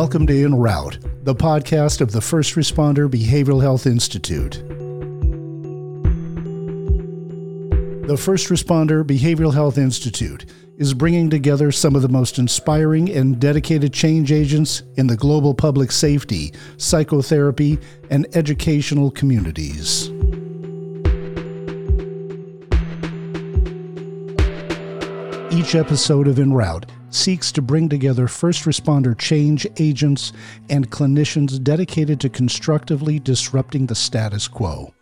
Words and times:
Welcome 0.00 0.26
to 0.28 0.44
En 0.44 0.54
Route, 0.54 0.98
the 1.24 1.34
podcast 1.34 2.00
of 2.00 2.10
the 2.10 2.22
First 2.22 2.54
Responder 2.54 3.06
Behavioral 3.06 3.60
Health 3.60 3.84
Institute. 3.84 4.52
The 8.08 8.16
First 8.16 8.48
Responder 8.48 9.04
Behavioral 9.04 9.52
Health 9.52 9.76
Institute 9.76 10.46
is 10.78 10.94
bringing 10.94 11.28
together 11.28 11.70
some 11.70 11.94
of 11.94 12.00
the 12.00 12.08
most 12.08 12.38
inspiring 12.38 13.10
and 13.10 13.38
dedicated 13.38 13.92
change 13.92 14.32
agents 14.32 14.84
in 14.96 15.06
the 15.06 15.18
global 15.18 15.52
public 15.52 15.92
safety, 15.92 16.54
psychotherapy, 16.78 17.78
and 18.08 18.26
educational 18.34 19.10
communities. 19.10 20.08
Each 25.52 25.74
episode 25.74 26.26
of 26.26 26.38
En 26.38 26.54
Route 26.54 26.86
seeks 27.10 27.52
to 27.52 27.62
bring 27.62 27.88
together 27.88 28.28
first 28.28 28.64
responder 28.64 29.16
change 29.18 29.66
agents 29.78 30.32
and 30.68 30.90
clinicians 30.90 31.62
dedicated 31.62 32.20
to 32.20 32.28
constructively 32.28 33.18
disrupting 33.18 33.86
the 33.86 33.94
status 33.94 34.48
quo 34.48 34.92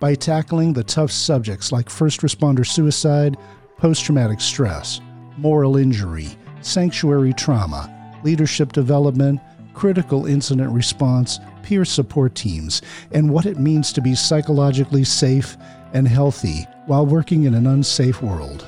by 0.00 0.14
tackling 0.14 0.72
the 0.72 0.84
tough 0.84 1.10
subjects 1.10 1.70
like 1.70 1.88
first 1.88 2.20
responder 2.20 2.66
suicide, 2.66 3.36
post 3.76 4.04
traumatic 4.04 4.40
stress, 4.40 5.00
moral 5.36 5.76
injury, 5.76 6.28
sanctuary 6.62 7.32
trauma, 7.32 7.94
leadership 8.24 8.72
development, 8.72 9.40
critical 9.74 10.26
incident 10.26 10.72
response, 10.72 11.38
peer 11.62 11.84
support 11.84 12.34
teams, 12.34 12.82
and 13.12 13.30
what 13.30 13.46
it 13.46 13.58
means 13.58 13.92
to 13.92 14.00
be 14.00 14.14
psychologically 14.14 15.04
safe 15.04 15.56
and 15.92 16.08
healthy 16.08 16.66
while 16.86 17.06
working 17.06 17.44
in 17.44 17.54
an 17.54 17.66
unsafe 17.66 18.20
world. 18.22 18.66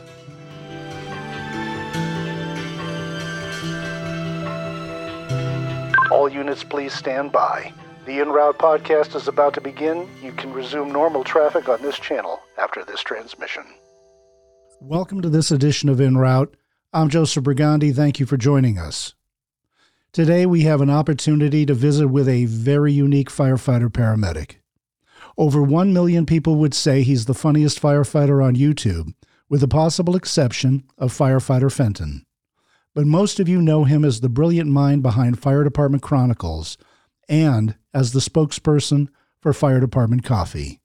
Please 6.50 6.92
stand 6.92 7.30
by. 7.30 7.72
The 8.06 8.18
En 8.18 8.30
Route 8.30 8.58
podcast 8.58 9.14
is 9.14 9.28
about 9.28 9.54
to 9.54 9.60
begin. 9.60 10.08
You 10.20 10.32
can 10.32 10.52
resume 10.52 10.90
normal 10.90 11.22
traffic 11.22 11.68
on 11.68 11.80
this 11.80 11.96
channel 11.96 12.40
after 12.58 12.84
this 12.84 13.02
transmission. 13.02 13.62
Welcome 14.80 15.20
to 15.22 15.28
this 15.28 15.52
edition 15.52 15.88
of 15.88 16.00
En 16.00 16.16
Route. 16.16 16.56
I'm 16.92 17.08
Joseph 17.08 17.44
Brigandi. 17.44 17.94
Thank 17.94 18.18
you 18.18 18.26
for 18.26 18.36
joining 18.36 18.78
us. 18.78 19.14
Today, 20.12 20.44
we 20.44 20.62
have 20.62 20.80
an 20.80 20.90
opportunity 20.90 21.64
to 21.66 21.72
visit 21.72 22.08
with 22.08 22.28
a 22.28 22.46
very 22.46 22.92
unique 22.92 23.30
firefighter 23.30 23.88
paramedic. 23.88 24.56
Over 25.38 25.62
1 25.62 25.92
million 25.92 26.26
people 26.26 26.56
would 26.56 26.74
say 26.74 27.02
he's 27.02 27.26
the 27.26 27.34
funniest 27.34 27.80
firefighter 27.80 28.44
on 28.44 28.56
YouTube, 28.56 29.14
with 29.48 29.60
the 29.60 29.68
possible 29.68 30.16
exception 30.16 30.82
of 30.98 31.16
firefighter 31.16 31.72
Fenton. 31.72 32.26
But 32.94 33.06
most 33.06 33.38
of 33.38 33.48
you 33.48 33.62
know 33.62 33.84
him 33.84 34.04
as 34.04 34.20
the 34.20 34.28
brilliant 34.28 34.68
mind 34.68 35.02
behind 35.02 35.38
Fire 35.38 35.62
Department 35.62 36.02
Chronicles 36.02 36.76
and 37.28 37.76
as 37.94 38.12
the 38.12 38.18
spokesperson 38.18 39.08
for 39.40 39.52
Fire 39.52 39.78
Department 39.78 40.24
Coffee. 40.24 40.80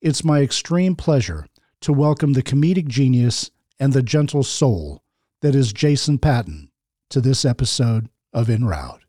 It's 0.00 0.22
my 0.22 0.40
extreme 0.40 0.94
pleasure 0.94 1.46
to 1.80 1.92
welcome 1.92 2.34
the 2.34 2.44
comedic 2.44 2.86
genius 2.86 3.50
and 3.80 3.92
the 3.92 4.02
gentle 4.02 4.44
soul 4.44 5.02
that 5.42 5.56
is 5.56 5.72
Jason 5.72 6.18
Patton 6.18 6.70
to 7.10 7.20
this 7.20 7.44
episode 7.44 8.08
of 8.32 8.48
En 8.48 8.64
Route. 8.64 9.02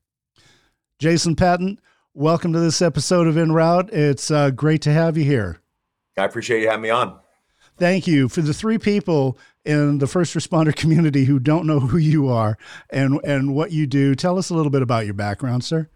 Jason 0.97 1.35
Patton, 1.35 1.79
welcome 2.15 2.51
to 2.51 2.59
this 2.59 2.81
episode 2.81 3.27
of 3.27 3.37
En 3.37 3.51
Route. 3.51 3.93
It's 3.93 4.31
uh, 4.31 4.49
great 4.49 4.81
to 4.81 4.91
have 4.91 5.17
you 5.17 5.23
here. 5.23 5.61
I 6.17 6.25
appreciate 6.25 6.61
you 6.61 6.67
having 6.67 6.81
me 6.81 6.89
on. 6.89 7.19
Thank 7.77 8.07
you. 8.07 8.27
For 8.27 8.41
the 8.41 8.55
three 8.55 8.79
people 8.79 9.37
in 9.67 9.97
the 9.97 10.07
first 10.07 10.33
responder 10.33 10.75
community 10.75 11.25
who 11.25 11.39
don't 11.39 11.67
know 11.67 11.79
who 11.79 11.97
you 11.97 12.29
are 12.29 12.57
and, 12.89 13.19
and 13.23 13.53
what 13.53 13.71
you 13.71 13.85
do, 13.85 14.15
tell 14.15 14.37
us 14.37 14.49
a 14.49 14.55
little 14.55 14.71
bit 14.71 14.81
about 14.81 15.05
your 15.05 15.13
background, 15.13 15.63
sir. 15.63 15.89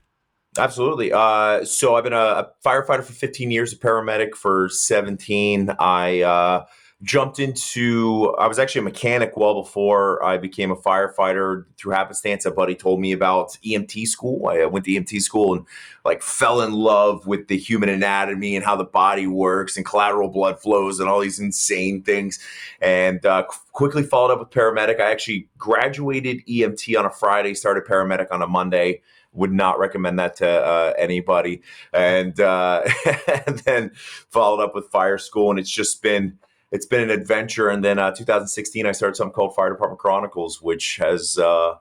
Absolutely. 0.58 1.14
Uh, 1.14 1.64
so 1.64 1.96
I've 1.96 2.04
been 2.04 2.12
a, 2.12 2.18
a, 2.18 2.52
firefighter 2.66 3.04
for 3.04 3.14
15 3.14 3.52
years, 3.52 3.72
a 3.72 3.78
paramedic 3.78 4.36
for 4.36 4.68
17. 4.68 5.74
I 5.80 6.22
uh, 6.22 6.66
jumped 7.04 7.40
into 7.40 8.34
i 8.38 8.48
was 8.48 8.60
actually 8.60 8.80
a 8.80 8.84
mechanic 8.84 9.36
well 9.36 9.62
before 9.62 10.24
i 10.24 10.38
became 10.38 10.70
a 10.72 10.76
firefighter 10.76 11.66
through 11.82 11.94
happenstance. 11.94 12.46
A 12.46 12.52
buddy 12.52 12.76
told 12.76 13.00
me 13.00 13.12
about 13.12 13.58
emt 13.66 14.08
school. 14.08 14.48
I 14.48 14.66
went 14.66 14.86
to 14.86 14.92
emt 14.92 15.20
school 15.22 15.56
and 15.56 15.66
like 16.06 16.22
fell 16.22 16.62
in 16.62 16.74
love 16.74 17.26
with 17.26 17.48
the 17.48 17.58
human 17.58 17.90
anatomy 17.90 18.56
and 18.56 18.64
how 18.64 18.76
the 18.76 18.84
body 18.84 19.28
works 19.28 19.78
and 19.78 19.86
collateral 19.86 20.30
blood 20.30 20.62
flows 20.62 21.00
and 21.00 21.10
all 21.10 21.20
these 21.20 21.40
insane 21.40 22.04
things. 22.04 22.40
And 22.82 23.26
uh, 23.26 23.44
quickly 23.72 24.04
followed 24.04 24.32
up 24.32 24.40
with 24.40 24.50
paramedic. 24.50 25.00
I 25.00 25.12
actually 25.12 25.50
graduated 25.58 26.46
emt 26.48 26.98
on 26.98 27.06
a 27.06 27.12
friday 27.12 27.54
started 27.56 27.86
paramedic 27.86 28.28
on 28.32 28.42
a 28.42 28.48
monday. 28.48 29.02
Would 29.34 29.54
not 29.54 29.80
recommend 29.80 30.20
that 30.20 30.36
to 30.38 30.50
uh, 30.50 30.94
anybody. 30.98 31.62
And, 31.94 32.38
uh, 32.38 32.84
and 33.48 33.60
then 33.60 33.92
followed 33.96 34.62
up 34.62 34.76
with 34.76 34.90
fire 34.92 35.18
school. 35.18 35.50
And 35.52 35.58
it's 35.58 35.72
just 35.72 36.04
been 36.04 36.38
it's 36.72 36.86
been 36.86 37.02
an 37.02 37.10
adventure. 37.10 37.70
And 37.70 37.84
then 37.84 38.00
uh, 38.00 38.12
2016, 38.12 38.86
I 38.86 38.92
started 38.92 39.16
something 39.16 39.34
called 39.34 39.56
Fire 39.56 39.70
Department 39.70 40.00
Chronicles, 40.00 40.62
which 40.62 40.98
has 40.98 41.38
uh, 41.38 41.76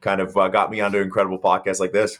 kind 0.00 0.20
of 0.20 0.36
uh, 0.36 0.48
got 0.48 0.70
me 0.70 0.80
onto 0.80 0.98
incredible 0.98 1.38
podcasts 1.38 1.80
like 1.80 1.92
this. 1.92 2.18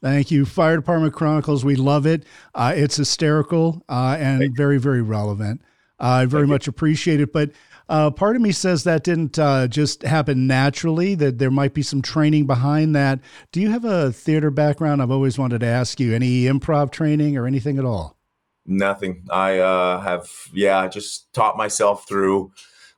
Thank 0.00 0.30
you, 0.30 0.44
Fire 0.44 0.76
Department 0.76 1.14
Chronicles. 1.14 1.64
We 1.64 1.76
love 1.76 2.06
it. 2.06 2.24
Uh, 2.54 2.74
it's 2.76 2.96
hysterical 2.96 3.82
uh, 3.88 4.16
and 4.18 4.54
very, 4.54 4.78
very 4.78 5.00
relevant. 5.00 5.62
I 5.98 6.26
very 6.26 6.42
Thank 6.42 6.50
much 6.50 6.66
you. 6.66 6.70
appreciate 6.70 7.20
it. 7.20 7.32
But 7.32 7.52
uh, 7.88 8.10
part 8.10 8.36
of 8.36 8.42
me 8.42 8.52
says 8.52 8.84
that 8.84 9.02
didn't 9.02 9.38
uh, 9.38 9.66
just 9.66 10.02
happen 10.02 10.46
naturally, 10.46 11.14
that 11.14 11.38
there 11.38 11.50
might 11.50 11.72
be 11.74 11.82
some 11.82 12.02
training 12.02 12.46
behind 12.46 12.94
that. 12.96 13.20
Do 13.50 13.60
you 13.60 13.70
have 13.70 13.84
a 13.84 14.12
theater 14.12 14.50
background? 14.50 15.00
I've 15.00 15.10
always 15.10 15.38
wanted 15.38 15.60
to 15.60 15.66
ask 15.66 15.98
you 16.00 16.14
any 16.14 16.42
improv 16.42 16.90
training 16.90 17.36
or 17.36 17.46
anything 17.46 17.78
at 17.78 17.84
all? 17.84 18.18
Nothing. 18.66 19.26
I 19.30 19.58
uh, 19.58 20.00
have, 20.00 20.30
yeah, 20.52 20.86
just 20.88 21.32
taught 21.34 21.56
myself 21.56 22.08
through 22.08 22.52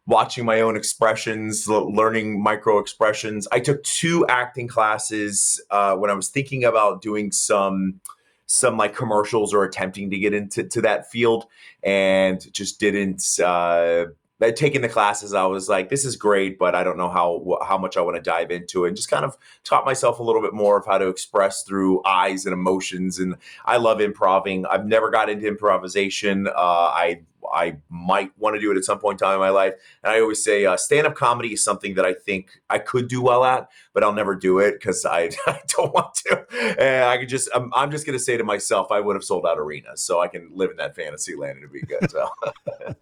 watching 0.06 0.44
my 0.44 0.60
own 0.60 0.76
expressions, 0.76 1.68
learning 1.68 2.40
micro 2.40 2.78
expressions. 2.78 3.48
I 3.50 3.60
took 3.60 3.82
two 3.82 4.24
acting 4.28 4.68
classes 4.68 5.60
uh, 5.70 5.96
when 5.96 6.10
I 6.10 6.14
was 6.14 6.28
thinking 6.28 6.64
about 6.64 7.02
doing 7.02 7.32
some 7.32 8.00
some 8.48 8.76
like 8.76 8.94
commercials 8.94 9.52
or 9.52 9.64
attempting 9.64 10.08
to 10.10 10.18
get 10.18 10.32
into 10.32 10.62
to 10.62 10.80
that 10.82 11.10
field, 11.10 11.46
and 11.82 12.52
just 12.52 12.78
didn't 12.78 13.24
uh, 13.44 14.04
taking 14.54 14.82
the 14.82 14.88
classes, 14.88 15.32
I 15.32 15.46
was 15.46 15.68
like, 15.68 15.88
this 15.88 16.04
is 16.04 16.16
great, 16.16 16.58
but 16.58 16.74
I 16.74 16.84
don't 16.84 16.98
know 16.98 17.08
how 17.08 17.58
how 17.66 17.78
much 17.78 17.96
I 17.96 18.02
want 18.02 18.16
to 18.16 18.22
dive 18.22 18.50
into 18.50 18.84
it. 18.84 18.88
And 18.88 18.96
just 18.96 19.10
kind 19.10 19.24
of 19.24 19.36
taught 19.64 19.84
myself 19.84 20.18
a 20.18 20.22
little 20.22 20.42
bit 20.42 20.52
more 20.52 20.78
of 20.78 20.86
how 20.86 20.98
to 20.98 21.08
express 21.08 21.62
through 21.62 22.02
eyes 22.04 22.44
and 22.44 22.52
emotions. 22.52 23.18
And 23.18 23.36
I 23.64 23.78
love 23.78 24.00
improving. 24.00 24.66
I've 24.66 24.86
never 24.86 25.10
got 25.10 25.30
into 25.30 25.46
improvisation. 25.46 26.48
Uh, 26.48 26.52
I 26.56 27.20
I 27.52 27.78
might 27.88 28.32
want 28.38 28.56
to 28.56 28.60
do 28.60 28.70
it 28.70 28.76
at 28.76 28.84
some 28.84 28.98
point 28.98 29.20
in 29.20 29.26
time 29.26 29.34
in 29.34 29.40
my 29.40 29.50
life. 29.50 29.74
And 30.02 30.12
I 30.12 30.20
always 30.20 30.42
say 30.42 30.66
uh, 30.66 30.76
stand 30.76 31.06
up 31.06 31.14
comedy 31.14 31.52
is 31.52 31.62
something 31.62 31.94
that 31.94 32.04
I 32.04 32.14
think 32.14 32.60
I 32.68 32.78
could 32.78 33.08
do 33.08 33.22
well 33.22 33.44
at, 33.44 33.68
but 33.92 34.02
I'll 34.02 34.12
never 34.12 34.34
do 34.34 34.58
it 34.58 34.72
because 34.72 35.04
I, 35.04 35.30
I, 35.46 35.60
don't 35.68 35.92
want 35.92 36.14
to. 36.26 36.46
And 36.80 37.04
I 37.04 37.18
could 37.18 37.28
just, 37.28 37.48
I'm, 37.54 37.72
I'm 37.74 37.90
just 37.90 38.06
going 38.06 38.18
to 38.18 38.24
say 38.24 38.36
to 38.36 38.44
myself, 38.44 38.90
I 38.90 39.00
would 39.00 39.16
have 39.16 39.24
sold 39.24 39.46
out 39.46 39.58
arenas 39.58 40.02
so 40.02 40.20
I 40.20 40.28
can 40.28 40.50
live 40.52 40.70
in 40.70 40.76
that 40.76 40.94
fantasy 40.94 41.34
land 41.34 41.58
and 41.58 41.64
it'd 41.64 41.72
be 41.72 41.80
good. 41.80 42.10
So 42.10 42.28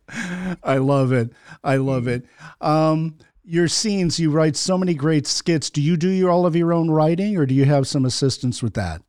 I 0.63 0.79
love 0.79 1.13
it. 1.13 1.33
I 1.63 1.77
love 1.77 2.09
it. 2.09 2.27
Um, 2.61 3.17
your 3.45 3.69
scenes, 3.69 4.19
you 4.19 4.31
write 4.31 4.57
so 4.57 4.79
many 4.79 4.95
great 4.95 5.27
skits. 5.27 5.69
Do 5.71 5.83
you 5.83 5.97
do 5.97 6.09
your, 6.09 6.31
all 6.31 6.47
of 6.47 6.57
your 6.57 6.73
own 6.73 6.91
writing 6.91 7.37
or 7.37 7.47
do 7.47 7.55
you 7.55 7.65
have 7.67 7.87
some 7.87 8.05
assistance 8.05 8.63
with 8.63 8.75
that? 8.75 9.03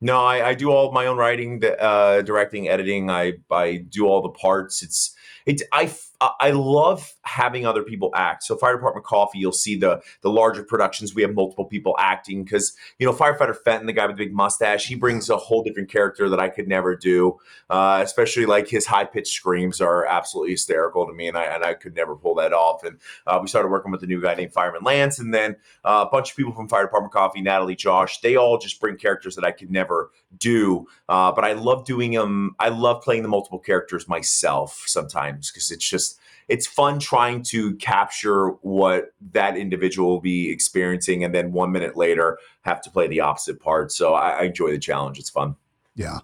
No, 0.00 0.24
I, 0.24 0.50
I, 0.50 0.54
do 0.54 0.70
all 0.70 0.92
my 0.92 1.06
own 1.06 1.16
writing, 1.16 1.60
uh, 1.80 2.22
directing, 2.22 2.68
editing. 2.68 3.10
I 3.10 3.34
I 3.50 3.78
do 3.88 4.06
all 4.06 4.22
the 4.22 4.28
parts. 4.28 4.82
It's 4.82 5.14
it. 5.44 5.62
I 5.72 5.92
I 6.20 6.50
love 6.50 7.14
having 7.22 7.64
other 7.64 7.84
people 7.84 8.10
act. 8.14 8.42
So 8.42 8.56
fire 8.56 8.74
department 8.74 9.06
coffee, 9.06 9.38
you'll 9.38 9.52
see 9.52 9.76
the 9.76 10.02
the 10.22 10.30
larger 10.30 10.64
productions. 10.64 11.14
We 11.14 11.22
have 11.22 11.32
multiple 11.32 11.64
people 11.64 11.94
acting 11.98 12.42
because 12.42 12.76
you 12.98 13.06
know 13.06 13.12
firefighter 13.12 13.56
Fenton, 13.56 13.86
the 13.86 13.92
guy 13.92 14.06
with 14.06 14.16
the 14.16 14.24
big 14.24 14.34
mustache, 14.34 14.86
he 14.86 14.96
brings 14.96 15.30
a 15.30 15.36
whole 15.36 15.62
different 15.62 15.88
character 15.90 16.28
that 16.28 16.40
I 16.40 16.48
could 16.48 16.66
never 16.66 16.96
do. 16.96 17.38
Uh, 17.70 18.00
especially 18.02 18.46
like 18.46 18.66
his 18.66 18.84
high 18.84 19.04
pitched 19.04 19.32
screams 19.32 19.80
are 19.80 20.06
absolutely 20.06 20.52
hysterical 20.52 21.06
to 21.06 21.12
me, 21.12 21.28
and 21.28 21.38
I 21.38 21.44
and 21.44 21.64
I 21.64 21.74
could 21.74 21.94
never 21.94 22.16
pull 22.16 22.34
that 22.36 22.52
off. 22.52 22.82
And 22.82 22.98
uh, 23.26 23.38
we 23.40 23.46
started 23.46 23.68
working 23.68 23.92
with 23.92 24.02
a 24.02 24.06
new 24.06 24.20
guy 24.20 24.34
named 24.34 24.52
Fireman 24.52 24.82
Lance, 24.82 25.20
and 25.20 25.32
then 25.32 25.54
uh, 25.84 26.04
a 26.08 26.10
bunch 26.10 26.30
of 26.30 26.36
people 26.36 26.52
from 26.52 26.68
fire 26.68 26.84
department 26.84 27.12
coffee, 27.12 27.42
Natalie, 27.42 27.76
Josh. 27.76 28.20
They 28.22 28.34
all 28.34 28.58
just 28.58 28.80
bring 28.80 28.96
characters 28.96 29.36
that 29.36 29.44
I 29.44 29.52
could 29.52 29.70
never 29.70 30.10
do. 30.36 30.88
Uh, 31.08 31.30
but 31.30 31.44
I 31.44 31.52
love 31.52 31.84
doing 31.84 32.12
them. 32.12 32.56
I 32.58 32.70
love 32.70 33.02
playing 33.02 33.22
the 33.22 33.28
multiple 33.28 33.58
characters 33.60 34.08
myself 34.08 34.82
sometimes 34.86 35.50
because 35.50 35.70
it's 35.70 35.88
just 35.88 36.07
it's 36.48 36.66
fun 36.66 36.98
trying 36.98 37.42
to 37.42 37.76
capture 37.76 38.48
what 38.62 39.12
that 39.32 39.56
individual 39.56 40.08
will 40.08 40.20
be 40.20 40.50
experiencing 40.50 41.22
and 41.24 41.34
then 41.34 41.52
one 41.52 41.70
minute 41.70 41.96
later 41.96 42.38
have 42.62 42.80
to 42.82 42.90
play 42.90 43.06
the 43.06 43.20
opposite 43.20 43.60
part. 43.60 43.92
So 43.92 44.14
I, 44.14 44.30
I 44.30 44.42
enjoy 44.44 44.70
the 44.70 44.78
challenge. 44.78 45.18
It's 45.18 45.30
fun. 45.30 45.56
Yeah. 45.94 46.20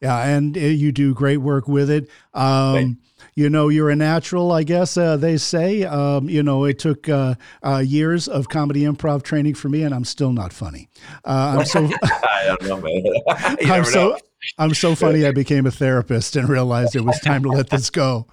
Yeah, 0.00 0.24
and 0.28 0.56
uh, 0.56 0.60
you 0.60 0.92
do 0.92 1.12
great 1.12 1.38
work 1.38 1.66
with 1.66 1.90
it. 1.90 2.08
Um, 2.32 2.98
you 3.34 3.50
know, 3.50 3.68
you're 3.68 3.90
a 3.90 3.96
natural, 3.96 4.52
I 4.52 4.62
guess 4.62 4.96
uh, 4.96 5.16
they 5.16 5.36
say. 5.36 5.82
Um, 5.82 6.28
you 6.28 6.42
know, 6.42 6.64
it 6.64 6.78
took 6.78 7.08
uh, 7.08 7.34
uh, 7.64 7.78
years 7.78 8.28
of 8.28 8.48
comedy 8.48 8.82
improv 8.82 9.24
training 9.24 9.54
for 9.54 9.68
me, 9.68 9.82
and 9.82 9.92
I'm 9.92 10.04
still 10.04 10.32
not 10.32 10.52
funny. 10.52 10.88
Uh, 11.24 11.56
I'm 11.58 11.66
so. 11.66 11.90
I 12.02 12.44
don't 12.44 12.62
know, 12.62 12.80
man. 12.80 13.02
I'm 13.72 13.84
so. 13.84 14.10
Know. 14.10 14.18
I'm 14.58 14.74
so 14.74 14.94
funny. 14.96 15.26
I 15.26 15.32
became 15.32 15.66
a 15.66 15.70
therapist 15.70 16.36
and 16.36 16.48
realized 16.48 16.96
it 16.96 17.04
was 17.04 17.18
time 17.20 17.42
to 17.42 17.48
let 17.48 17.70
this 17.70 17.90
go. 17.90 18.26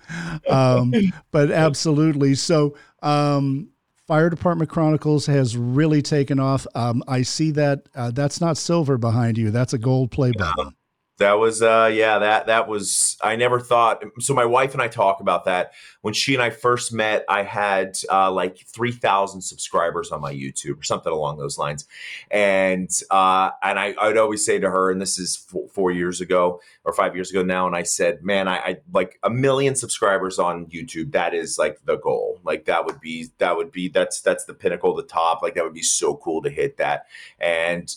Um, 0.50 0.94
but 1.32 1.52
absolutely. 1.52 2.36
So, 2.36 2.76
um, 3.02 3.70
Fire 4.08 4.30
Department 4.30 4.70
Chronicles 4.70 5.26
has 5.26 5.58
really 5.58 6.04
taken 6.04 6.40
off. 6.40 6.68
Um, 6.76 7.04
I 7.08 7.24
see 7.24 7.50
that 7.52 7.90
uh, 7.96 8.12
that's 8.12 8.40
not 8.40 8.56
silver 8.56 9.00
behind 9.00 9.38
you. 9.38 9.50
That's 9.50 9.74
a 9.74 9.80
gold 9.80 10.12
play 10.12 10.32
button. 10.32 10.76
That 11.18 11.34
was 11.34 11.62
uh 11.62 11.90
yeah, 11.94 12.20
that 12.20 12.48
that 12.48 12.68
was 12.68 13.18
I 13.22 13.38
never 13.38 13.62
thought 13.62 14.04
so 14.20 14.34
my 14.34 14.44
wife 14.44 14.74
and 14.74 14.82
I 14.82 14.90
talk 14.90 15.22
about 15.22 15.46
that. 15.46 15.72
When 16.02 16.14
she 16.14 16.34
and 16.34 16.44
I 16.44 16.50
first 16.50 16.92
met, 16.92 17.24
I 17.30 17.44
had 17.44 17.98
uh 18.12 18.32
like 18.32 18.60
3000 18.68 19.42
subscribers 19.42 20.12
on 20.12 20.20
my 20.20 20.34
YouTube 20.34 20.80
or 20.80 20.84
something 20.84 21.14
along 21.14 21.38
those 21.38 21.58
lines. 21.58 21.86
And 22.32 22.90
uh 23.12 23.52
and 23.64 23.80
I 23.80 23.96
I'd 24.00 24.18
always 24.18 24.46
say 24.46 24.60
to 24.60 24.70
her 24.70 24.92
and 24.92 25.00
this 25.00 25.18
is 25.18 25.38
four, 25.38 25.70
4 25.70 25.92
years 25.92 26.20
ago 26.20 26.60
or 26.84 26.92
5 26.92 27.16
years 27.16 27.32
ago 27.32 27.44
now 27.44 27.66
and 27.66 27.78
I 27.78 27.84
said, 27.84 28.22
"Man, 28.22 28.50
I, 28.50 28.58
I 28.58 28.78
like 28.92 29.18
a 29.24 29.30
million 29.30 29.76
subscribers 29.76 30.38
on 30.38 30.66
YouTube. 30.66 31.14
That 31.14 31.34
is 31.34 31.58
like 31.58 31.80
the 31.86 31.96
goal. 31.98 32.42
Like 32.44 32.66
that 32.66 32.86
would 32.86 33.00
be 33.00 33.28
that 33.38 33.56
would 33.56 33.72
be 33.72 33.88
that's 33.88 34.20
that's 34.20 34.44
the 34.44 34.54
pinnacle, 34.54 34.94
the 34.94 35.04
top. 35.04 35.42
Like 35.42 35.56
that 35.56 35.64
would 35.64 35.74
be 35.74 35.82
so 35.82 36.18
cool 36.18 36.42
to 36.42 36.50
hit 36.50 36.76
that." 36.78 37.08
And 37.40 37.96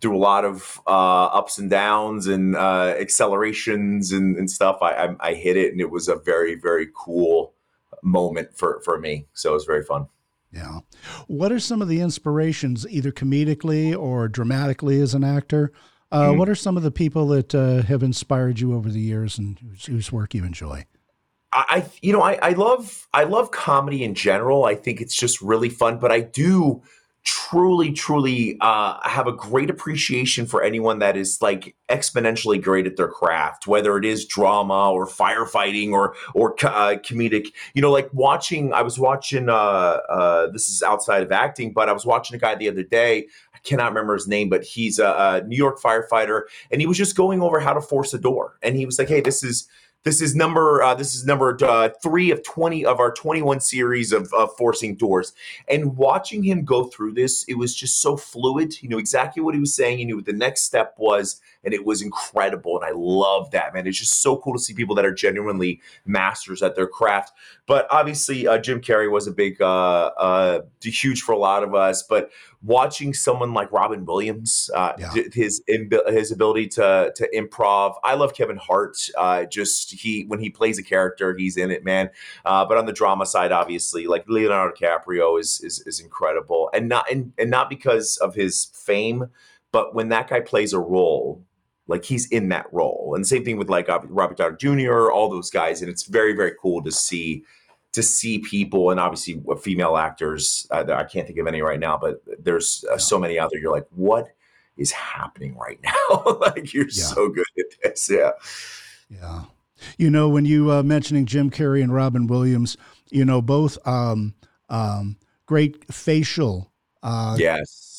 through 0.00 0.16
a 0.16 0.18
lot 0.18 0.44
of 0.44 0.80
uh, 0.86 1.26
ups 1.26 1.58
and 1.58 1.70
downs 1.70 2.26
and 2.26 2.56
uh, 2.56 2.94
accelerations 2.98 4.12
and, 4.12 4.36
and 4.36 4.50
stuff, 4.50 4.78
I, 4.82 4.92
I, 4.92 5.16
I 5.20 5.34
hit 5.34 5.56
it, 5.56 5.72
and 5.72 5.80
it 5.80 5.90
was 5.90 6.08
a 6.08 6.16
very 6.16 6.54
very 6.54 6.88
cool 6.94 7.54
moment 8.02 8.56
for 8.56 8.80
for 8.84 8.98
me. 8.98 9.26
So 9.32 9.50
it 9.50 9.54
was 9.54 9.64
very 9.64 9.84
fun. 9.84 10.06
Yeah. 10.52 10.80
What 11.28 11.52
are 11.52 11.60
some 11.60 11.80
of 11.80 11.88
the 11.88 12.00
inspirations, 12.00 12.86
either 12.88 13.12
comedically 13.12 13.96
or 13.96 14.26
dramatically 14.26 15.00
as 15.00 15.14
an 15.14 15.22
actor? 15.22 15.72
Uh, 16.10 16.30
mm-hmm. 16.30 16.38
What 16.38 16.48
are 16.48 16.56
some 16.56 16.76
of 16.76 16.82
the 16.82 16.90
people 16.90 17.28
that 17.28 17.54
uh, 17.54 17.82
have 17.82 18.02
inspired 18.02 18.58
you 18.58 18.74
over 18.74 18.88
the 18.88 18.98
years 19.00 19.38
and 19.38 19.58
whose, 19.60 19.86
whose 19.86 20.10
work 20.10 20.34
you 20.34 20.44
enjoy? 20.44 20.86
I, 21.52 21.84
you 22.00 22.12
know, 22.12 22.22
I, 22.22 22.34
I 22.42 22.50
love, 22.50 23.08
I 23.12 23.24
love 23.24 23.50
comedy 23.50 24.02
in 24.02 24.14
general. 24.14 24.64
I 24.64 24.74
think 24.74 25.00
it's 25.00 25.14
just 25.14 25.40
really 25.40 25.68
fun, 25.68 25.98
but 25.98 26.12
I 26.12 26.20
do 26.20 26.82
truly 27.24 27.92
truly 27.92 28.56
uh, 28.60 28.98
have 29.02 29.26
a 29.26 29.32
great 29.32 29.68
appreciation 29.68 30.46
for 30.46 30.62
anyone 30.62 31.00
that 31.00 31.16
is 31.16 31.40
like 31.42 31.74
exponentially 31.90 32.62
great 32.62 32.86
at 32.86 32.96
their 32.96 33.08
craft 33.08 33.66
whether 33.66 33.98
it 33.98 34.04
is 34.04 34.24
drama 34.24 34.90
or 34.90 35.06
firefighting 35.06 35.92
or 35.92 36.14
or 36.34 36.54
uh, 36.64 36.96
comedic. 36.96 37.48
You 37.74 37.82
know 37.82 37.90
like 37.90 38.08
watching 38.12 38.72
i 38.72 38.82
was 38.82 38.98
watching 38.98 39.48
uh, 39.48 39.52
uh, 39.52 40.50
this 40.50 40.68
is 40.68 40.82
outside 40.82 41.22
of 41.22 41.30
acting 41.30 41.72
but 41.72 41.88
i 41.88 41.92
was 41.92 42.06
watching 42.06 42.36
a 42.36 42.38
guy 42.38 42.54
the 42.54 42.68
other 42.68 42.84
day 42.84 43.26
i 43.54 43.58
cannot 43.64 43.88
remember 43.88 44.14
his 44.14 44.26
name 44.28 44.48
but 44.48 44.64
he's 44.64 44.98
a, 44.98 45.42
a 45.42 45.46
new 45.46 45.56
york 45.56 45.78
firefighter 45.80 46.42
and 46.70 46.80
he 46.80 46.86
was 46.86 46.96
just 46.96 47.16
going 47.16 47.42
over 47.42 47.60
how 47.60 47.74
to 47.74 47.80
force 47.80 48.14
a 48.14 48.18
door 48.18 48.56
and 48.62 48.76
he 48.76 48.86
was 48.86 48.98
like 48.98 49.08
hey 49.08 49.20
this 49.20 49.42
is 49.42 49.68
this 50.04 50.22
is 50.22 50.34
number 50.34 50.82
uh, 50.82 50.94
this 50.94 51.14
is 51.14 51.26
number 51.26 51.56
uh, 51.62 51.90
three 52.02 52.30
of 52.30 52.42
twenty 52.42 52.84
of 52.84 53.00
our 53.00 53.12
twenty 53.12 53.42
one 53.42 53.60
series 53.60 54.12
of, 54.12 54.32
of 54.32 54.50
forcing 54.56 54.96
doors. 54.96 55.32
And 55.68 55.96
watching 55.96 56.42
him 56.42 56.64
go 56.64 56.84
through 56.84 57.12
this, 57.12 57.44
it 57.48 57.54
was 57.54 57.74
just 57.74 58.00
so 58.00 58.16
fluid. 58.16 58.72
He 58.74 58.88
knew 58.88 58.98
exactly 58.98 59.42
what 59.42 59.54
he 59.54 59.60
was 59.60 59.74
saying. 59.74 59.98
He 59.98 60.04
knew 60.04 60.16
what 60.16 60.26
the 60.26 60.32
next 60.32 60.62
step 60.62 60.94
was, 60.98 61.40
and 61.64 61.74
it 61.74 61.84
was 61.84 62.02
incredible. 62.02 62.80
And 62.80 62.84
I 62.84 62.92
love 62.94 63.50
that 63.50 63.74
man. 63.74 63.86
It's 63.86 63.98
just 63.98 64.22
so 64.22 64.36
cool 64.36 64.54
to 64.54 64.58
see 64.58 64.74
people 64.74 64.94
that 64.94 65.04
are 65.04 65.12
genuinely 65.12 65.80
masters 66.06 66.62
at 66.62 66.76
their 66.76 66.86
craft. 66.86 67.32
But 67.66 67.86
obviously, 67.90 68.46
uh, 68.46 68.58
Jim 68.58 68.80
Carrey 68.80 69.10
was 69.10 69.26
a 69.26 69.32
big, 69.32 69.60
uh, 69.60 70.10
uh, 70.16 70.62
huge 70.82 71.22
for 71.22 71.32
a 71.32 71.38
lot 71.38 71.62
of 71.62 71.74
us. 71.74 72.02
But 72.02 72.30
watching 72.62 73.14
someone 73.14 73.54
like 73.54 73.72
Robin 73.72 74.04
Williams, 74.04 74.70
uh, 74.74 74.92
yeah. 74.98 75.12
his 75.32 75.62
his 75.66 76.30
ability 76.30 76.68
to 76.68 77.12
to 77.14 77.28
improv. 77.34 77.94
I 78.04 78.14
love 78.14 78.34
Kevin 78.34 78.56
Hart. 78.56 78.98
Uh, 79.16 79.44
just 79.44 79.92
he 79.92 80.24
when 80.24 80.40
he 80.40 80.50
plays 80.50 80.78
a 80.78 80.82
character, 80.82 81.34
he's 81.36 81.56
in 81.56 81.70
it, 81.70 81.84
man. 81.84 82.10
Uh, 82.44 82.64
but 82.64 82.78
on 82.78 82.86
the 82.86 82.92
drama 82.92 83.26
side, 83.26 83.52
obviously, 83.52 84.06
like 84.06 84.24
Leonardo 84.28 84.74
DiCaprio 84.74 85.38
is 85.38 85.60
is, 85.62 85.80
is 85.86 86.00
incredible, 86.00 86.70
and 86.72 86.88
not 86.88 87.10
and, 87.10 87.32
and 87.38 87.50
not 87.50 87.68
because 87.68 88.16
of 88.18 88.34
his 88.34 88.66
fame, 88.74 89.26
but 89.72 89.94
when 89.94 90.08
that 90.08 90.28
guy 90.28 90.40
plays 90.40 90.72
a 90.72 90.80
role. 90.80 91.44
Like 91.90 92.04
he's 92.04 92.26
in 92.28 92.48
that 92.50 92.66
role, 92.72 93.12
and 93.14 93.26
same 93.26 93.44
thing 93.44 93.58
with 93.58 93.68
like 93.68 93.88
Robert 93.88 94.36
Downey 94.36 94.56
Jr., 94.56 95.10
all 95.10 95.28
those 95.28 95.50
guys, 95.50 95.82
and 95.82 95.90
it's 95.90 96.04
very, 96.04 96.32
very 96.32 96.52
cool 96.60 96.82
to 96.82 96.90
see 96.90 97.44
to 97.92 98.02
see 98.02 98.38
people. 98.38 98.90
And 98.90 99.00
obviously 99.00 99.42
female 99.60 99.96
actors 99.96 100.66
uh, 100.70 100.84
i 100.90 101.04
can't 101.04 101.26
think 101.26 101.38
of 101.38 101.46
any 101.46 101.60
right 101.60 101.80
now 101.80 101.98
but 101.98 102.22
there's 102.38 102.84
uh, 102.92 102.98
so 102.98 103.18
many 103.18 103.38
out 103.38 103.50
there. 103.50 103.60
You're 103.60 103.72
like 103.72 103.88
what 103.90 104.28
is 104.76 104.92
happening 104.92 105.56
right 105.56 105.80
now? 105.82 105.92
Like 106.40 106.72
you're 106.72 106.84
yeah. 106.84 107.04
so 107.04 107.28
good 107.28 107.44
at 107.58 107.64
this. 107.82 108.10
Yeah. 108.10 108.30
Yeah. 109.08 109.42
You 109.98 110.10
know 110.10 110.28
when 110.28 110.44
you 110.44 110.70
uh, 110.70 110.82
mentioning 110.82 111.24
jim 111.24 111.50
carrey 111.50 111.82
and 111.82 111.94
robin 111.94 112.26
williams 112.26 112.76
you 113.10 113.24
know 113.24 113.40
both 113.40 113.78
um, 113.86 114.34
um, 114.68 115.16
great 115.46 115.90
facial 115.92 116.70
uh, 117.02 117.34
yes 117.38 117.89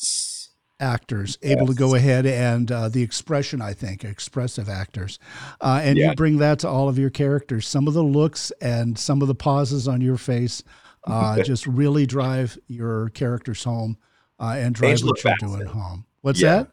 actors 0.82 1.38
yes. 1.40 1.52
able 1.52 1.66
to 1.66 1.74
go 1.74 1.94
ahead 1.94 2.26
and 2.26 2.70
uh, 2.70 2.88
the 2.88 3.02
expression 3.02 3.62
i 3.62 3.72
think 3.72 4.04
expressive 4.04 4.68
actors 4.68 5.18
uh, 5.60 5.80
and 5.82 5.96
yeah. 5.96 6.10
you 6.10 6.14
bring 6.14 6.38
that 6.38 6.58
to 6.58 6.68
all 6.68 6.88
of 6.88 6.98
your 6.98 7.08
characters 7.08 7.66
some 7.66 7.86
of 7.86 7.94
the 7.94 8.02
looks 8.02 8.50
and 8.60 8.98
some 8.98 9.22
of 9.22 9.28
the 9.28 9.34
pauses 9.34 9.88
on 9.88 10.00
your 10.00 10.18
face 10.18 10.62
uh, 11.04 11.42
just 11.44 11.66
really 11.66 12.04
drive 12.04 12.58
your 12.66 13.08
characters 13.10 13.64
home 13.64 13.96
uh, 14.40 14.54
and 14.58 14.74
drive 14.74 14.90
Angela 14.90 15.12
what 15.12 15.24
you're 15.24 15.32
Bassett. 15.34 15.48
doing 15.48 15.66
home 15.66 16.04
what's 16.20 16.40
yeah. 16.40 16.56
that 16.56 16.70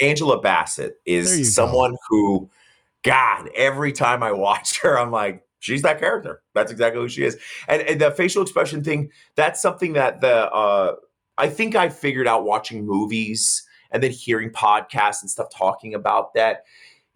angela 0.00 0.40
bassett 0.40 1.00
is 1.06 1.54
someone 1.54 1.92
go. 1.92 1.98
who 2.08 2.50
god 3.04 3.48
every 3.54 3.92
time 3.92 4.22
i 4.22 4.32
watch 4.32 4.80
her 4.80 4.98
i'm 4.98 5.10
like 5.10 5.46
she's 5.60 5.82
that 5.82 6.00
character 6.00 6.42
that's 6.54 6.72
exactly 6.72 7.00
who 7.00 7.08
she 7.08 7.22
is 7.22 7.38
and, 7.68 7.82
and 7.82 8.00
the 8.00 8.10
facial 8.10 8.42
expression 8.42 8.82
thing 8.82 9.10
that's 9.36 9.62
something 9.62 9.92
that 9.92 10.20
the 10.20 10.50
uh, 10.50 10.94
I 11.42 11.48
think 11.48 11.74
I 11.74 11.88
figured 11.88 12.28
out 12.28 12.44
watching 12.44 12.86
movies 12.86 13.66
and 13.90 14.00
then 14.00 14.12
hearing 14.12 14.50
podcasts 14.50 15.22
and 15.22 15.28
stuff 15.28 15.48
talking 15.52 15.92
about 15.92 16.34
that. 16.34 16.62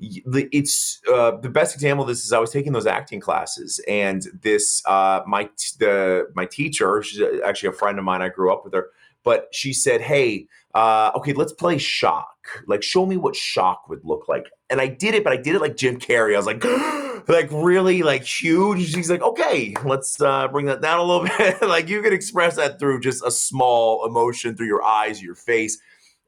It's 0.01 1.01
uh, 1.11 1.37
the 1.37 1.49
best 1.49 1.77
example 1.77 2.03
of 2.03 2.09
this 2.09 2.25
is 2.25 2.33
I 2.33 2.41
was 2.41 2.51
taking 2.51 2.73
those 2.73 2.89
acting 2.89 3.21
classes, 3.21 3.81
and 3.87 4.27
this 4.43 4.83
uh, 4.85 5.23
my 5.29 5.49
the 5.79 6.29
my 6.35 6.45
teacher, 6.45 7.03
she's 7.03 7.23
actually 7.45 7.69
a 7.69 7.73
friend 7.73 7.99
of 8.01 8.05
mine. 8.05 8.21
I 8.21 8.29
grew 8.29 8.53
up 8.53 8.65
with 8.65 8.75
her, 8.75 8.91
but 9.23 9.49
she 9.53 9.73
said, 9.73 10.03
"Hey, 10.03 10.49
uh, 10.75 11.13
okay, 11.15 11.33
let's 11.33 11.53
play 11.53 11.79
shock. 11.79 12.37
Like, 12.67 12.83
show 12.83 13.07
me 13.07 13.17
what 13.17 13.37
shock 13.37 13.89
would 13.89 14.05
look 14.05 14.29
like." 14.29 14.51
And 14.69 14.83
I 14.83 14.89
did 14.89 15.15
it, 15.15 15.25
but 15.25 15.33
I 15.33 15.39
did 15.39 15.55
it 15.55 15.63
like 15.63 15.77
Jim 15.77 15.99
Carrey. 15.99 16.35
I 16.35 16.37
was 16.37 16.47
like. 16.47 16.63
like 17.29 17.49
really 17.51 18.03
like 18.03 18.25
huge. 18.25 18.93
She's 18.93 19.11
like, 19.11 19.23
okay, 19.23 19.75
let's 19.85 20.21
uh, 20.21 20.49
bring 20.49 20.67
that 20.67 20.81
down 20.81 21.01
a 21.01 21.03
little 21.03 21.25
bit. 21.39 21.63
like 21.63 21.89
you 21.89 22.03
can 22.03 22.13
express 22.13 22.57
that 22.57 22.79
through 22.79 23.01
just 23.01 23.25
a 23.25 23.31
small 23.31 24.07
emotion 24.07 24.57
through 24.57 24.67
your 24.67 24.85
eyes, 24.85 25.23
your 25.23 25.35
face, 25.35 25.79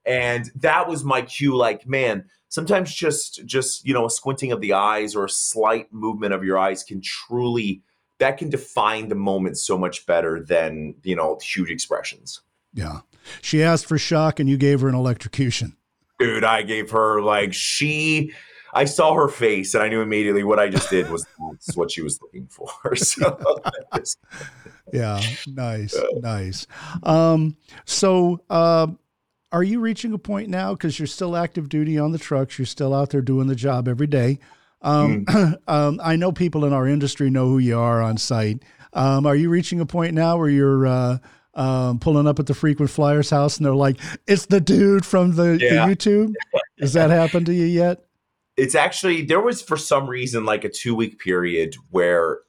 and 0.05 0.51
that 0.57 0.89
was 0.89 1.05
my 1.05 1.23
cue. 1.23 1.57
Like, 1.57 1.87
man, 1.87 2.25
sometimes 2.49 2.95
just 2.95 3.45
just 3.47 3.87
you 3.87 3.95
know 3.95 4.07
a 4.07 4.11
squinting 4.11 4.53
of 4.53 4.61
the 4.61 4.73
eyes 4.73 5.15
or 5.15 5.25
a 5.25 5.31
slight 5.31 5.93
movement 5.93 6.35
of 6.35 6.45
your 6.45 6.59
eyes 6.59 6.83
can 6.83 7.01
truly 7.01 7.83
that 8.19 8.37
can 8.37 8.51
define 8.51 9.09
the 9.09 9.15
moment 9.15 9.57
so 9.59 9.79
much 9.79 10.05
better 10.07 10.43
than 10.43 10.95
you 11.03 11.17
know 11.17 11.39
huge 11.43 11.71
expressions. 11.71 12.41
Yeah, 12.75 13.01
she 13.41 13.63
asked 13.63 13.87
for 13.87 13.99
shock, 13.99 14.41
and 14.41 14.49
you 14.49 14.57
gave 14.57 14.81
her 14.81 14.89
an 14.89 14.95
electrocution. 14.95 15.77
Dude, 16.19 16.45
I 16.45 16.63
gave 16.63 16.91
her 16.91 17.23
like 17.23 17.55
she 17.55 18.33
I 18.75 18.85
saw 18.85 19.15
her 19.15 19.29
face 19.29 19.75
and 19.75 19.83
I 19.83 19.89
knew 19.89 20.01
immediately 20.01 20.45
what 20.45 20.59
I 20.59 20.69
just 20.69 20.91
did 20.91 21.11
was 21.11 21.27
what 21.75 21.91
she 21.91 22.03
was 22.03 22.21
looking 22.23 22.47
for. 22.47 22.69
So, 22.97 23.61
yeah, 24.93 25.21
nice, 25.47 25.97
nice. 26.15 26.67
Um, 27.03 27.57
so, 27.85 28.43
uh, 28.49 28.89
are 29.53 29.63
you 29.63 29.81
reaching 29.81 30.13
a 30.13 30.19
point 30.19 30.49
now 30.49 30.73
because 30.73 30.99
you're 30.99 31.07
still 31.07 31.37
active 31.37 31.69
duty 31.69 31.99
on 31.99 32.13
the 32.13 32.19
trucks? 32.19 32.59
You're 32.59 32.67
still 32.67 32.95
out 32.95 33.11
there 33.11 33.23
doing 33.23 33.47
the 33.47 33.55
job 33.55 33.89
every 33.89 34.07
day. 34.07 34.39
Um, 34.83 35.25
mm. 35.25 35.59
um, 35.69 36.01
I 36.03 36.17
know 36.17 36.33
people 36.33 36.65
in 36.65 36.73
our 36.73 36.87
industry 36.87 37.31
know 37.31 37.47
who 37.47 37.59
you 37.59 37.79
are 37.79 38.03
on 38.03 38.17
site. 38.19 38.63
Um, 38.93 39.27
are 39.27 39.37
you 39.37 39.51
reaching 39.51 39.81
a 39.81 39.87
point 39.87 40.15
now 40.15 40.39
where 40.39 40.49
you're 40.49 40.87
uh, 40.87 41.19
um, 41.55 41.99
pulling 41.99 42.27
up 42.27 42.39
at 42.39 42.47
the 42.47 42.55
frequent 42.55 42.91
flyers 42.91 43.31
house 43.31 43.57
and 43.57 43.67
they're 43.67 43.75
like, 43.75 43.99
"It's 44.27 44.47
the 44.47 44.61
dude 44.61 45.05
from 45.05 45.35
the, 45.35 45.59
yeah. 45.61 45.87
the 45.87 45.95
YouTube"? 45.95 46.35
Has 46.81 46.93
that 46.95 47.11
happened 47.11 47.47
to 47.47 47.55
you 47.55 47.67
yet? 47.67 48.08
It's 48.59 48.75
actually 48.75 49.23
there 49.23 49.41
was 49.41 49.63
for 49.63 49.77
some 49.77 50.09
reason 50.09 50.45
like 50.45 50.65
a 50.65 50.69
two 50.69 50.95
week 50.95 51.19
period 51.19 51.77
where 51.91 52.41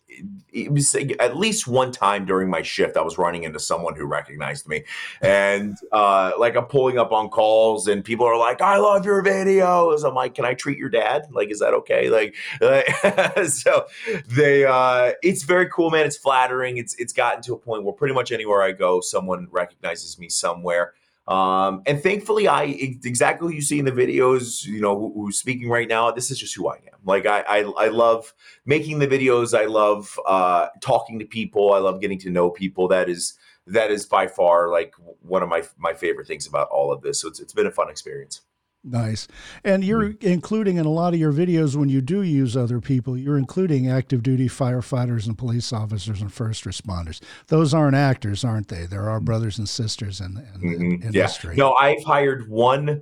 it 0.51 0.71
was 0.71 0.95
at 0.95 1.37
least 1.37 1.67
one 1.67 1.91
time 1.91 2.25
during 2.25 2.49
my 2.49 2.61
shift 2.61 2.97
I 2.97 3.01
was 3.01 3.17
running 3.17 3.43
into 3.43 3.59
someone 3.59 3.95
who 3.95 4.05
recognized 4.05 4.67
me, 4.67 4.83
and 5.21 5.77
uh, 5.91 6.31
like 6.37 6.55
I'm 6.55 6.65
pulling 6.65 6.97
up 6.97 7.11
on 7.11 7.29
calls 7.29 7.87
and 7.87 8.03
people 8.03 8.25
are 8.25 8.37
like, 8.37 8.59
"I 8.61 8.77
love 8.77 9.05
your 9.05 9.23
videos." 9.23 10.03
I'm 10.03 10.15
like, 10.15 10.33
"Can 10.33 10.45
I 10.45 10.55
treat 10.55 10.77
your 10.77 10.89
dad? 10.89 11.27
Like, 11.31 11.51
is 11.51 11.59
that 11.59 11.73
okay?" 11.75 12.09
Like, 12.09 12.35
so 13.47 13.85
they, 14.27 14.65
uh, 14.65 15.13
it's 15.21 15.43
very 15.43 15.69
cool, 15.69 15.91
man. 15.91 16.05
It's 16.05 16.17
flattering. 16.17 16.77
It's 16.77 16.95
it's 16.95 17.13
gotten 17.13 17.41
to 17.43 17.53
a 17.53 17.57
point 17.57 17.83
where 17.83 17.93
pretty 17.93 18.15
much 18.15 18.31
anywhere 18.31 18.63
I 18.63 18.71
go, 18.71 19.01
someone 19.01 19.47
recognizes 19.51 20.17
me 20.17 20.27
somewhere. 20.29 20.93
Um, 21.29 21.83
and 21.85 22.01
thankfully, 22.01 22.47
I 22.47 22.63
exactly 22.63 23.53
you 23.53 23.61
see 23.61 23.77
in 23.77 23.85
the 23.85 23.91
videos. 23.91 24.65
You 24.65 24.81
know, 24.81 24.97
who, 24.97 25.13
who's 25.13 25.37
speaking 25.37 25.69
right 25.69 25.87
now. 25.87 26.09
This 26.09 26.31
is 26.31 26.39
just 26.39 26.55
who 26.55 26.67
I 26.67 26.75
am. 26.75 26.99
Like 27.05 27.27
I, 27.27 27.41
I, 27.41 27.59
I 27.59 27.87
love 27.89 28.33
making 28.65 28.97
the 28.97 29.07
videos. 29.07 29.57
I 29.57 29.65
love 29.65 30.19
uh, 30.25 30.69
talking 30.81 31.19
to 31.19 31.25
people. 31.25 31.73
I 31.73 31.77
love 31.77 32.01
getting 32.01 32.17
to 32.19 32.31
know 32.31 32.49
people. 32.49 32.87
That 32.87 33.09
is 33.09 33.37
that 33.67 33.91
is 33.91 34.07
by 34.07 34.25
far 34.25 34.69
like 34.69 34.95
one 35.21 35.43
of 35.43 35.49
my 35.49 35.63
my 35.77 35.93
favorite 35.93 36.25
things 36.25 36.47
about 36.47 36.67
all 36.69 36.91
of 36.91 37.01
this. 37.01 37.21
So 37.21 37.27
it's 37.27 37.39
it's 37.39 37.53
been 37.53 37.67
a 37.67 37.71
fun 37.71 37.91
experience. 37.91 38.41
Nice. 38.83 39.27
And 39.63 39.83
you're 39.83 40.13
mm-hmm. 40.13 40.27
including 40.27 40.77
in 40.77 40.85
a 40.85 40.91
lot 40.91 41.13
of 41.13 41.19
your 41.19 41.33
videos 41.33 41.75
when 41.75 41.89
you 41.89 41.99
do 42.01 42.21
use 42.21 42.55
other 42.55 42.79
people, 42.79 43.17
you're 43.17 43.37
including 43.37 43.89
active 43.89 44.23
duty 44.23 44.47
firefighters 44.47 45.27
and 45.27 45.37
police 45.37 45.73
officers 45.73 46.21
and 46.21 46.31
first 46.31 46.63
responders. 46.63 47.21
Those 47.47 47.73
aren't 47.73 47.95
actors, 47.95 48.45
aren't 48.45 48.69
they? 48.69 48.85
There 48.85 49.03
are 49.03 49.09
our 49.09 49.19
brothers 49.19 49.57
and 49.57 49.67
sisters 49.67 50.21
in, 50.21 50.37
in 50.37 50.61
mm-hmm. 50.61 50.89
the 51.01 51.07
industry. 51.07 51.55
Yeah. 51.55 51.63
No, 51.63 51.73
I've 51.75 52.03
hired 52.05 52.49
one 52.49 53.01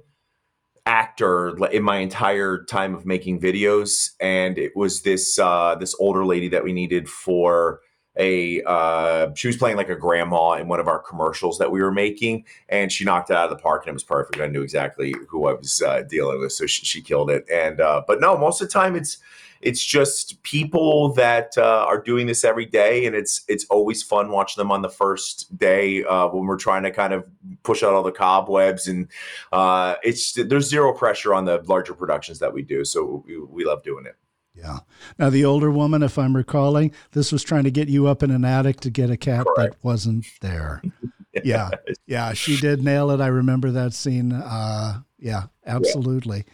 actor 0.88 1.56
in 1.68 1.84
my 1.84 1.98
entire 1.98 2.64
time 2.64 2.96
of 2.96 3.06
making 3.06 3.40
videos, 3.40 4.12
and 4.20 4.58
it 4.58 4.72
was 4.76 5.04
this 5.04 5.38
uh, 5.38 5.76
this 5.80 5.94
older 6.00 6.26
lady 6.26 6.48
that 6.48 6.64
we 6.64 6.74
needed 6.74 7.08
for 7.08 7.82
a 8.18 8.62
uh, 8.64 9.34
she 9.36 9.48
was 9.48 9.58
playing 9.58 9.78
like 9.78 9.90
a 9.90 9.96
grandma 9.96 10.54
in 10.54 10.68
one 10.68 10.80
of 10.80 10.88
our 10.88 11.00
commercials 11.00 11.58
that 11.58 11.72
we 11.72 11.82
were 11.82 11.92
making 11.92 12.46
and 12.70 12.92
she 12.92 13.06
knocked 13.06 13.30
it 13.30 13.36
out 13.36 13.52
of 13.52 13.58
the 13.58 13.62
park 13.62 13.84
and 13.84 13.90
it 13.90 13.94
was 13.94 14.04
perfect. 14.04 14.42
I 14.42 14.48
knew 14.48 14.62
exactly 14.62 15.14
who 15.28 15.48
i 15.48 15.54
was 15.54 15.82
uh, 15.82 16.04
dealing 16.04 16.40
with 16.40 16.52
so 16.52 16.66
she, 16.66 16.86
she 16.86 17.02
killed 17.02 17.30
it. 17.30 17.46
And 17.52 17.80
uh, 17.80 18.04
but 18.08 18.20
no 18.20 18.38
most 18.38 18.62
of 18.62 18.68
the 18.68 18.74
time 18.74 18.96
it's 18.96 19.18
it's 19.62 19.84
just 19.84 20.42
people 20.44 21.14
that 21.14 21.54
uh, 21.58 21.86
are 21.88 22.02
doing 22.02 22.28
this 22.28 22.44
every 22.44 22.66
day 22.66 23.06
and 23.06 23.16
it's 23.16 23.42
it's 23.48 23.66
always 23.66 24.04
fun 24.04 24.30
watching 24.30 24.62
them 24.62 24.72
on 24.72 24.82
the 24.82 24.90
first 24.90 25.58
day 25.58 26.04
uh, 26.06 26.28
when 26.28 26.46
we're 26.46 26.58
trying 26.58 26.84
to 26.84 26.92
kind 26.92 27.14
of 27.14 27.26
push 27.64 27.84
out 27.84 27.94
all 27.94 28.04
the 28.04 28.12
cobwebs 28.12 28.88
and 28.88 29.08
uh, 29.52 29.96
it's 30.04 30.34
there's 30.34 30.70
zero 30.70 30.94
pressure 30.94 31.34
on 31.34 31.46
the 31.46 31.62
larger 31.68 31.94
productions 31.94 32.40
that 32.40 32.54
we 32.54 32.62
do 32.62 32.86
so 32.86 33.24
we, 33.26 33.40
we 33.40 33.66
love 33.66 33.84
doing 33.84 34.06
it 34.06 34.16
yeah. 34.58 34.80
Now 35.20 35.30
the 35.30 35.46
older 35.46 35.70
woman, 35.70 36.04
if 36.04 36.18
I'm 36.18 36.36
recalling, 36.36 36.92
this 37.12 37.32
was 37.32 37.44
trying 37.44 37.64
to 37.66 37.72
get 37.72 37.90
you 37.90 38.08
up 38.08 38.24
in 38.24 38.32
an 38.32 38.44
attic 38.44 38.80
to 38.82 38.90
get 38.90 39.10
a 39.10 39.18
cat 39.18 39.46
Correct. 39.46 39.74
that 39.74 39.84
wasn't 39.84 40.26
there. 40.42 40.82
yeah. 41.44 41.70
Yeah. 42.06 42.34
She 42.34 42.58
did 42.58 42.84
nail 42.84 43.12
it. 43.12 43.22
I 43.22 43.28
remember 43.28 43.72
that 43.72 43.94
scene. 43.94 44.32
Uh, 44.32 45.02
yeah, 45.20 45.44
absolutely. 45.66 46.46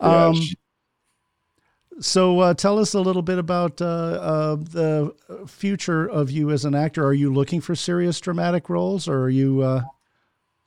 Yeah. 0.00 0.26
Um, 0.26 0.40
so 2.00 2.38
uh, 2.40 2.54
tell 2.54 2.78
us 2.78 2.94
a 2.94 3.00
little 3.00 3.22
bit 3.22 3.38
about 3.38 3.82
uh, 3.82 3.84
uh, 3.84 4.56
the 4.56 5.14
future 5.48 6.06
of 6.06 6.30
you 6.30 6.50
as 6.50 6.64
an 6.64 6.74
actor. 6.74 7.04
Are 7.04 7.14
you 7.14 7.32
looking 7.32 7.60
for 7.60 7.74
serious 7.74 8.20
dramatic 8.20 8.68
roles 8.68 9.08
or 9.08 9.22
are 9.22 9.30
you, 9.30 9.62
uh, 9.62 9.82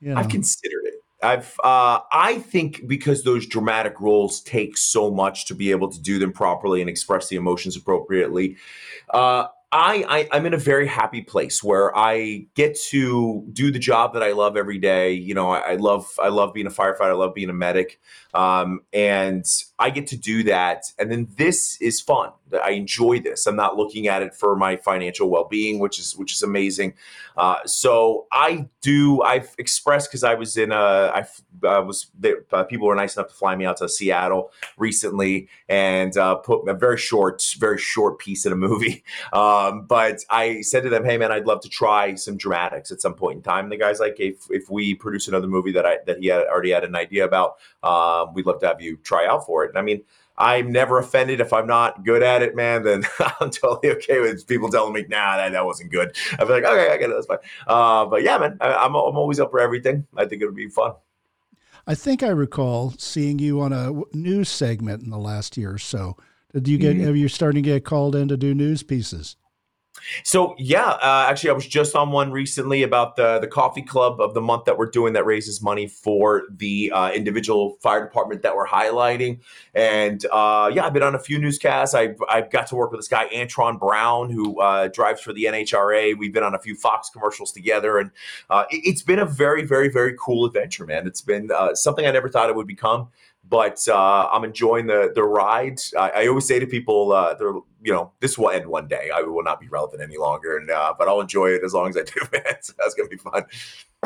you 0.02 0.14
know? 0.14 0.18
I've 0.18 0.30
considered 0.30 0.84
it. 0.86 0.91
I've 1.24 1.56
uh, 1.64 2.00
I 2.12 2.40
think 2.40 2.88
because 2.88 3.24
those 3.24 3.46
dramatic 3.46 4.00
roles 4.00 4.42
take 4.42 4.78
so 4.78 5.12
much 5.12 5.46
to 5.48 5.56
be 5.56 5.72
able 5.72 5.90
to 5.90 6.02
do 6.02 6.20
them 6.20 6.32
properly 6.32 6.82
and 6.82 6.90
express 6.90 7.30
the 7.30 7.36
emotions 7.36 7.76
appropriately. 7.76 8.58
Uh, 9.14 9.48
I, 9.74 10.28
I 10.32 10.38
am 10.38 10.46
in 10.46 10.54
a 10.54 10.58
very 10.58 10.86
happy 10.86 11.22
place 11.22 11.64
where 11.64 11.98
I 11.98 12.48
get 12.56 12.78
to 12.90 13.48
do 13.54 13.72
the 13.72 13.80
job 13.80 14.14
that 14.14 14.24
I 14.24 14.34
love 14.34 14.58
every 14.58 14.78
day. 14.80 15.14
You 15.14 15.34
know, 15.34 15.50
I, 15.50 15.60
I 15.60 15.76
love 15.76 16.12
I 16.22 16.28
love 16.28 16.54
being 16.54 16.68
a 16.68 16.72
firefighter. 16.72 17.12
I 17.12 17.14
love 17.14 17.34
being 17.34 17.50
a 17.50 17.54
medic, 17.54 18.02
um, 18.34 18.82
and 18.92 19.46
I 19.80 19.90
get 19.90 20.08
to 20.08 20.18
do 20.18 20.44
that. 20.44 20.84
And 21.00 21.10
then 21.10 21.30
this 21.38 21.80
is 21.82 22.02
fun. 22.02 22.32
I 22.54 22.72
enjoy 22.72 23.20
this. 23.20 23.48
I'm 23.48 23.56
not 23.56 23.78
looking 23.78 24.08
at 24.08 24.22
it 24.22 24.34
for 24.36 24.56
my 24.56 24.78
financial 24.78 25.30
well 25.30 25.46
being, 25.46 25.80
which 25.80 26.00
is 26.00 26.16
which 26.16 26.34
is 26.34 26.44
amazing. 26.44 26.94
Uh, 27.38 27.58
so 27.66 28.28
I 28.32 28.68
do. 28.82 29.22
I've 29.22 29.54
expressed 29.58 30.10
because 30.10 30.24
I 30.24 30.34
was 30.34 30.58
in 30.58 30.72
a. 30.72 30.76
I 30.76 31.26
uh, 31.66 31.82
was 31.82 32.12
there, 32.18 32.46
uh, 32.52 32.64
people 32.64 32.88
were 32.88 32.96
nice 32.96 33.16
enough 33.16 33.30
to 33.30 33.36
fly 33.36 33.56
me 33.56 33.66
out 33.66 33.78
to 33.78 33.90
Seattle 33.90 34.52
recently 34.78 35.48
and 35.70 36.18
uh, 36.18 36.36
put 36.36 36.68
a 36.68 36.74
very 36.74 36.98
short, 36.98 37.44
very 37.60 37.78
short 37.78 38.20
piece 38.20 38.46
in 38.46 38.52
a 38.52 38.56
movie. 38.56 39.04
Um, 39.34 39.86
but 39.86 40.20
I 40.30 40.62
said 40.62 40.84
to 40.84 40.90
them, 40.90 41.06
"Hey, 41.06 41.18
man, 41.18 41.32
I'd 41.32 41.46
love 41.46 41.62
to 41.62 41.70
try 41.70 42.16
some 42.16 42.38
dramatics 42.38 42.92
at 42.92 43.02
some 43.02 43.14
point 43.14 43.38
in 43.38 43.42
time." 43.44 43.66
And 43.66 43.72
the 43.72 43.78
guy's 43.78 44.00
like, 44.00 44.20
"If 44.20 44.48
if 44.50 44.70
we 44.70 44.94
produce 44.96 45.28
another 45.28 45.48
movie 45.48 45.72
that 45.74 45.86
I 45.86 46.00
that 46.06 46.20
he 46.20 46.28
had 46.28 46.46
already 46.48 46.72
had 46.72 46.84
an 46.84 46.96
idea 46.96 47.24
about, 47.24 47.58
um, 47.84 48.34
we'd 48.34 48.46
love 48.46 48.60
to 48.62 48.68
have 48.68 48.82
you 48.82 48.98
try 48.98 49.26
out 49.26 49.46
for 49.46 49.64
it." 49.64 49.70
And 49.70 49.78
I 49.78 49.82
mean. 49.82 50.04
I'm 50.38 50.72
never 50.72 50.98
offended 50.98 51.40
if 51.40 51.54
I'm 51.54 51.68
not 51.68 52.04
good 52.04 52.24
at 52.24 52.42
it, 52.42 52.56
man. 52.56 52.84
Then 52.84 53.04
I'm 53.40 53.50
totally 53.52 53.94
okay 53.98 54.20
with 54.20 54.48
people 54.48 54.70
telling 54.70 54.94
me, 54.94 55.06
"Nah, 55.08 55.38
that, 55.38 55.52
that 55.52 55.66
wasn't 55.66 55.92
good." 55.92 56.16
I'd 56.34 56.48
be 56.48 56.54
like, 56.54 56.64
"Okay, 56.64 56.92
I 56.92 56.98
get 56.98 57.10
it. 57.10 57.14
That's 57.14 57.28
fine." 57.28 57.38
Uh, 57.68 58.06
but 58.06 58.24
yeah, 58.24 58.38
man, 58.38 58.58
I, 58.62 58.74
I'm 58.74 58.96
I'm 58.96 59.18
always 59.18 59.40
up 59.40 59.52
for 59.52 59.60
everything. 59.60 60.08
I 60.16 60.26
think 60.26 60.42
it 60.42 60.46
would 60.46 60.56
be 60.56 60.70
fun. 60.70 60.94
I 61.88 61.96
think 61.96 62.24
I 62.24 62.30
recall 62.30 62.94
seeing 62.98 63.40
you 63.40 63.60
on 63.62 63.74
a 63.74 63.92
news 64.16 64.50
segment 64.50 65.04
in 65.04 65.10
the 65.10 65.18
last 65.18 65.58
year 65.58 65.74
or 65.74 65.80
so. 65.80 66.18
Did 66.54 66.68
you 66.68 66.78
get? 66.78 66.96
Mm-hmm. 66.96 67.06
Have 67.06 67.16
you 67.18 67.28
starting 67.28 67.64
to 67.64 67.70
get 67.70 67.86
called 67.86 68.16
in 68.16 68.28
to 68.28 68.38
do 68.38 68.54
news 68.54 68.84
pieces? 68.84 69.36
So 70.24 70.56
yeah, 70.58 70.90
uh, 70.90 71.28
actually, 71.30 71.50
I 71.52 71.54
was 71.54 71.68
just 71.68 71.96
on 71.96 72.12
one 72.12 72.32
recently 72.32 72.84
about 72.84 73.16
the 73.16 73.40
the 73.40 73.48
coffee 73.48 73.82
club 73.82 74.20
of 74.20 74.34
the 74.34 74.42
month 74.42 74.66
that 74.66 74.78
we're 74.78 74.90
doing 74.90 75.14
that 75.14 75.26
raises 75.26 75.62
money 75.62 75.88
for 75.88 76.44
the 76.50 76.92
uh, 76.94 77.12
individual 77.12 77.78
fire 77.82 78.04
department 78.04 78.42
that 78.44 78.56
we're 78.56 78.68
highlighting. 78.68 79.40
And 79.74 80.26
uh, 80.32 80.72
yeah, 80.74 80.86
I've 80.86 80.94
been 80.94 81.04
on 81.04 81.16
a 81.16 81.20
few 81.20 81.40
newscasts. 81.40 81.94
I've 81.94 82.22
I've 82.30 82.50
got 82.52 82.68
to 82.68 82.76
work 82.76 82.92
with 82.92 83.00
this 83.00 83.08
guy 83.08 83.28
Antron 83.30 83.80
Brown 83.80 84.30
who 84.30 84.60
uh, 84.60 84.88
drives 84.88 85.22
for 85.22 85.34
the 85.34 85.46
NHRA. 85.46 86.18
We've 86.18 86.34
been 86.34 86.44
on 86.44 86.56
a 86.56 86.60
few 86.60 86.76
Fox 86.76 87.10
commercials 87.10 87.52
together, 87.52 87.98
and 87.98 88.12
uh, 88.50 88.66
it, 88.70 88.90
has 88.92 89.04
been 89.04 89.20
a 89.20 89.26
very 89.26 89.66
very 89.66 89.90
very 89.90 90.16
cool 90.20 90.46
adventure, 90.46 90.86
man. 90.86 91.08
It's 91.08 91.22
been 91.22 91.50
uh, 91.52 91.76
something 91.76 92.06
I 92.06 92.12
never 92.12 92.30
thought 92.30 92.50
it 92.50 92.56
would 92.56 92.68
become 92.68 93.10
but 93.52 93.86
uh, 93.90 94.30
I'm 94.32 94.46
enjoying 94.46 94.88
the 94.88 95.12
the 95.14 95.24
ride. 95.24 95.80
I, 96.00 96.10
I 96.10 96.28
always 96.28 96.48
say 96.48 96.58
to 96.58 96.66
people, 96.66 97.12
uh, 97.12 97.36
they're 97.36 97.54
you 97.84 97.92
know, 97.92 98.14
this 98.22 98.38
will 98.38 98.50
end 98.50 98.66
one 98.66 98.88
day. 98.88 99.10
I 99.14 99.22
will 99.22 99.44
not 99.44 99.60
be 99.60 99.68
relevant 99.68 100.02
any 100.02 100.18
longer, 100.18 100.58
and 100.58 100.72
uh, 100.72 100.94
but 100.98 101.08
I'll 101.08 101.20
enjoy 101.20 101.50
it 101.50 101.62
as 101.64 101.74
long 101.74 101.90
as 101.90 101.98
I 101.98 102.04
do, 102.04 102.22
man. 102.32 102.56
So 102.62 102.74
that's 102.78 102.96
gonna 102.96 103.10
be 103.10 103.18
fun. 103.18 103.44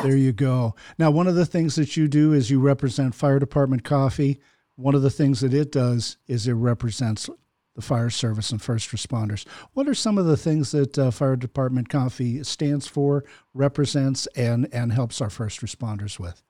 There 0.02 0.16
you 0.16 0.32
go. 0.32 0.74
Now, 0.98 1.10
one 1.10 1.28
of 1.28 1.36
the 1.36 1.46
things 1.46 1.76
that 1.76 1.96
you 1.96 2.08
do 2.08 2.32
is 2.32 2.50
you 2.50 2.60
represent 2.60 3.14
fire 3.14 3.38
department 3.38 3.84
coffee. 3.84 4.40
One 4.74 4.94
of 4.94 5.02
the 5.02 5.10
things 5.10 5.40
that 5.40 5.54
it 5.54 5.72
does 5.72 6.18
is 6.26 6.46
it 6.48 6.52
represents 6.52 7.30
the 7.76 7.82
fire 7.82 8.10
service 8.10 8.50
and 8.50 8.60
first 8.60 8.90
responders. 8.90 9.46
What 9.74 9.88
are 9.88 9.94
some 9.94 10.18
of 10.18 10.26
the 10.26 10.36
things 10.36 10.72
that 10.72 10.98
uh, 10.98 11.10
fire 11.10 11.36
department 11.36 11.88
coffee 11.88 12.42
stands 12.42 12.88
for, 12.88 13.24
represents, 13.54 14.26
and 14.34 14.68
and 14.72 14.92
helps 14.92 15.20
our 15.20 15.30
first 15.30 15.60
responders 15.60 16.18
with? 16.18 16.42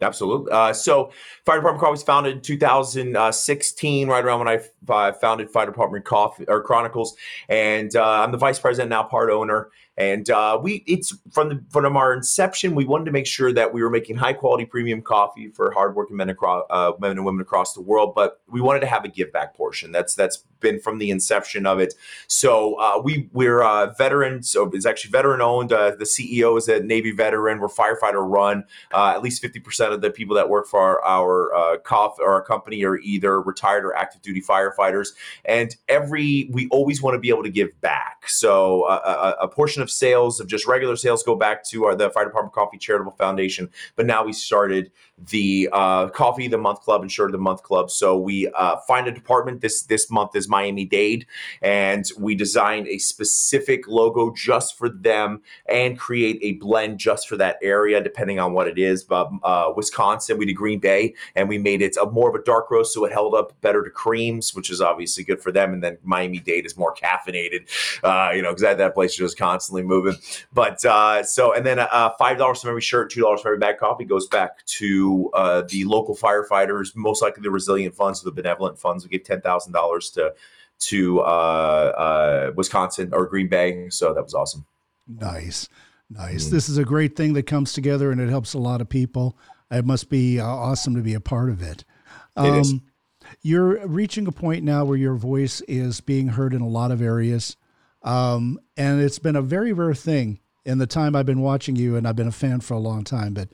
Absolutely. 0.00 0.50
Uh, 0.50 0.72
so, 0.72 1.12
Fire 1.46 1.56
Department 1.56 1.80
Coffee 1.80 1.92
was 1.92 2.02
founded 2.02 2.36
in 2.36 2.40
2016, 2.42 4.08
right 4.08 4.24
around 4.24 4.40
when 4.40 4.48
I 4.48 4.60
uh, 4.92 5.12
founded 5.12 5.50
Fire 5.50 5.66
Department 5.66 6.04
Coffee 6.04 6.44
or 6.48 6.62
Chronicles, 6.62 7.16
and 7.48 7.94
uh, 7.94 8.02
I'm 8.02 8.32
the 8.32 8.38
vice 8.38 8.58
president 8.58 8.90
now, 8.90 9.04
part 9.04 9.30
owner. 9.30 9.70
And 9.96 10.28
uh, 10.28 10.58
we, 10.60 10.82
it's 10.86 11.16
from 11.30 11.48
the 11.48 11.64
from 11.70 11.96
our 11.96 12.12
inception, 12.12 12.74
we 12.74 12.84
wanted 12.84 13.04
to 13.04 13.12
make 13.12 13.26
sure 13.26 13.52
that 13.52 13.72
we 13.72 13.82
were 13.82 13.90
making 13.90 14.16
high 14.16 14.32
quality 14.32 14.64
premium 14.64 15.02
coffee 15.02 15.48
for 15.48 15.70
hardworking 15.70 16.16
men 16.16 16.30
across 16.30 16.64
uh, 16.70 16.92
men 16.98 17.12
and 17.12 17.24
women 17.24 17.40
across 17.40 17.74
the 17.74 17.80
world. 17.80 18.12
But 18.14 18.40
we 18.48 18.60
wanted 18.60 18.80
to 18.80 18.86
have 18.86 19.04
a 19.04 19.08
give 19.08 19.32
back 19.32 19.54
portion. 19.54 19.92
That's 19.92 20.14
that's 20.14 20.44
been 20.64 20.80
from 20.80 20.98
the 20.98 21.10
inception 21.10 21.66
of 21.66 21.78
it. 21.78 21.94
So 22.26 22.74
uh, 22.80 23.00
we 23.00 23.28
we're 23.32 23.62
uh, 23.62 23.94
veterans. 23.96 24.50
So 24.50 24.68
it's 24.72 24.86
actually 24.86 25.12
veteran 25.12 25.40
owned. 25.40 25.72
Uh, 25.72 25.92
the 25.96 26.04
CEO 26.04 26.58
is 26.58 26.66
a 26.66 26.80
Navy 26.80 27.12
veteran. 27.12 27.60
We're 27.60 27.68
firefighter 27.68 28.28
run. 28.28 28.64
Uh, 28.92 29.12
at 29.14 29.22
least 29.22 29.40
fifty 29.40 29.60
percent 29.60 29.92
of 29.92 30.00
the 30.00 30.10
people 30.10 30.34
that 30.34 30.48
work 30.48 30.66
for 30.66 30.80
our 30.80 31.04
our 31.04 31.54
uh, 31.54 31.76
cof- 31.78 32.18
or 32.18 32.32
our 32.32 32.42
company 32.42 32.84
are 32.84 32.96
either 32.98 33.40
retired 33.40 33.84
or 33.84 33.94
active 33.94 34.22
duty 34.22 34.42
firefighters. 34.42 35.10
And 35.44 35.76
every 35.88 36.48
we 36.50 36.66
always 36.72 37.00
want 37.00 37.14
to 37.14 37.20
be 37.20 37.28
able 37.28 37.44
to 37.44 37.50
give 37.50 37.80
back. 37.80 38.28
So 38.28 38.88
a, 38.88 39.36
a 39.42 39.48
portion 39.48 39.83
of 39.84 39.90
sales 39.90 40.40
of 40.40 40.48
just 40.48 40.66
regular 40.66 40.96
sales 40.96 41.22
go 41.22 41.36
back 41.36 41.64
to 41.66 41.84
our, 41.84 41.94
the 41.94 42.10
Fire 42.10 42.24
Department 42.24 42.54
Coffee 42.54 42.78
Charitable 42.78 43.12
Foundation. 43.12 43.70
But 43.94 44.06
now 44.06 44.24
we 44.24 44.32
started 44.32 44.90
the 45.30 45.68
uh, 45.72 46.08
Coffee 46.08 46.48
the 46.48 46.58
Month 46.58 46.80
Club 46.80 47.02
and 47.02 47.12
Shirt 47.12 47.30
the 47.30 47.38
Month 47.38 47.62
Club. 47.62 47.90
So 47.90 48.18
we 48.18 48.48
uh, 48.48 48.76
find 48.88 49.06
a 49.06 49.12
department. 49.12 49.60
This 49.60 49.82
this 49.84 50.10
month 50.10 50.34
is 50.34 50.48
Miami 50.48 50.84
Dade, 50.84 51.26
and 51.62 52.04
we 52.18 52.34
designed 52.34 52.88
a 52.88 52.98
specific 52.98 53.86
logo 53.86 54.32
just 54.34 54.76
for 54.76 54.88
them 54.88 55.42
and 55.68 55.98
create 55.98 56.38
a 56.42 56.52
blend 56.54 56.98
just 56.98 57.28
for 57.28 57.36
that 57.36 57.58
area, 57.62 58.02
depending 58.02 58.38
on 58.38 58.52
what 58.52 58.66
it 58.66 58.78
is. 58.78 59.04
But 59.04 59.30
uh, 59.42 59.72
Wisconsin. 59.76 60.38
We 60.38 60.46
did 60.46 60.54
Green 60.54 60.80
Bay, 60.80 61.14
and 61.36 61.48
we 61.48 61.58
made 61.58 61.82
it 61.82 61.96
a 62.00 62.06
more 62.06 62.28
of 62.28 62.34
a 62.34 62.42
dark 62.42 62.70
roast, 62.70 62.94
so 62.94 63.04
it 63.04 63.12
held 63.12 63.34
up 63.34 63.60
better 63.60 63.82
to 63.82 63.90
creams, 63.90 64.54
which 64.54 64.70
is 64.70 64.80
obviously 64.80 65.24
good 65.24 65.40
for 65.40 65.52
them. 65.52 65.72
And 65.72 65.82
then 65.82 65.98
Miami 66.02 66.38
Dade 66.38 66.66
is 66.66 66.76
more 66.76 66.94
caffeinated, 66.94 67.68
uh, 68.02 68.32
you 68.34 68.42
know, 68.42 68.50
because 68.50 68.62
that, 68.62 68.78
that 68.78 68.94
place 68.94 69.14
just 69.14 69.38
constantly 69.38 69.73
moving. 69.82 70.14
But 70.52 70.84
uh, 70.84 71.22
so, 71.24 71.52
and 71.52 71.64
then 71.64 71.78
uh, 71.78 72.10
five 72.18 72.38
dollars 72.38 72.60
from 72.60 72.70
every 72.70 72.80
shirt, 72.80 73.10
two 73.10 73.20
dollars 73.20 73.40
from 73.40 73.50
every 73.50 73.58
bag 73.58 73.78
coffee 73.78 74.04
goes 74.04 74.26
back 74.26 74.64
to 74.66 75.30
uh, 75.34 75.62
the 75.68 75.84
local 75.84 76.16
firefighters, 76.16 76.94
most 76.94 77.22
likely 77.22 77.42
the 77.42 77.50
resilient 77.50 77.94
funds, 77.94 78.22
or 78.22 78.26
the 78.26 78.32
benevolent 78.32 78.78
funds. 78.78 79.04
We 79.04 79.10
give 79.10 79.24
ten 79.24 79.40
thousand 79.40 79.72
dollars 79.72 80.10
to 80.10 80.34
to 80.80 81.20
uh, 81.20 81.22
uh, 81.22 82.52
Wisconsin 82.56 83.10
or 83.12 83.26
Green 83.26 83.48
Bay, 83.48 83.88
so 83.90 84.12
that 84.14 84.22
was 84.22 84.34
awesome. 84.34 84.66
Nice. 85.08 85.68
Nice. 86.10 86.44
Mm-hmm. 86.44 86.54
This 86.54 86.68
is 86.68 86.78
a 86.78 86.84
great 86.84 87.16
thing 87.16 87.32
that 87.34 87.46
comes 87.46 87.72
together 87.72 88.12
and 88.12 88.20
it 88.20 88.28
helps 88.28 88.54
a 88.54 88.58
lot 88.58 88.80
of 88.80 88.88
people. 88.88 89.38
It 89.70 89.84
must 89.84 90.08
be 90.08 90.38
uh, 90.38 90.46
awesome 90.46 90.94
to 90.94 91.02
be 91.02 91.14
a 91.14 91.20
part 91.20 91.50
of 91.50 91.62
it. 91.62 91.84
Um, 92.36 92.46
it 92.46 92.60
is. 92.60 92.72
Um, 92.72 92.82
you're 93.42 93.86
reaching 93.86 94.26
a 94.26 94.32
point 94.32 94.64
now 94.64 94.84
where 94.84 94.98
your 94.98 95.14
voice 95.14 95.60
is 95.62 96.00
being 96.00 96.28
heard 96.28 96.54
in 96.54 96.60
a 96.60 96.68
lot 96.68 96.90
of 96.90 97.00
areas. 97.00 97.56
Um, 98.04 98.60
and 98.76 99.00
it's 99.00 99.18
been 99.18 99.36
a 99.36 99.42
very 99.42 99.72
rare 99.72 99.94
thing 99.94 100.38
in 100.64 100.78
the 100.78 100.86
time 100.86 101.16
I've 101.16 101.26
been 101.26 101.40
watching 101.40 101.76
you, 101.76 101.96
and 101.96 102.06
I've 102.06 102.16
been 102.16 102.28
a 102.28 102.32
fan 102.32 102.60
for 102.60 102.74
a 102.74 102.78
long 102.78 103.04
time, 103.04 103.34
but 103.34 103.48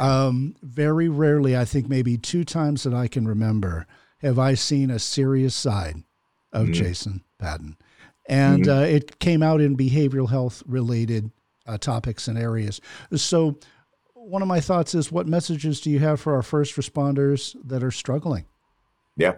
um, 0.00 0.54
very 0.62 1.08
rarely, 1.08 1.56
I 1.56 1.64
think 1.64 1.88
maybe 1.88 2.16
two 2.16 2.44
times 2.44 2.84
that 2.84 2.94
I 2.94 3.08
can 3.08 3.26
remember, 3.28 3.86
have 4.18 4.38
I 4.38 4.54
seen 4.54 4.90
a 4.90 4.98
serious 4.98 5.54
side 5.54 6.02
of 6.54 6.66
mm-hmm. 6.66 6.72
Jason 6.72 7.24
Patton. 7.38 7.76
And 8.26 8.64
mm-hmm. 8.64 8.78
uh, 8.78 8.82
it 8.82 9.18
came 9.18 9.42
out 9.42 9.60
in 9.60 9.76
behavioral 9.76 10.30
health 10.30 10.62
related 10.66 11.30
uh, 11.66 11.76
topics 11.76 12.28
and 12.28 12.38
areas. 12.38 12.80
So, 13.14 13.58
one 14.14 14.40
of 14.40 14.48
my 14.48 14.60
thoughts 14.60 14.94
is 14.94 15.12
what 15.12 15.26
messages 15.26 15.82
do 15.82 15.90
you 15.90 15.98
have 15.98 16.18
for 16.18 16.34
our 16.34 16.42
first 16.42 16.76
responders 16.76 17.54
that 17.62 17.84
are 17.84 17.90
struggling? 17.90 18.46
Yeah, 19.16 19.34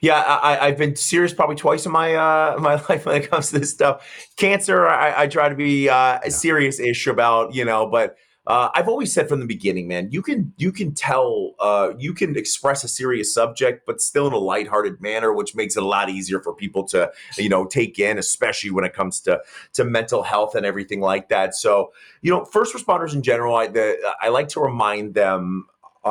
yeah. 0.00 0.38
I, 0.42 0.68
have 0.68 0.78
been 0.78 0.96
serious 0.96 1.34
probably 1.34 1.56
twice 1.56 1.84
in 1.84 1.92
my 1.92 2.14
uh, 2.14 2.56
my 2.60 2.74
life 2.88 3.04
when 3.04 3.20
it 3.20 3.30
comes 3.30 3.50
to 3.50 3.58
this 3.58 3.70
stuff. 3.70 4.06
Cancer, 4.36 4.88
I, 4.88 5.22
I 5.22 5.26
try 5.26 5.48
to 5.48 5.54
be 5.54 5.88
uh, 5.88 6.18
yeah. 6.22 6.28
serious-ish 6.28 7.06
about, 7.06 7.54
you 7.54 7.64
know, 7.64 7.86
but 7.86 8.16
uh, 8.48 8.70
I've 8.74 8.88
always 8.88 9.12
said 9.12 9.28
from 9.28 9.40
the 9.40 9.46
beginning, 9.46 9.88
man, 9.88 10.08
you 10.10 10.22
can 10.22 10.54
you 10.56 10.72
can 10.72 10.94
tell 10.94 11.52
uh, 11.60 11.90
you 11.98 12.14
can 12.14 12.34
express 12.34 12.82
a 12.82 12.88
serious 12.88 13.32
subject, 13.34 13.84
but 13.84 14.00
still 14.00 14.26
in 14.26 14.32
a 14.32 14.38
lighthearted 14.38 15.02
manner, 15.02 15.34
which 15.34 15.54
makes 15.54 15.76
it 15.76 15.82
a 15.82 15.86
lot 15.86 16.08
easier 16.08 16.40
for 16.40 16.54
people 16.54 16.84
to 16.88 17.12
you 17.36 17.50
know 17.50 17.66
take 17.66 17.98
in, 17.98 18.16
especially 18.16 18.70
when 18.70 18.84
it 18.86 18.94
comes 18.94 19.20
to 19.20 19.42
to 19.74 19.84
mental 19.84 20.22
health 20.22 20.54
and 20.54 20.64
everything 20.64 21.02
like 21.02 21.28
that. 21.28 21.54
So 21.54 21.92
you 22.22 22.30
know, 22.30 22.46
first 22.46 22.74
responders 22.74 23.12
in 23.12 23.22
general, 23.22 23.54
I 23.54 23.66
the, 23.66 23.98
I 24.22 24.30
like 24.30 24.48
to 24.48 24.60
remind 24.60 25.12
them 25.12 25.66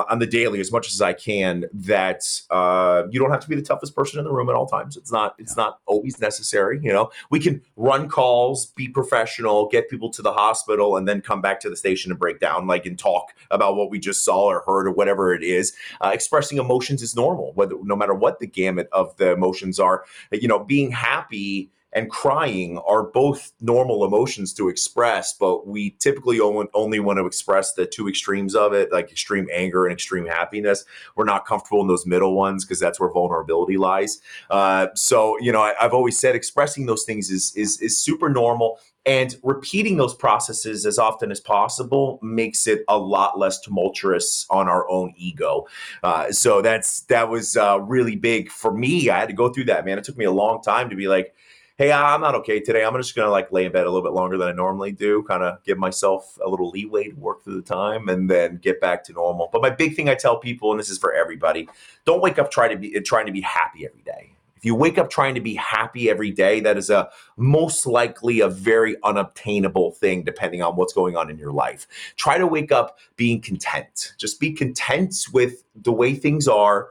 on 0.09 0.19
the 0.19 0.27
daily 0.27 0.59
as 0.59 0.71
much 0.71 0.91
as 0.91 1.01
I 1.01 1.13
can 1.13 1.65
that 1.73 2.23
uh, 2.49 3.03
you 3.09 3.19
don't 3.19 3.31
have 3.31 3.39
to 3.41 3.49
be 3.49 3.55
the 3.55 3.61
toughest 3.61 3.95
person 3.95 4.19
in 4.19 4.25
the 4.25 4.31
room 4.31 4.49
at 4.49 4.55
all 4.55 4.67
times. 4.67 4.97
It's 4.97 5.11
not 5.11 5.35
it's 5.37 5.57
not 5.57 5.79
always 5.85 6.19
necessary. 6.19 6.79
You 6.81 6.93
know, 6.93 7.11
we 7.29 7.39
can 7.39 7.61
run 7.75 8.09
calls, 8.09 8.67
be 8.67 8.87
professional, 8.87 9.67
get 9.67 9.89
people 9.89 10.09
to 10.11 10.21
the 10.21 10.33
hospital, 10.33 10.97
and 10.97 11.07
then 11.07 11.21
come 11.21 11.41
back 11.41 11.59
to 11.61 11.69
the 11.69 11.77
station 11.77 12.11
and 12.11 12.19
break 12.19 12.39
down, 12.39 12.67
like 12.67 12.85
and 12.85 12.97
talk 12.97 13.33
about 13.51 13.75
what 13.75 13.89
we 13.89 13.99
just 13.99 14.23
saw 14.23 14.45
or 14.45 14.63
heard 14.65 14.87
or 14.87 14.91
whatever 14.91 15.33
it 15.33 15.43
is. 15.43 15.73
Uh, 16.01 16.11
expressing 16.13 16.57
emotions 16.57 17.01
is 17.01 17.15
normal, 17.15 17.51
whether 17.53 17.75
no 17.83 17.95
matter 17.95 18.13
what 18.13 18.39
the 18.39 18.47
gamut 18.47 18.87
of 18.91 19.15
the 19.17 19.31
emotions 19.31 19.79
are. 19.79 20.05
You 20.31 20.47
know, 20.47 20.59
being 20.59 20.91
happy 20.91 21.71
and 21.93 22.09
crying 22.09 22.77
are 22.79 23.03
both 23.03 23.53
normal 23.61 24.03
emotions 24.03 24.53
to 24.53 24.69
express, 24.69 25.33
but 25.33 25.65
we 25.65 25.91
typically 25.99 26.39
only 26.39 26.99
want 26.99 27.17
to 27.17 27.25
express 27.25 27.73
the 27.73 27.85
two 27.85 28.09
extremes 28.09 28.55
of 28.55 28.73
it, 28.73 28.91
like 28.91 29.11
extreme 29.11 29.47
anger 29.51 29.85
and 29.85 29.93
extreme 29.93 30.25
happiness. 30.25 30.83
We're 31.15 31.25
not 31.25 31.45
comfortable 31.45 31.81
in 31.81 31.87
those 31.87 32.05
middle 32.05 32.35
ones 32.35 32.65
because 32.65 32.79
that's 32.79 32.99
where 32.99 33.09
vulnerability 33.11 33.77
lies. 33.77 34.19
Uh, 34.49 34.87
so, 34.95 35.37
you 35.39 35.51
know, 35.51 35.61
I, 35.61 35.73
have 35.79 35.93
always 35.93 36.19
said 36.19 36.35
expressing 36.35 36.85
those 36.85 37.03
things 37.03 37.29
is 37.29 37.53
is 37.55 37.79
is 37.81 37.99
super 37.99 38.29
normal. 38.29 38.79
And 39.05 39.37
repeating 39.41 39.95
those 39.95 40.13
processes 40.13 40.85
as 40.85 40.99
often 40.99 41.31
as 41.31 41.39
possible 41.39 42.19
makes 42.21 42.67
it 42.67 42.83
a 42.89 42.97
lot 42.97 43.39
less 43.39 43.57
tumultuous 43.61 44.45
on 44.49 44.67
our 44.67 44.87
own 44.89 45.13
ego. 45.15 45.65
Uh, 46.03 46.29
so 46.33 46.61
that's 46.61 47.01
that 47.03 47.29
was 47.29 47.55
uh, 47.55 47.79
really 47.79 48.17
big 48.17 48.51
for 48.51 48.73
me. 48.73 49.09
I 49.09 49.19
had 49.19 49.29
to 49.29 49.33
go 49.33 49.47
through 49.47 49.63
that, 49.65 49.85
man. 49.85 49.97
It 49.97 50.03
took 50.03 50.17
me 50.17 50.25
a 50.25 50.31
long 50.31 50.61
time 50.61 50.89
to 50.89 50.95
be 50.97 51.07
like, 51.07 51.33
hey, 51.77 51.91
I'm 51.91 52.21
not 52.21 52.33
okay 52.33 52.59
today. 52.59 52.83
I'm 52.83 52.95
just 52.95 53.15
gonna 53.15 53.29
like 53.29 53.51
lay 53.51 53.65
in 53.65 53.71
bed 53.71 53.85
a 53.85 53.91
little 53.91 54.07
bit 54.07 54.15
longer 54.15 54.37
than 54.37 54.47
I 54.47 54.51
normally 54.51 54.91
do, 54.91 55.23
kind 55.23 55.43
of 55.43 55.63
give 55.63 55.77
myself 55.77 56.37
a 56.43 56.49
little 56.49 56.69
leeway 56.69 57.09
to 57.09 57.15
work 57.15 57.43
through 57.43 57.55
the 57.55 57.61
time, 57.61 58.09
and 58.09 58.29
then 58.29 58.57
get 58.57 58.81
back 58.81 59.03
to 59.05 59.13
normal. 59.13 59.49
But 59.51 59.61
my 59.61 59.69
big 59.69 59.95
thing 59.95 60.09
I 60.09 60.15
tell 60.15 60.37
people, 60.37 60.71
and 60.71 60.79
this 60.79 60.89
is 60.89 60.97
for 60.97 61.13
everybody, 61.13 61.69
don't 62.05 62.21
wake 62.21 62.39
up 62.39 62.49
trying 62.49 62.71
to 62.71 62.77
be 62.77 62.99
trying 63.01 63.27
to 63.27 63.31
be 63.31 63.41
happy 63.41 63.85
every 63.85 64.01
day. 64.01 64.33
If 64.55 64.65
you 64.65 64.73
wake 64.73 64.97
up 64.97 65.11
trying 65.11 65.35
to 65.35 65.41
be 65.41 65.53
happy 65.53 66.09
every 66.09 66.31
day, 66.31 66.59
that 66.61 66.77
is 66.77 66.89
a 66.89 67.09
most 67.37 67.85
likely 67.85 68.39
a 68.39 68.49
very 68.49 68.95
unobtainable 69.03 69.91
thing 69.91 70.23
depending 70.23 70.63
on 70.63 70.75
what's 70.75 70.93
going 70.93 71.15
on 71.15 71.29
in 71.29 71.37
your 71.37 71.51
life. 71.51 71.87
Try 72.15 72.39
to 72.39 72.47
wake 72.47 72.71
up 72.71 72.97
being 73.17 73.39
content. 73.39 74.13
Just 74.17 74.39
be 74.39 74.51
content 74.51 75.27
with 75.31 75.63
the 75.75 75.91
way 75.91 76.15
things 76.15 76.47
are 76.47 76.87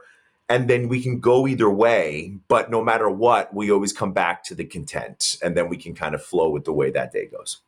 and 0.49 0.69
then 0.69 0.87
we 0.87 1.01
can 1.01 1.19
go 1.19 1.47
either 1.47 1.69
way 1.69 2.37
but 2.47 2.69
no 2.69 2.83
matter 2.83 3.09
what 3.09 3.53
we 3.53 3.71
always 3.71 3.93
come 3.93 4.13
back 4.13 4.43
to 4.43 4.55
the 4.55 4.65
content 4.65 5.37
and 5.41 5.55
then 5.55 5.69
we 5.69 5.77
can 5.77 5.93
kind 5.93 6.15
of 6.15 6.23
flow 6.23 6.49
with 6.49 6.65
the 6.65 6.73
way 6.73 6.89
that 6.91 7.11
day 7.11 7.25
goes. 7.25 7.61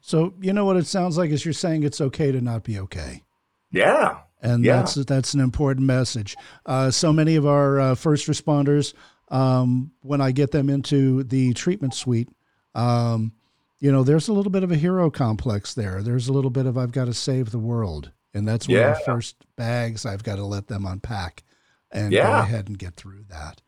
So 0.00 0.34
you 0.40 0.52
know 0.52 0.64
what 0.64 0.76
it 0.76 0.86
sounds 0.86 1.18
like 1.18 1.30
is 1.30 1.44
you're 1.44 1.54
saying 1.54 1.82
it's 1.82 2.00
okay 2.00 2.32
to 2.32 2.40
not 2.40 2.62
be 2.62 2.78
okay. 2.78 3.22
Yeah. 3.70 4.18
And 4.40 4.64
yeah. 4.64 4.76
that's 4.76 4.94
that's 4.94 5.34
an 5.34 5.40
important 5.40 5.86
message. 5.86 6.36
Uh, 6.64 6.90
so 6.90 7.12
many 7.12 7.36
of 7.36 7.46
our 7.46 7.80
uh, 7.80 7.94
first 7.94 8.28
responders 8.28 8.94
um, 9.30 9.90
when 10.00 10.22
i 10.22 10.30
get 10.32 10.52
them 10.52 10.70
into 10.70 11.22
the 11.24 11.52
treatment 11.52 11.92
suite 11.92 12.30
um, 12.74 13.32
you 13.78 13.92
know 13.92 14.02
there's 14.02 14.28
a 14.28 14.32
little 14.32 14.50
bit 14.50 14.62
of 14.62 14.72
a 14.72 14.76
hero 14.76 15.10
complex 15.10 15.74
there. 15.74 16.02
There's 16.02 16.28
a 16.28 16.32
little 16.32 16.50
bit 16.50 16.66
of 16.66 16.78
i've 16.78 16.92
got 16.92 17.06
to 17.06 17.14
save 17.14 17.50
the 17.50 17.58
world. 17.58 18.12
And 18.34 18.46
that's 18.46 18.68
one 18.68 18.76
yeah. 18.76 18.92
of 18.92 18.98
the 18.98 19.04
first 19.04 19.36
bags 19.56 20.06
I've 20.06 20.22
got 20.22 20.36
to 20.36 20.44
let 20.44 20.68
them 20.68 20.86
unpack 20.86 21.42
and 21.90 22.12
yeah. 22.12 22.26
go 22.26 22.38
ahead 22.38 22.68
and 22.68 22.78
get 22.78 22.94
through 22.94 23.24
that. 23.28 23.62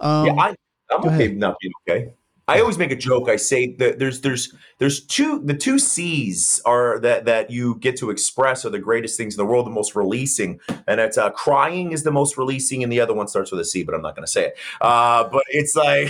Um, 0.00 0.26
yeah, 0.26 0.32
I, 0.34 0.48
am 0.90 1.00
okay 1.00 1.08
ahead. 1.08 1.36
not 1.36 1.56
being 1.60 1.72
okay. 1.88 2.12
I 2.50 2.58
always 2.58 2.78
make 2.78 2.90
a 2.90 2.96
joke. 2.96 3.28
I 3.28 3.36
say 3.36 3.76
that 3.76 4.00
there's 4.00 4.22
there's 4.22 4.52
there's 4.78 5.06
two 5.06 5.40
the 5.44 5.54
two 5.54 5.78
C's 5.78 6.60
are 6.66 6.98
that 6.98 7.24
that 7.26 7.50
you 7.50 7.76
get 7.76 7.96
to 7.98 8.10
express 8.10 8.64
are 8.64 8.70
the 8.70 8.80
greatest 8.80 9.16
things 9.16 9.34
in 9.34 9.38
the 9.38 9.44
world, 9.44 9.66
the 9.66 9.70
most 9.70 9.94
releasing, 9.94 10.58
and 10.88 11.00
it's 11.00 11.16
uh, 11.16 11.30
crying 11.30 11.92
is 11.92 12.02
the 12.02 12.10
most 12.10 12.36
releasing, 12.36 12.82
and 12.82 12.90
the 12.92 13.00
other 13.00 13.14
one 13.14 13.28
starts 13.28 13.52
with 13.52 13.60
a 13.60 13.64
C, 13.64 13.84
but 13.84 13.94
I'm 13.94 14.02
not 14.02 14.16
going 14.16 14.26
to 14.26 14.30
say 14.30 14.46
it. 14.46 14.56
Uh, 14.80 15.28
but 15.28 15.44
it's 15.48 15.76
like 15.76 16.08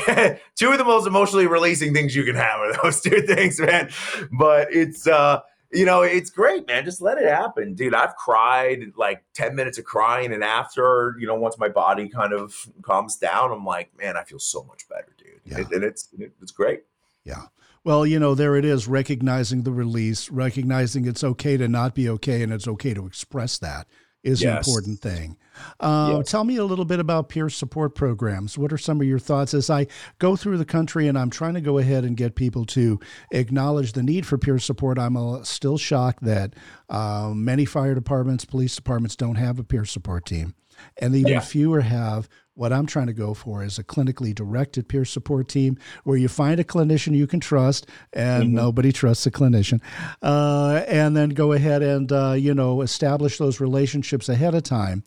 two 0.56 0.70
of 0.70 0.78
the 0.78 0.84
most 0.84 1.06
emotionally 1.06 1.46
releasing 1.46 1.92
things 1.92 2.16
you 2.16 2.24
can 2.24 2.36
have 2.36 2.60
are 2.60 2.72
those 2.82 3.02
two 3.02 3.20
things, 3.26 3.60
man. 3.60 3.90
But 4.32 4.68
it's 4.72 5.06
uh, 5.06 5.40
you 5.72 5.84
know, 5.84 6.02
it's 6.02 6.30
great, 6.30 6.66
man. 6.66 6.84
Just 6.84 7.00
let 7.00 7.18
it 7.18 7.28
happen, 7.28 7.74
dude. 7.74 7.94
I've 7.94 8.16
cried 8.16 8.92
like 8.96 9.22
10 9.34 9.54
minutes 9.54 9.78
of 9.78 9.84
crying. 9.84 10.32
And 10.32 10.42
after, 10.42 11.16
you 11.18 11.26
know, 11.26 11.36
once 11.36 11.58
my 11.58 11.68
body 11.68 12.08
kind 12.08 12.32
of 12.32 12.54
calms 12.82 13.16
down, 13.16 13.52
I'm 13.52 13.64
like, 13.64 13.90
man, 13.98 14.16
I 14.16 14.24
feel 14.24 14.40
so 14.40 14.64
much 14.64 14.88
better, 14.88 15.14
dude. 15.16 15.40
Yeah. 15.44 15.64
and 15.72 15.84
it's, 15.84 16.08
it's 16.42 16.52
great. 16.52 16.82
Yeah. 17.24 17.42
Well, 17.84 18.04
you 18.04 18.18
know, 18.18 18.34
there 18.34 18.56
it 18.56 18.64
is 18.64 18.88
recognizing 18.88 19.62
the 19.62 19.72
release, 19.72 20.30
recognizing 20.30 21.06
it's 21.06 21.24
okay 21.24 21.56
to 21.56 21.68
not 21.68 21.94
be 21.94 22.08
okay 22.10 22.42
and 22.42 22.52
it's 22.52 22.68
okay 22.68 22.92
to 22.92 23.06
express 23.06 23.58
that 23.58 23.86
is 24.22 24.42
yes. 24.42 24.52
an 24.52 24.58
important 24.58 25.00
thing. 25.00 25.36
Uh, 25.78 26.16
yes. 26.18 26.30
Tell 26.30 26.44
me 26.44 26.56
a 26.56 26.64
little 26.64 26.84
bit 26.84 27.00
about 27.00 27.28
peer 27.28 27.48
support 27.48 27.94
programs. 27.94 28.56
What 28.56 28.72
are 28.72 28.78
some 28.78 29.00
of 29.00 29.06
your 29.06 29.18
thoughts 29.18 29.54
as 29.54 29.70
I 29.70 29.86
go 30.18 30.36
through 30.36 30.58
the 30.58 30.64
country 30.64 31.08
and 31.08 31.18
I'm 31.18 31.30
trying 31.30 31.54
to 31.54 31.60
go 31.60 31.78
ahead 31.78 32.04
and 32.04 32.16
get 32.16 32.34
people 32.34 32.64
to 32.66 33.00
acknowledge 33.30 33.92
the 33.92 34.02
need 34.02 34.26
for 34.26 34.38
peer 34.38 34.58
support? 34.58 34.98
I'm 34.98 35.16
uh, 35.16 35.42
still 35.42 35.78
shocked 35.78 36.24
that 36.24 36.54
uh, 36.88 37.32
many 37.34 37.64
fire 37.64 37.94
departments, 37.94 38.44
police 38.44 38.74
departments 38.76 39.16
don't 39.16 39.36
have 39.36 39.58
a 39.58 39.64
peer 39.64 39.84
support 39.84 40.26
team, 40.26 40.54
and 40.98 41.14
even 41.14 41.32
yeah. 41.32 41.40
fewer 41.40 41.80
have 41.80 42.28
what 42.60 42.74
I'm 42.74 42.84
trying 42.84 43.06
to 43.06 43.14
go 43.14 43.32
for 43.32 43.64
is 43.64 43.78
a 43.78 43.82
clinically 43.82 44.34
directed 44.34 44.86
peer 44.86 45.06
support 45.06 45.48
team 45.48 45.78
where 46.04 46.18
you 46.18 46.28
find 46.28 46.60
a 46.60 46.64
clinician 46.64 47.16
you 47.16 47.26
can 47.26 47.40
trust, 47.40 47.86
and 48.12 48.44
mm-hmm. 48.44 48.54
nobody 48.54 48.92
trusts 48.92 49.24
a 49.24 49.30
clinician, 49.30 49.80
uh, 50.20 50.84
and 50.86 51.16
then 51.16 51.30
go 51.30 51.52
ahead 51.52 51.82
and 51.82 52.12
uh, 52.12 52.32
you 52.32 52.52
know 52.52 52.82
establish 52.82 53.38
those 53.38 53.60
relationships 53.60 54.28
ahead 54.28 54.54
of 54.54 54.62
time. 54.62 55.02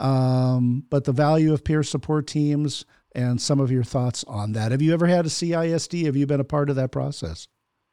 Um, 0.00 0.84
but 0.90 1.04
the 1.04 1.12
value 1.12 1.54
of 1.54 1.64
peer 1.64 1.82
support 1.82 2.26
teams 2.26 2.84
and 3.12 3.40
some 3.40 3.58
of 3.58 3.72
your 3.72 3.84
thoughts 3.84 4.22
on 4.24 4.52
that. 4.52 4.70
Have 4.70 4.82
you 4.82 4.92
ever 4.92 5.06
had 5.06 5.24
a 5.24 5.30
CISD? 5.30 6.04
Have 6.04 6.14
you 6.14 6.26
been 6.26 6.40
a 6.40 6.44
part 6.44 6.68
of 6.68 6.76
that 6.76 6.92
process? 6.92 7.48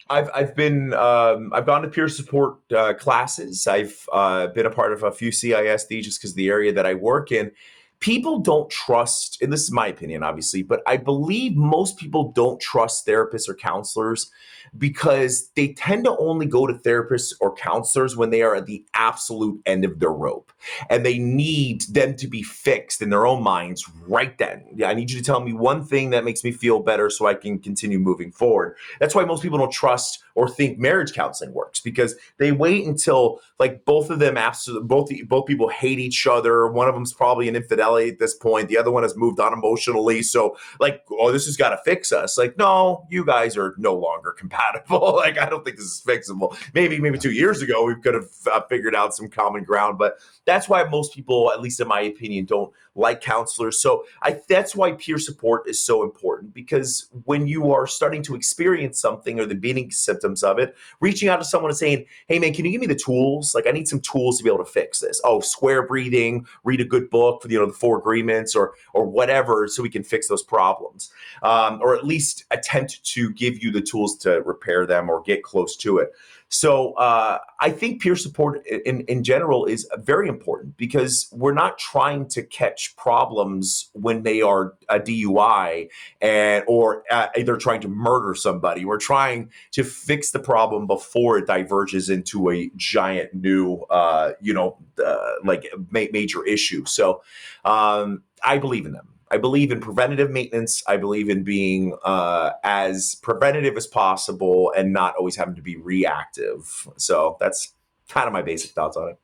I've 0.10 0.30
I've 0.36 0.56
been 0.58 0.94
um, 0.94 1.54
I've 1.54 1.66
gone 1.66 1.84
to 1.84 1.88
peer 1.88 2.10
support 2.10 2.58
uh, 2.76 2.94
classes. 2.96 3.66
I've 3.66 3.98
uh, 4.12 4.48
been 4.48 4.66
a 4.66 4.72
part 4.72 4.92
of 4.92 5.04
a 5.04 5.12
few 5.12 5.32
CISD 5.32 6.04
just 6.04 6.20
because 6.20 6.36
the 6.36 6.50
area 6.50 6.74
that 6.74 6.86
I 6.86 6.96
work 6.96 7.32
in 7.32 7.54
people 8.00 8.40
don't 8.40 8.70
trust, 8.70 9.42
and 9.42 9.52
this 9.52 9.64
is 9.64 9.72
my 9.72 9.88
opinion, 9.88 10.24
obviously, 10.24 10.64
but 10.64 10.82
I 10.88 10.98
believe 10.98 11.56
most 11.56 11.98
people 11.98 12.32
don't 12.32 12.60
trust 12.60 13.06
therapists 13.08 13.50
or 13.50 13.56
counselors 13.56 14.32
because 14.78 15.50
they 15.56 15.70
tend 15.70 16.06
to 16.06 16.18
only 16.18 16.46
go 16.46 16.68
to 16.68 16.74
therapists 16.74 17.34
or 17.40 17.56
counselors 17.56 18.18
when 18.18 18.30
they 18.30 18.42
are 18.42 18.56
at 18.56 18.66
the 18.66 18.86
absolute 18.96 19.62
end 19.66 19.86
of 19.86 20.00
their 20.00 20.12
rope 20.12 20.52
and 20.90 21.06
they 21.06 21.18
need 21.18 21.82
them 21.84 22.16
to 22.18 22.28
be 22.28 22.44
fixed 22.44 23.02
in 23.02 23.10
their 23.10 23.26
own 23.26 23.42
minds 23.42 23.90
right 24.08 24.38
then. 24.38 24.66
Yeah, 24.76 24.90
I 24.90 24.94
need 24.94 25.12
you 25.12 25.18
to 25.18 25.24
tell 25.24 25.40
me 25.40 25.54
one 25.54 25.86
thing 25.86 26.10
that 26.10 26.26
makes 26.26 26.44
me 26.44 26.52
feel 26.52 26.80
better 26.80 27.10
so 27.10 27.26
I 27.26 27.36
can 27.36 27.60
continue 27.60 28.00
moving 28.00 28.32
forward. 28.32 28.76
That's 29.00 29.16
why 29.16 29.26
most 29.26 29.42
people 29.42 29.58
don't 29.58 29.72
trust 29.72 30.24
or 30.36 30.50
think 30.50 30.78
marriage 30.78 31.14
counseling 31.14 31.54
works 31.54 31.80
because 31.80 32.16
they 32.38 32.52
wait 32.52 32.86
until 32.86 33.40
like 33.58 33.86
both 33.86 34.10
of 34.10 34.20
them 34.20 34.38
absolutely 34.38 34.86
both 34.86 35.10
both 35.28 35.46
people 35.46 35.70
hate 35.70 35.98
each 35.98 36.28
other. 36.28 36.68
One 36.68 36.88
of 36.88 36.94
them's 36.94 37.14
probably 37.14 37.48
an 37.48 37.56
infidelity 37.56 38.10
at 38.10 38.20
this 38.20 38.36
point. 38.36 38.68
The 38.68 38.78
other 38.78 38.92
one 38.92 39.04
has 39.04 39.16
moved 39.16 39.40
on 39.40 39.54
emotionally. 39.54 40.22
So 40.22 40.58
like, 40.80 41.04
oh, 41.10 41.32
this 41.32 41.46
has 41.46 41.56
got 41.56 41.70
to 41.70 41.78
fix 41.86 42.12
us. 42.12 42.38
Like, 42.38 42.58
no, 42.58 43.08
you 43.10 43.26
guys 43.26 43.56
are 43.58 43.76
no 43.78 43.96
longer 43.96 44.32
compatible. 44.38 45.16
like, 45.16 45.40
I 45.40 45.50
don't 45.50 45.64
think 45.64 45.78
this 45.78 45.86
is 45.86 46.04
fixable. 46.06 46.56
Maybe 46.74 47.00
maybe 47.00 47.18
two 47.18 47.32
years 47.32 47.62
ago 47.62 47.86
we 47.86 47.96
could 47.96 48.14
have 48.14 48.30
uh, 48.52 48.62
figured 48.68 48.96
out 48.96 49.16
some 49.16 49.30
common 49.30 49.64
ground, 49.64 49.98
but 49.98 50.20
that's 50.44 50.68
why 50.68 50.84
most 50.84 51.14
people, 51.14 51.52
at 51.52 51.62
least 51.62 51.80
in 51.80 51.88
my 51.88 52.02
opinion, 52.02 52.46
don't 52.46 52.72
like 52.96 53.22
counselors. 53.22 53.82
So 53.82 54.06
I 54.22 54.42
that's 54.50 54.76
why 54.76 54.94
peer 54.94 55.18
support 55.18 55.68
is 55.70 55.84
so 55.84 56.04
important 56.04 56.54
because 56.54 57.10
when 57.24 57.48
you 57.48 57.72
are 57.72 57.88
starting 57.88 58.22
to 58.24 58.36
experience 58.36 59.00
something 59.00 59.40
or 59.40 59.46
the 59.46 59.56
beginning 59.56 59.92
symptoms 59.92 60.25
of 60.44 60.60
it, 60.60 60.76
reaching 61.02 61.30
out 61.30 61.38
to 61.38 61.46
someone 61.46 61.72
and 61.72 61.78
saying, 61.78 62.06
"Hey 62.28 62.40
man, 62.40 62.54
can 62.54 62.66
you 62.66 62.72
give 62.72 62.82
me 62.82 62.88
the 62.88 62.96
tools? 62.96 63.54
Like 63.54 63.68
I 63.68 63.72
need 63.72 63.88
some 63.88 64.00
tools 64.00 64.38
to 64.38 64.44
be 64.44 64.50
able 64.50 64.64
to 64.64 64.72
fix 64.72 65.00
this." 65.00 65.22
Oh, 65.24 65.40
square 65.40 65.86
breathing, 65.86 66.46
read 66.64 66.82
a 66.82 66.86
good 66.86 67.10
book 67.10 67.42
for 67.42 67.50
you 67.50 67.60
know 67.60 67.66
the 67.68 67.74
four 67.74 67.98
agreements 67.98 68.56
or 68.56 68.74
or 68.94 69.06
whatever, 69.06 69.68
so 69.68 69.84
we 69.84 69.90
can 69.90 70.04
fix 70.04 70.28
those 70.28 70.44
problems, 70.44 71.12
um, 71.44 71.80
or 71.82 71.96
at 71.96 72.06
least 72.06 72.46
attempt 72.52 73.04
to 73.06 73.32
give 73.32 73.62
you 73.62 73.72
the 73.72 73.82
tools 73.82 74.18
to 74.18 74.42
repair 74.42 74.86
them 74.86 75.10
or 75.10 75.22
get 75.22 75.44
close 75.44 75.76
to 75.78 75.98
it. 75.98 76.12
So 76.50 76.94
uh, 76.94 77.40
I 77.60 77.72
think 77.72 78.02
peer 78.02 78.16
support 78.16 78.66
in, 78.68 79.02
in 79.02 79.24
general 79.24 79.66
is 79.66 79.90
very 79.98 80.30
important 80.30 80.78
because 80.78 81.28
we're 81.32 81.54
not 81.54 81.78
trying 81.80 82.28
to 82.30 82.44
catch 82.44 82.96
problems 82.96 83.90
when 83.94 84.24
they 84.24 84.42
are 84.42 84.76
a 84.88 85.00
DUI 85.00 85.90
and 86.22 86.64
or 86.68 87.04
uh, 87.10 87.28
they're 87.36 87.58
trying 87.58 87.82
to 87.82 87.88
murder 87.88 88.36
somebody. 88.36 88.86
We're 88.86 89.00
trying 89.00 89.52
to 89.72 89.84
fix 89.84 90.32
the 90.32 90.40
problem 90.40 90.86
before 90.86 91.38
it 91.40 91.48
diverges 91.48 92.10
into 92.10 92.52
a 92.52 92.70
giant 92.76 93.34
new, 93.34 93.78
uh, 93.90 94.34
you 94.40 94.54
know, 94.54 94.78
uh, 95.04 95.34
like 95.44 95.66
ma- 95.90 96.06
major 96.14 96.46
issue. 96.46 96.86
So 96.86 97.24
um, 97.66 98.22
I 98.44 98.60
believe 98.60 98.86
in 98.86 98.94
them. 98.94 99.10
I 99.36 99.38
believe 99.38 99.70
in 99.70 99.82
preventative 99.82 100.32
maintenance. 100.32 100.82
I 100.88 100.96
believe 100.96 101.28
in 101.28 101.44
being 101.44 101.94
uh, 102.06 102.52
as 102.64 103.16
preventative 103.16 103.76
as 103.76 103.86
possible 103.86 104.74
and 104.78 104.94
not 104.94 105.14
always 105.18 105.36
having 105.36 105.56
to 105.56 105.62
be 105.62 105.76
reactive. 105.76 106.88
So 106.96 107.36
that's 107.42 107.74
kind 108.08 108.28
of 108.28 108.34
my 108.34 108.42
basic 108.42 108.72
thoughts 108.72 108.96
on 108.96 109.10
it. 109.10 109.18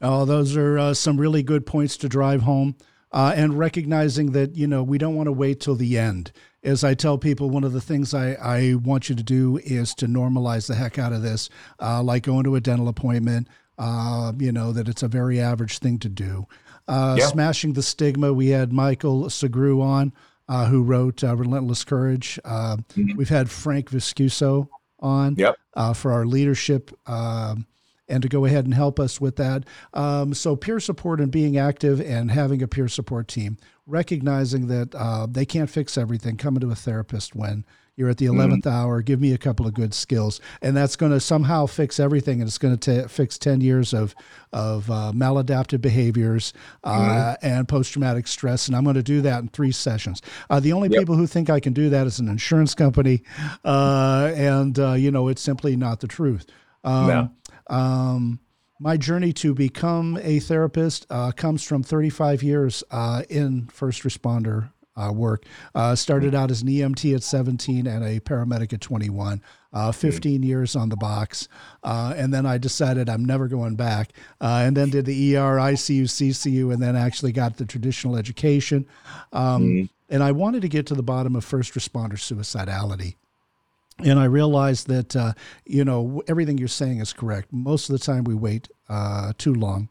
Oh, 0.00 0.24
those 0.24 0.56
are 0.56 0.78
uh, 0.78 0.94
some 0.94 1.18
really 1.18 1.42
good 1.42 1.66
points 1.66 1.96
to 1.98 2.08
drive 2.08 2.42
home. 2.42 2.76
Uh, 3.12 3.32
and 3.34 3.58
recognizing 3.58 4.30
that, 4.30 4.54
you 4.54 4.68
know, 4.68 4.84
we 4.84 4.96
don't 4.96 5.16
want 5.16 5.26
to 5.26 5.32
wait 5.32 5.58
till 5.58 5.74
the 5.74 5.98
end. 5.98 6.30
As 6.62 6.84
I 6.84 6.94
tell 6.94 7.18
people, 7.18 7.50
one 7.50 7.64
of 7.64 7.72
the 7.72 7.80
things 7.80 8.14
I, 8.14 8.34
I 8.34 8.74
want 8.74 9.08
you 9.08 9.16
to 9.16 9.22
do 9.24 9.58
is 9.64 9.94
to 9.94 10.06
normalize 10.06 10.68
the 10.68 10.76
heck 10.76 10.96
out 10.96 11.12
of 11.12 11.20
this, 11.20 11.50
uh, 11.82 12.04
like 12.04 12.22
going 12.22 12.44
to 12.44 12.54
a 12.54 12.60
dental 12.60 12.86
appointment, 12.86 13.48
uh, 13.78 14.32
you 14.38 14.52
know, 14.52 14.70
that 14.70 14.88
it's 14.88 15.02
a 15.02 15.08
very 15.08 15.40
average 15.40 15.78
thing 15.80 15.98
to 15.98 16.08
do 16.08 16.46
uh, 16.90 17.14
yep. 17.18 17.28
Smashing 17.28 17.74
the 17.74 17.82
Stigma. 17.82 18.32
We 18.32 18.48
had 18.48 18.72
Michael 18.72 19.24
Segru 19.26 19.80
on, 19.80 20.12
uh, 20.48 20.66
who 20.66 20.82
wrote 20.82 21.22
uh, 21.22 21.36
Relentless 21.36 21.84
Courage. 21.84 22.38
Uh, 22.44 22.78
mm-hmm. 22.94 23.16
We've 23.16 23.28
had 23.28 23.48
Frank 23.48 23.90
Viscuso 23.90 24.68
on 24.98 25.36
yep. 25.36 25.56
Uh, 25.74 25.94
for 25.94 26.12
our 26.12 26.26
leadership 26.26 26.90
um, 27.06 27.66
and 28.08 28.22
to 28.22 28.28
go 28.28 28.44
ahead 28.44 28.64
and 28.64 28.74
help 28.74 28.98
us 28.98 29.20
with 29.20 29.36
that. 29.36 29.64
Um, 29.94 30.34
so, 30.34 30.56
peer 30.56 30.80
support 30.80 31.20
and 31.20 31.30
being 31.30 31.56
active 31.56 32.00
and 32.00 32.30
having 32.30 32.60
a 32.60 32.68
peer 32.68 32.88
support 32.88 33.28
team, 33.28 33.56
recognizing 33.86 34.66
that 34.66 34.92
uh, 34.94 35.26
they 35.30 35.46
can't 35.46 35.70
fix 35.70 35.96
everything, 35.96 36.36
coming 36.36 36.60
to 36.60 36.70
a 36.70 36.74
therapist 36.74 37.36
when 37.36 37.64
you're 38.00 38.08
at 38.08 38.16
the 38.16 38.26
11th 38.26 38.62
mm-hmm. 38.62 38.68
hour. 38.70 39.02
Give 39.02 39.20
me 39.20 39.34
a 39.34 39.38
couple 39.38 39.66
of 39.66 39.74
good 39.74 39.92
skills. 39.92 40.40
And 40.62 40.74
that's 40.74 40.96
going 40.96 41.12
to 41.12 41.20
somehow 41.20 41.66
fix 41.66 42.00
everything. 42.00 42.40
And 42.40 42.48
it's 42.48 42.56
going 42.56 42.78
to 42.78 43.08
fix 43.08 43.36
10 43.36 43.60
years 43.60 43.92
of, 43.92 44.14
of 44.54 44.90
uh, 44.90 45.12
maladaptive 45.14 45.82
behaviors 45.82 46.54
uh, 46.82 46.98
mm-hmm. 46.98 47.46
and 47.46 47.68
post 47.68 47.92
traumatic 47.92 48.26
stress. 48.26 48.66
And 48.66 48.74
I'm 48.74 48.84
going 48.84 48.96
to 48.96 49.02
do 49.02 49.20
that 49.20 49.42
in 49.42 49.48
three 49.48 49.70
sessions. 49.70 50.22
Uh, 50.48 50.60
the 50.60 50.72
only 50.72 50.88
yep. 50.88 51.00
people 51.00 51.14
who 51.14 51.26
think 51.26 51.50
I 51.50 51.60
can 51.60 51.74
do 51.74 51.90
that 51.90 52.06
is 52.06 52.18
an 52.18 52.28
insurance 52.28 52.74
company. 52.74 53.22
Uh, 53.64 54.32
and, 54.34 54.78
uh, 54.78 54.94
you 54.94 55.10
know, 55.10 55.28
it's 55.28 55.42
simply 55.42 55.76
not 55.76 56.00
the 56.00 56.08
truth. 56.08 56.46
Um, 56.82 57.06
no. 57.06 57.30
um, 57.76 58.40
my 58.78 58.96
journey 58.96 59.34
to 59.34 59.54
become 59.54 60.18
a 60.22 60.38
therapist 60.38 61.06
uh, 61.10 61.32
comes 61.32 61.62
from 61.62 61.82
35 61.82 62.42
years 62.42 62.82
uh, 62.90 63.24
in 63.28 63.66
first 63.66 64.04
responder 64.04 64.70
uh, 64.96 65.12
work. 65.12 65.44
Uh, 65.74 65.94
started 65.94 66.34
out 66.34 66.50
as 66.50 66.62
an 66.62 66.68
EMT 66.68 67.14
at 67.14 67.22
17 67.22 67.86
and 67.86 68.04
a 68.04 68.20
paramedic 68.20 68.72
at 68.72 68.80
21. 68.80 69.42
Uh, 69.72 69.92
15 69.92 70.42
years 70.42 70.74
on 70.74 70.88
the 70.88 70.96
box. 70.96 71.46
Uh, 71.84 72.12
and 72.16 72.34
then 72.34 72.44
I 72.44 72.58
decided 72.58 73.08
I'm 73.08 73.24
never 73.24 73.46
going 73.46 73.76
back. 73.76 74.12
Uh, 74.40 74.64
and 74.66 74.76
then 74.76 74.90
did 74.90 75.06
the 75.06 75.36
ER, 75.36 75.58
ICU, 75.58 76.02
CCU, 76.02 76.72
and 76.72 76.82
then 76.82 76.96
actually 76.96 77.30
got 77.30 77.56
the 77.56 77.64
traditional 77.64 78.16
education. 78.16 78.86
Um, 79.32 79.62
mm-hmm. 79.62 79.84
And 80.08 80.24
I 80.24 80.32
wanted 80.32 80.62
to 80.62 80.68
get 80.68 80.86
to 80.86 80.94
the 80.94 81.04
bottom 81.04 81.36
of 81.36 81.44
first 81.44 81.74
responder 81.74 82.14
suicidality. 82.14 83.14
And 84.04 84.18
I 84.18 84.24
realized 84.24 84.88
that, 84.88 85.14
uh, 85.14 85.32
you 85.64 85.84
know, 85.84 86.22
everything 86.28 86.58
you're 86.58 86.68
saying 86.68 86.98
is 87.00 87.12
correct. 87.12 87.52
Most 87.52 87.88
of 87.88 87.98
the 87.98 88.04
time 88.04 88.24
we 88.24 88.34
wait 88.34 88.68
uh, 88.88 89.32
too 89.38 89.54
long. 89.54 89.88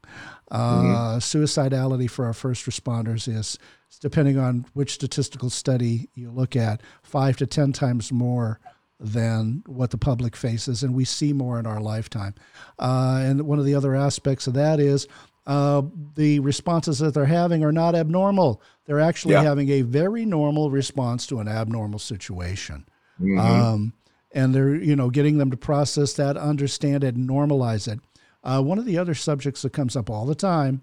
Uh, 0.52 0.82
mm-hmm. 0.82 1.18
Suicidality 1.18 2.10
for 2.10 2.26
our 2.26 2.34
first 2.34 2.66
responders 2.66 3.28
is 3.28 3.58
depending 4.02 4.38
on 4.38 4.66
which 4.74 4.94
statistical 4.94 5.50
study 5.50 6.10
you 6.14 6.32
look 6.32 6.56
at, 6.56 6.82
five 7.04 7.38
to 7.38 7.46
10 7.46 7.74
times 7.74 8.12
more 8.12 8.60
than 9.00 9.64
what 9.66 9.92
the 9.92 9.98
public 9.98 10.36
faces, 10.36 10.84
and 10.84 10.94
we 10.94 11.06
see 11.06 11.32
more 11.32 11.60
in 11.60 11.66
our 11.66 11.80
lifetime. 11.80 12.36
Uh, 12.78 13.22
and 13.24 13.42
one 13.44 13.60
of 13.60 13.66
the 13.66 13.76
other 13.76 13.96
aspects 13.96 14.46
of 14.46 14.54
that 14.54 14.80
is 14.80 15.08
uh, 15.48 15.82
the 16.16 16.40
responses 16.42 17.00
that 17.00 17.14
they're 17.14 17.26
having 17.26 17.64
are 17.64 17.72
not 17.72 17.96
abnormal. 17.96 18.62
They're 18.86 19.00
actually 19.00 19.34
yeah. 19.36 19.44
having 19.44 19.70
a 19.70 19.82
very 19.84 20.26
normal 20.26 20.70
response 20.70 21.26
to 21.28 21.40
an 21.40 21.48
abnormal 21.48 22.00
situation. 22.00 22.86
Mm-hmm. 23.22 23.40
Um, 23.40 23.94
and 24.32 24.54
they're, 24.54 24.76
you 24.76 24.96
know, 24.96 25.10
getting 25.10 25.38
them 25.38 25.52
to 25.52 25.58
process 25.58 26.14
that, 26.14 26.38
understand 26.38 27.04
it, 27.04 27.16
and 27.16 27.30
normalize 27.30 27.92
it. 27.92 28.00
Uh, 28.44 28.62
one 28.62 28.78
of 28.78 28.86
the 28.86 28.98
other 28.98 29.14
subjects 29.14 29.62
that 29.62 29.74
comes 29.74 29.96
up 29.96 30.10
all 30.10 30.26
the 30.26 30.36
time 30.36 30.82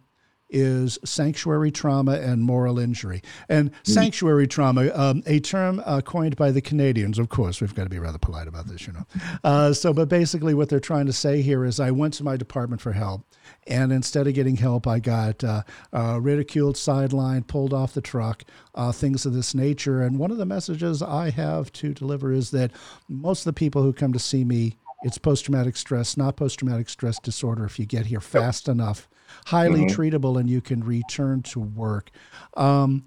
is 0.49 0.99
sanctuary 1.05 1.71
trauma 1.71 2.13
and 2.13 2.43
moral 2.43 2.79
injury. 2.79 3.23
And 3.49 3.73
mm. 3.73 3.77
sanctuary 3.83 4.47
trauma, 4.47 4.91
um, 4.95 5.23
a 5.27 5.41
term 5.41 5.83
uh, 5.85 6.01
coined 6.01 6.37
by 6.37 6.51
the 6.51 6.61
Canadians, 6.61 7.19
of 7.19 7.29
course, 7.29 7.61
we've 7.61 7.75
got 7.75 7.85
to 7.85 7.91
be 7.91 7.99
rather 7.99 8.19
polite 8.19 8.49
about 8.49 8.67
this, 8.67 8.87
you 8.87 8.93
know. 8.93 9.07
Uh, 9.45 9.73
so, 9.73 9.93
but 9.93 10.09
basically, 10.09 10.55
what 10.55 10.69
they're 10.69 10.81
trying 10.81 11.07
to 11.07 11.13
say 11.13 11.41
here 11.41 11.65
is 11.65 11.79
I 11.79 11.91
went 11.91 12.15
to 12.15 12.25
my 12.25 12.37
department 12.37 12.81
for 12.81 12.93
help, 12.93 13.23
and 13.67 13.93
instead 13.93 14.27
of 14.27 14.35
getting 14.35 14.57
help, 14.57 14.87
I 14.87 14.99
got 14.99 15.45
uh, 15.45 15.63
uh 15.93 16.19
ridiculed, 16.21 16.77
sidelined, 16.77 17.47
pulled 17.47 17.73
off 17.73 17.95
the 17.95 18.01
truck, 18.01 18.45
uh, 18.75 18.93
things 18.93 19.27
of 19.27 19.35
this 19.35 19.55
nature. 19.55 20.03
And 20.03 20.19
one 20.19 20.31
of 20.31 20.39
the 20.39 20.47
messages 20.47 21.03
I 21.03 21.31
have 21.31 21.73
to 21.75 21.93
deliver 21.93 22.33
is 22.33 22.51
that 22.53 22.73
most 23.09 23.41
of 23.41 23.45
the 23.47 23.53
people 23.53 23.83
who 23.83 23.93
come 23.93 24.13
to 24.13 24.19
see 24.19 24.45
me, 24.45 24.77
it's 25.03 25.19
post 25.19 25.45
traumatic 25.45 25.77
stress, 25.77 26.17
not 26.17 26.37
post 26.37 26.59
traumatic 26.59 26.89
stress 26.89 27.19
disorder 27.19 27.65
if 27.65 27.79
you 27.79 27.87
get 27.87 28.07
here 28.07 28.21
fast 28.21 28.69
enough 28.69 29.09
highly 29.47 29.85
mm-hmm. 29.85 30.01
treatable 30.01 30.39
and 30.39 30.49
you 30.49 30.61
can 30.61 30.83
return 30.83 31.43
to 31.43 31.61
work. 31.61 32.11
Um, 32.57 33.05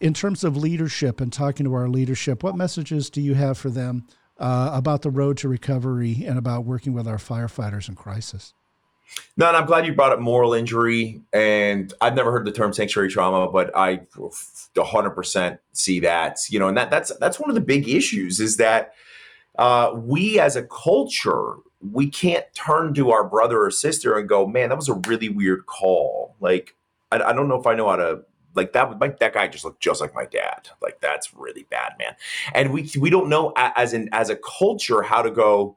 in 0.00 0.14
terms 0.14 0.42
of 0.42 0.56
leadership 0.56 1.20
and 1.20 1.32
talking 1.32 1.64
to 1.64 1.74
our 1.74 1.88
leadership, 1.88 2.42
what 2.42 2.56
messages 2.56 3.08
do 3.08 3.20
you 3.20 3.34
have 3.34 3.56
for 3.56 3.70
them 3.70 4.06
uh, 4.38 4.70
about 4.72 5.02
the 5.02 5.10
road 5.10 5.36
to 5.38 5.48
recovery 5.48 6.24
and 6.26 6.38
about 6.38 6.64
working 6.64 6.92
with 6.92 7.06
our 7.06 7.18
firefighters 7.18 7.88
in 7.88 7.94
crisis? 7.94 8.54
No, 9.36 9.48
and 9.48 9.56
I'm 9.56 9.66
glad 9.66 9.86
you 9.86 9.94
brought 9.94 10.12
up 10.12 10.20
moral 10.20 10.54
injury. 10.54 11.22
And 11.32 11.92
I've 12.00 12.14
never 12.14 12.32
heard 12.32 12.44
the 12.44 12.52
term 12.52 12.72
sanctuary 12.72 13.10
trauma, 13.10 13.50
but 13.50 13.76
I 13.76 13.98
100% 14.16 15.58
see 15.72 16.00
that. 16.00 16.38
You 16.48 16.58
know, 16.58 16.68
and 16.68 16.76
that 16.76 16.90
that's 16.90 17.16
that's 17.18 17.38
one 17.38 17.50
of 17.50 17.54
the 17.54 17.60
big 17.60 17.88
issues 17.88 18.40
is 18.40 18.56
that 18.56 18.94
uh, 19.58 19.92
we 19.94 20.40
as 20.40 20.56
a 20.56 20.64
culture 20.64 21.54
we 21.90 22.08
can't 22.08 22.44
turn 22.54 22.94
to 22.94 23.10
our 23.10 23.24
brother 23.28 23.62
or 23.62 23.70
sister 23.70 24.16
and 24.16 24.28
go, 24.28 24.46
man, 24.46 24.68
that 24.68 24.76
was 24.76 24.88
a 24.88 25.00
really 25.06 25.28
weird 25.28 25.66
call. 25.66 26.36
Like, 26.40 26.76
I, 27.10 27.20
I 27.20 27.32
don't 27.32 27.48
know 27.48 27.58
if 27.58 27.66
I 27.66 27.74
know 27.74 27.88
how 27.88 27.96
to 27.96 28.22
like 28.54 28.72
that. 28.72 29.00
Like 29.00 29.18
that 29.18 29.34
guy 29.34 29.48
just 29.48 29.64
looked 29.64 29.82
just 29.82 30.00
like 30.00 30.14
my 30.14 30.26
dad. 30.26 30.68
Like 30.80 31.00
that's 31.00 31.34
really 31.34 31.64
bad, 31.64 31.94
man. 31.98 32.14
And 32.54 32.72
we 32.72 32.90
we 32.98 33.10
don't 33.10 33.28
know 33.28 33.52
as 33.56 33.92
in 33.92 34.08
as 34.12 34.30
a 34.30 34.36
culture 34.36 35.02
how 35.02 35.22
to 35.22 35.30
go. 35.30 35.76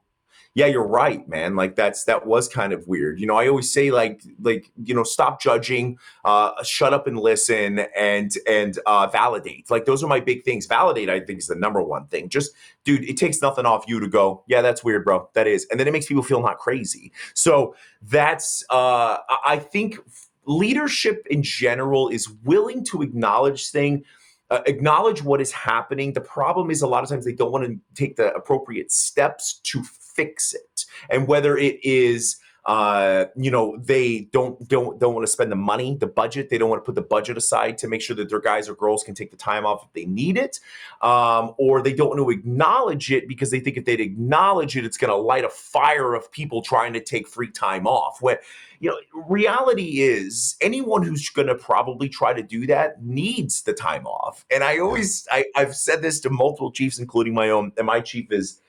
Yeah, 0.56 0.64
you're 0.64 0.88
right, 0.88 1.28
man. 1.28 1.54
Like 1.54 1.76
that's 1.76 2.04
that 2.04 2.26
was 2.26 2.48
kind 2.48 2.72
of 2.72 2.88
weird. 2.88 3.20
You 3.20 3.26
know, 3.26 3.36
I 3.36 3.46
always 3.46 3.70
say 3.70 3.90
like 3.90 4.22
like 4.40 4.72
you 4.82 4.94
know, 4.94 5.02
stop 5.02 5.38
judging, 5.38 5.98
uh, 6.24 6.64
shut 6.64 6.94
up 6.94 7.06
and 7.06 7.18
listen, 7.18 7.80
and 7.94 8.32
and 8.48 8.78
uh, 8.86 9.06
validate. 9.08 9.70
Like 9.70 9.84
those 9.84 10.02
are 10.02 10.06
my 10.06 10.18
big 10.18 10.44
things. 10.46 10.64
Validate, 10.64 11.10
I 11.10 11.20
think, 11.20 11.40
is 11.40 11.48
the 11.48 11.56
number 11.56 11.82
one 11.82 12.06
thing. 12.06 12.30
Just 12.30 12.52
dude, 12.84 13.04
it 13.04 13.18
takes 13.18 13.42
nothing 13.42 13.66
off 13.66 13.84
you 13.86 14.00
to 14.00 14.08
go, 14.08 14.44
yeah, 14.46 14.62
that's 14.62 14.82
weird, 14.82 15.04
bro. 15.04 15.28
That 15.34 15.46
is, 15.46 15.66
and 15.70 15.78
then 15.78 15.86
it 15.88 15.92
makes 15.92 16.06
people 16.06 16.22
feel 16.22 16.40
not 16.40 16.56
crazy. 16.56 17.12
So 17.34 17.76
that's 18.00 18.64
uh, 18.70 19.18
I 19.44 19.58
think 19.58 19.98
leadership 20.46 21.26
in 21.28 21.42
general 21.42 22.08
is 22.08 22.30
willing 22.44 22.82
to 22.86 23.02
acknowledge 23.02 23.68
thing 23.68 24.04
uh, 24.48 24.60
acknowledge 24.66 25.22
what 25.22 25.40
is 25.40 25.50
happening 25.50 26.12
the 26.12 26.20
problem 26.20 26.70
is 26.70 26.80
a 26.80 26.86
lot 26.86 27.02
of 27.02 27.10
times 27.10 27.24
they 27.24 27.32
don't 27.32 27.50
want 27.50 27.66
to 27.66 27.78
take 27.94 28.14
the 28.14 28.32
appropriate 28.32 28.92
steps 28.92 29.60
to 29.64 29.82
fix 30.16 30.54
it. 30.54 30.86
And 31.10 31.28
whether 31.28 31.56
it 31.56 31.84
is 31.84 32.38
uh, 32.66 33.26
you 33.36 33.48
know, 33.48 33.78
they 33.78 34.28
don't 34.32 34.68
don't 34.68 34.98
don't 34.98 35.14
want 35.14 35.24
to 35.24 35.30
spend 35.30 35.52
the 35.52 35.56
money, 35.56 35.94
the 35.94 36.06
budget. 36.06 36.50
They 36.50 36.58
don't 36.58 36.68
want 36.68 36.82
to 36.82 36.84
put 36.84 36.96
the 36.96 37.00
budget 37.00 37.36
aside 37.36 37.78
to 37.78 37.86
make 37.86 38.02
sure 38.02 38.16
that 38.16 38.28
their 38.28 38.40
guys 38.40 38.68
or 38.68 38.74
girls 38.74 39.04
can 39.04 39.14
take 39.14 39.30
the 39.30 39.36
time 39.36 39.64
off 39.64 39.84
if 39.84 39.92
they 39.92 40.04
need 40.04 40.36
it, 40.36 40.58
um, 41.00 41.54
or 41.58 41.80
they 41.80 41.92
don't 41.92 42.08
want 42.08 42.18
to 42.18 42.30
acknowledge 42.30 43.12
it 43.12 43.28
because 43.28 43.52
they 43.52 43.60
think 43.60 43.76
if 43.76 43.84
they'd 43.84 44.00
acknowledge 44.00 44.76
it, 44.76 44.84
it's 44.84 44.96
going 44.96 45.12
to 45.12 45.16
light 45.16 45.44
a 45.44 45.48
fire 45.48 46.14
of 46.14 46.30
people 46.32 46.60
trying 46.60 46.92
to 46.92 47.00
take 47.00 47.28
free 47.28 47.52
time 47.52 47.86
off. 47.86 48.20
When 48.20 48.36
you 48.80 48.90
know, 48.90 48.98
reality 49.28 50.00
is 50.00 50.56
anyone 50.60 51.04
who's 51.04 51.30
going 51.30 51.48
to 51.48 51.54
probably 51.54 52.08
try 52.08 52.32
to 52.32 52.42
do 52.42 52.66
that 52.66 53.00
needs 53.00 53.62
the 53.62 53.74
time 53.74 54.08
off. 54.08 54.44
And 54.50 54.64
I 54.64 54.78
always 54.80 55.28
I, 55.30 55.44
I've 55.54 55.76
said 55.76 56.02
this 56.02 56.18
to 56.20 56.30
multiple 56.30 56.72
chiefs, 56.72 56.98
including 56.98 57.32
my 57.32 57.48
own, 57.50 57.70
and 57.78 57.86
my 57.86 58.00
chief 58.00 58.32
is 58.32 58.60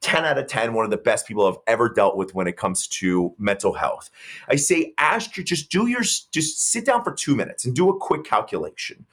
10 0.00 0.24
out 0.24 0.38
of 0.38 0.46
10, 0.46 0.74
one 0.74 0.84
of 0.84 0.90
the 0.90 0.96
best 0.96 1.26
people 1.26 1.46
I've 1.46 1.56
ever 1.66 1.88
dealt 1.88 2.16
with 2.16 2.34
when 2.34 2.46
it 2.46 2.56
comes 2.56 2.86
to 2.88 3.34
mental 3.38 3.72
health. 3.72 4.10
I 4.48 4.56
say, 4.56 4.94
ask 4.98 5.36
you, 5.36 5.42
just 5.42 5.70
do 5.70 5.86
your, 5.86 6.02
just 6.02 6.70
sit 6.70 6.84
down 6.84 7.02
for 7.02 7.12
two 7.12 7.34
minutes 7.34 7.64
and 7.64 7.74
do 7.74 7.88
a 7.90 7.98
quick 7.98 8.24
calculation. 8.24 9.06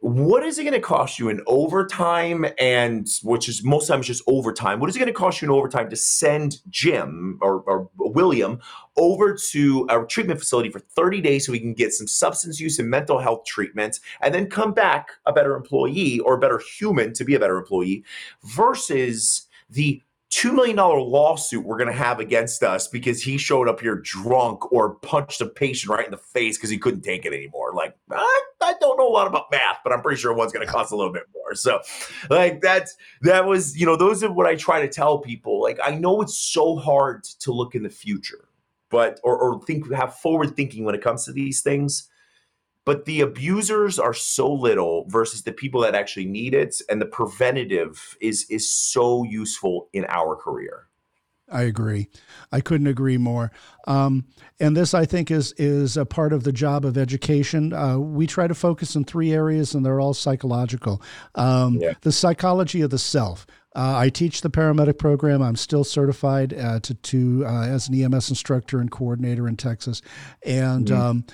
What 0.00 0.44
is 0.44 0.58
it 0.58 0.64
going 0.64 0.74
to 0.74 0.80
cost 0.80 1.18
you 1.18 1.30
in 1.30 1.40
overtime 1.46 2.44
and 2.58 3.08
which 3.22 3.48
is 3.48 3.64
most 3.64 3.86
times 3.86 4.06
just 4.06 4.22
overtime? 4.26 4.80
What 4.80 4.90
is 4.90 4.96
it 4.96 4.98
going 4.98 5.06
to 5.08 5.14
cost 5.14 5.40
you 5.40 5.46
in 5.46 5.50
overtime 5.50 5.88
to 5.88 5.96
send 5.96 6.58
Jim 6.68 7.38
or, 7.40 7.60
or 7.60 7.88
William 7.96 8.60
over 8.98 9.34
to 9.50 9.86
a 9.88 10.04
treatment 10.04 10.40
facility 10.40 10.68
for 10.68 10.80
30 10.80 11.22
days 11.22 11.46
so 11.46 11.52
we 11.52 11.58
can 11.58 11.72
get 11.72 11.94
some 11.94 12.06
substance 12.06 12.60
use 12.60 12.78
and 12.78 12.90
mental 12.90 13.18
health 13.18 13.46
treatment 13.46 13.98
and 14.20 14.34
then 14.34 14.50
come 14.50 14.74
back 14.74 15.08
a 15.24 15.32
better 15.32 15.56
employee 15.56 16.20
or 16.20 16.34
a 16.34 16.38
better 16.38 16.58
human 16.58 17.14
to 17.14 17.24
be 17.24 17.34
a 17.34 17.40
better 17.40 17.58
employee 17.58 18.04
versus 18.44 19.47
the 19.70 20.02
$2 20.30 20.54
million 20.54 20.76
lawsuit 20.76 21.64
we're 21.64 21.78
going 21.78 21.90
to 21.90 21.96
have 21.96 22.20
against 22.20 22.62
us 22.62 22.86
because 22.86 23.22
he 23.22 23.38
showed 23.38 23.66
up 23.66 23.80
here 23.80 23.96
drunk 23.96 24.70
or 24.70 24.96
punched 24.96 25.40
a 25.40 25.46
patient 25.46 25.90
right 25.90 26.04
in 26.04 26.10
the 26.10 26.18
face 26.18 26.58
because 26.58 26.68
he 26.68 26.76
couldn't 26.76 27.00
take 27.00 27.24
it 27.24 27.32
anymore. 27.32 27.72
Like, 27.74 27.96
I, 28.10 28.42
I 28.60 28.74
don't 28.78 28.98
know 28.98 29.08
a 29.08 29.10
lot 29.10 29.26
about 29.26 29.50
math, 29.50 29.78
but 29.82 29.92
I'm 29.92 30.02
pretty 30.02 30.20
sure 30.20 30.34
one's 30.34 30.52
going 30.52 30.66
to 30.66 30.70
cost 30.70 30.92
a 30.92 30.96
little 30.96 31.12
bit 31.12 31.24
more. 31.34 31.54
So, 31.54 31.80
like, 32.28 32.60
that's 32.60 32.94
that 33.22 33.46
was, 33.46 33.78
you 33.78 33.86
know, 33.86 33.96
those 33.96 34.22
are 34.22 34.30
what 34.30 34.46
I 34.46 34.54
try 34.54 34.82
to 34.82 34.88
tell 34.88 35.18
people. 35.18 35.62
Like, 35.62 35.78
I 35.82 35.94
know 35.94 36.20
it's 36.20 36.36
so 36.36 36.76
hard 36.76 37.24
to 37.40 37.52
look 37.52 37.74
in 37.74 37.82
the 37.82 37.88
future, 37.88 38.48
but, 38.90 39.18
or, 39.24 39.38
or 39.38 39.62
think, 39.62 39.90
have 39.94 40.16
forward 40.16 40.54
thinking 40.54 40.84
when 40.84 40.94
it 40.94 41.02
comes 41.02 41.24
to 41.24 41.32
these 41.32 41.62
things 41.62 42.08
but 42.88 43.04
the 43.04 43.20
abusers 43.20 43.98
are 43.98 44.14
so 44.14 44.50
little 44.50 45.04
versus 45.08 45.42
the 45.42 45.52
people 45.52 45.82
that 45.82 45.94
actually 45.94 46.24
need 46.24 46.54
it 46.54 46.80
and 46.88 47.02
the 47.02 47.06
preventative 47.06 48.16
is 48.18 48.46
is 48.48 48.70
so 48.72 49.24
useful 49.24 49.90
in 49.92 50.06
our 50.08 50.34
career 50.34 50.86
I 51.50 51.62
agree. 51.62 52.08
I 52.52 52.60
couldn't 52.60 52.88
agree 52.88 53.16
more. 53.16 53.50
Um, 53.86 54.26
and 54.60 54.76
this, 54.76 54.92
I 54.92 55.06
think, 55.06 55.30
is 55.30 55.54
is 55.56 55.96
a 55.96 56.04
part 56.04 56.34
of 56.34 56.44
the 56.44 56.52
job 56.52 56.84
of 56.84 56.98
education. 56.98 57.72
Uh, 57.72 57.98
we 57.98 58.26
try 58.26 58.46
to 58.46 58.54
focus 58.54 58.94
in 58.94 59.04
three 59.04 59.32
areas, 59.32 59.74
and 59.74 59.82
they're 59.84 59.98
all 59.98 60.12
psychological. 60.12 61.00
Um, 61.36 61.78
yeah. 61.80 61.94
The 62.02 62.12
psychology 62.12 62.82
of 62.82 62.90
the 62.90 62.98
self. 62.98 63.46
Uh, 63.74 63.96
I 63.96 64.10
teach 64.10 64.42
the 64.42 64.50
paramedic 64.50 64.98
program. 64.98 65.40
I'm 65.40 65.56
still 65.56 65.84
certified 65.84 66.52
uh, 66.52 66.80
to, 66.80 66.94
to 66.94 67.46
uh, 67.46 67.66
as 67.66 67.88
an 67.88 67.94
EMS 67.94 68.28
instructor 68.28 68.78
and 68.78 68.90
coordinator 68.90 69.48
in 69.48 69.56
Texas, 69.56 70.02
and 70.44 70.88
mm-hmm. 70.88 71.00
um, 71.00 71.24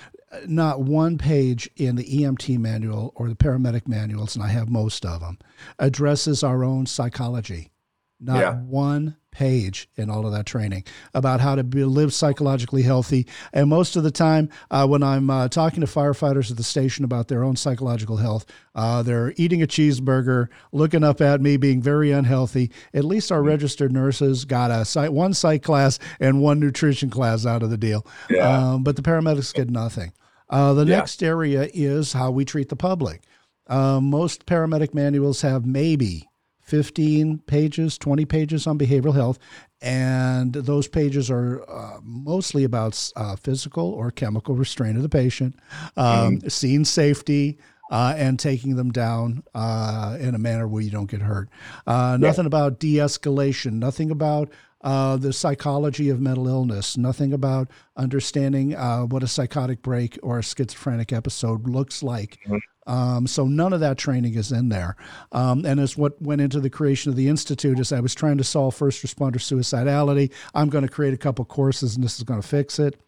not 0.47 0.81
one 0.81 1.17
page 1.17 1.69
in 1.75 1.95
the 1.95 2.03
EMT 2.03 2.57
manual 2.59 3.13
or 3.15 3.29
the 3.29 3.35
paramedic 3.35 3.87
manuals, 3.87 4.35
and 4.35 4.43
I 4.43 4.49
have 4.49 4.69
most 4.69 5.05
of 5.05 5.21
them, 5.21 5.39
addresses 5.79 6.43
our 6.43 6.63
own 6.63 6.85
psychology. 6.85 7.71
Not 8.19 8.39
yeah. 8.39 8.55
one 8.55 9.17
page 9.35 9.89
in 9.97 10.09
all 10.09 10.25
of 10.25 10.31
that 10.31 10.45
training 10.45 10.85
about 11.13 11.41
how 11.41 11.55
to 11.55 11.63
be, 11.63 11.83
live 11.83 12.13
psychologically 12.13 12.81
healthy. 12.81 13.27
And 13.51 13.69
most 13.69 13.97
of 13.97 14.03
the 14.03 14.11
time, 14.11 14.49
uh, 14.71 14.87
when 14.87 15.03
I'm 15.03 15.29
uh, 15.29 15.49
talking 15.49 15.81
to 15.81 15.85
firefighters 15.85 16.49
at 16.49 16.55
the 16.55 16.63
station 16.63 17.03
about 17.03 17.27
their 17.27 17.43
own 17.43 17.57
psychological 17.57 18.17
health, 18.17 18.45
uh, 18.73 19.03
they're 19.03 19.33
eating 19.35 19.61
a 19.61 19.67
cheeseburger, 19.67 20.47
looking 20.71 21.03
up 21.03 21.19
at 21.19 21.41
me, 21.41 21.57
being 21.57 21.81
very 21.81 22.11
unhealthy. 22.11 22.71
At 22.93 23.03
least 23.03 23.31
our 23.31 23.39
mm-hmm. 23.39 23.49
registered 23.49 23.91
nurses 23.91 24.45
got 24.45 24.71
a 24.71 24.85
psych, 24.85 25.11
one 25.11 25.33
psych 25.33 25.61
class 25.61 25.99
and 26.19 26.41
one 26.41 26.61
nutrition 26.61 27.09
class 27.09 27.45
out 27.45 27.63
of 27.63 27.69
the 27.69 27.77
deal. 27.77 28.07
Yeah. 28.29 28.73
Um, 28.73 28.83
but 28.83 28.95
the 28.95 29.01
paramedics 29.01 29.53
get 29.53 29.69
nothing. 29.69 30.13
Uh, 30.49 30.73
the 30.73 30.85
yeah. 30.85 30.97
next 30.97 31.23
area 31.23 31.69
is 31.73 32.13
how 32.13 32.31
we 32.31 32.45
treat 32.45 32.69
the 32.69 32.75
public. 32.75 33.21
Uh, 33.67 33.99
most 33.99 34.45
paramedic 34.45 34.93
manuals 34.93 35.41
have 35.41 35.65
maybe 35.65 36.29
15 36.61 37.39
pages, 37.39 37.97
20 37.97 38.25
pages 38.25 38.67
on 38.67 38.77
behavioral 38.77 39.13
health, 39.13 39.39
and 39.81 40.53
those 40.53 40.87
pages 40.87 41.29
are 41.29 41.63
uh, 41.69 41.99
mostly 42.01 42.63
about 42.63 43.11
uh, 43.15 43.35
physical 43.35 43.91
or 43.91 44.11
chemical 44.11 44.55
restraint 44.55 44.97
of 44.97 45.03
the 45.03 45.09
patient, 45.09 45.55
um, 45.95 46.39
mm. 46.39 46.51
scene 46.51 46.83
safety, 46.83 47.59
uh, 47.91 48.15
and 48.17 48.39
taking 48.39 48.75
them 48.75 48.91
down 48.91 49.43
uh, 49.53 50.17
in 50.19 50.33
a 50.33 50.39
manner 50.39 50.67
where 50.67 50.81
you 50.81 50.89
don't 50.89 51.09
get 51.09 51.21
hurt. 51.21 51.49
Uh, 51.85 52.17
nothing 52.19 52.45
yeah. 52.45 52.47
about 52.47 52.79
de 52.79 52.95
escalation, 52.95 53.73
nothing 53.73 54.09
about 54.09 54.49
uh, 54.85 55.17
the 55.17 55.33
psychology 55.33 56.09
of 56.09 56.21
mental 56.21 56.47
illness, 56.47 56.95
nothing 56.95 57.33
about 57.33 57.69
understanding 57.97 58.75
uh, 58.75 59.01
what 59.01 59.23
a 59.23 59.27
psychotic 59.27 59.81
break 59.81 60.19
or 60.21 60.37
a 60.37 60.43
schizophrenic 60.43 61.11
episode 61.11 61.67
looks 61.67 62.03
like. 62.03 62.37
Mm-hmm. 62.45 62.91
Um, 62.91 63.25
so 63.25 63.47
none 63.47 63.73
of 63.73 63.79
that 63.79 63.97
training 63.97 64.35
is 64.35 64.51
in 64.51 64.69
there. 64.69 64.95
Um, 65.31 65.65
and 65.65 65.79
as 65.79 65.97
what 65.97 66.21
went 66.21 66.41
into 66.41 66.59
the 66.59 66.69
creation 66.69 67.09
of 67.09 67.15
the 67.15 67.27
institute 67.27 67.79
is 67.79 67.91
I 67.91 67.99
was 67.99 68.13
trying 68.13 68.37
to 68.37 68.43
solve 68.43 68.75
first 68.75 69.03
responder 69.03 69.37
suicidality. 69.37 70.31
I'm 70.53 70.69
going 70.69 70.85
to 70.85 70.91
create 70.91 71.15
a 71.15 71.17
couple 71.17 71.45
courses, 71.45 71.95
and 71.95 72.03
this 72.03 72.17
is 72.17 72.23
going 72.23 72.41
to 72.41 72.47
fix 72.47 72.77
it. 72.77 73.01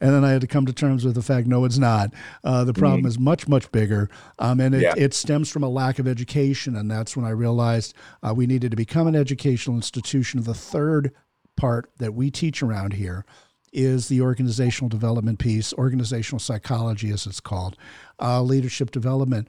And 0.00 0.12
then 0.14 0.24
I 0.24 0.30
had 0.30 0.40
to 0.40 0.46
come 0.46 0.66
to 0.66 0.72
terms 0.72 1.04
with 1.04 1.14
the 1.14 1.22
fact, 1.22 1.46
no, 1.46 1.64
it's 1.64 1.78
not. 1.78 2.12
Uh, 2.44 2.64
the 2.64 2.74
problem 2.74 3.00
mm-hmm. 3.00 3.08
is 3.08 3.18
much, 3.18 3.48
much 3.48 3.70
bigger. 3.72 4.08
Um, 4.38 4.60
and 4.60 4.74
it, 4.74 4.82
yeah. 4.82 4.94
it, 4.96 5.14
stems 5.14 5.50
from 5.50 5.62
a 5.62 5.68
lack 5.68 5.98
of 5.98 6.08
education. 6.08 6.76
And 6.76 6.90
that's 6.90 7.16
when 7.16 7.24
I 7.24 7.30
realized 7.30 7.94
uh, 8.22 8.34
we 8.34 8.46
needed 8.46 8.70
to 8.70 8.76
become 8.76 9.06
an 9.06 9.16
educational 9.16 9.76
institution. 9.76 10.42
The 10.42 10.54
third 10.54 11.12
part 11.56 11.90
that 11.98 12.14
we 12.14 12.30
teach 12.30 12.62
around 12.62 12.94
here 12.94 13.24
is 13.72 14.08
the 14.08 14.20
organizational 14.20 14.88
development 14.88 15.38
piece, 15.38 15.72
organizational 15.74 16.38
psychology, 16.38 17.10
as 17.10 17.26
it's 17.26 17.40
called, 17.40 17.76
uh, 18.20 18.42
leadership 18.42 18.90
development, 18.90 19.48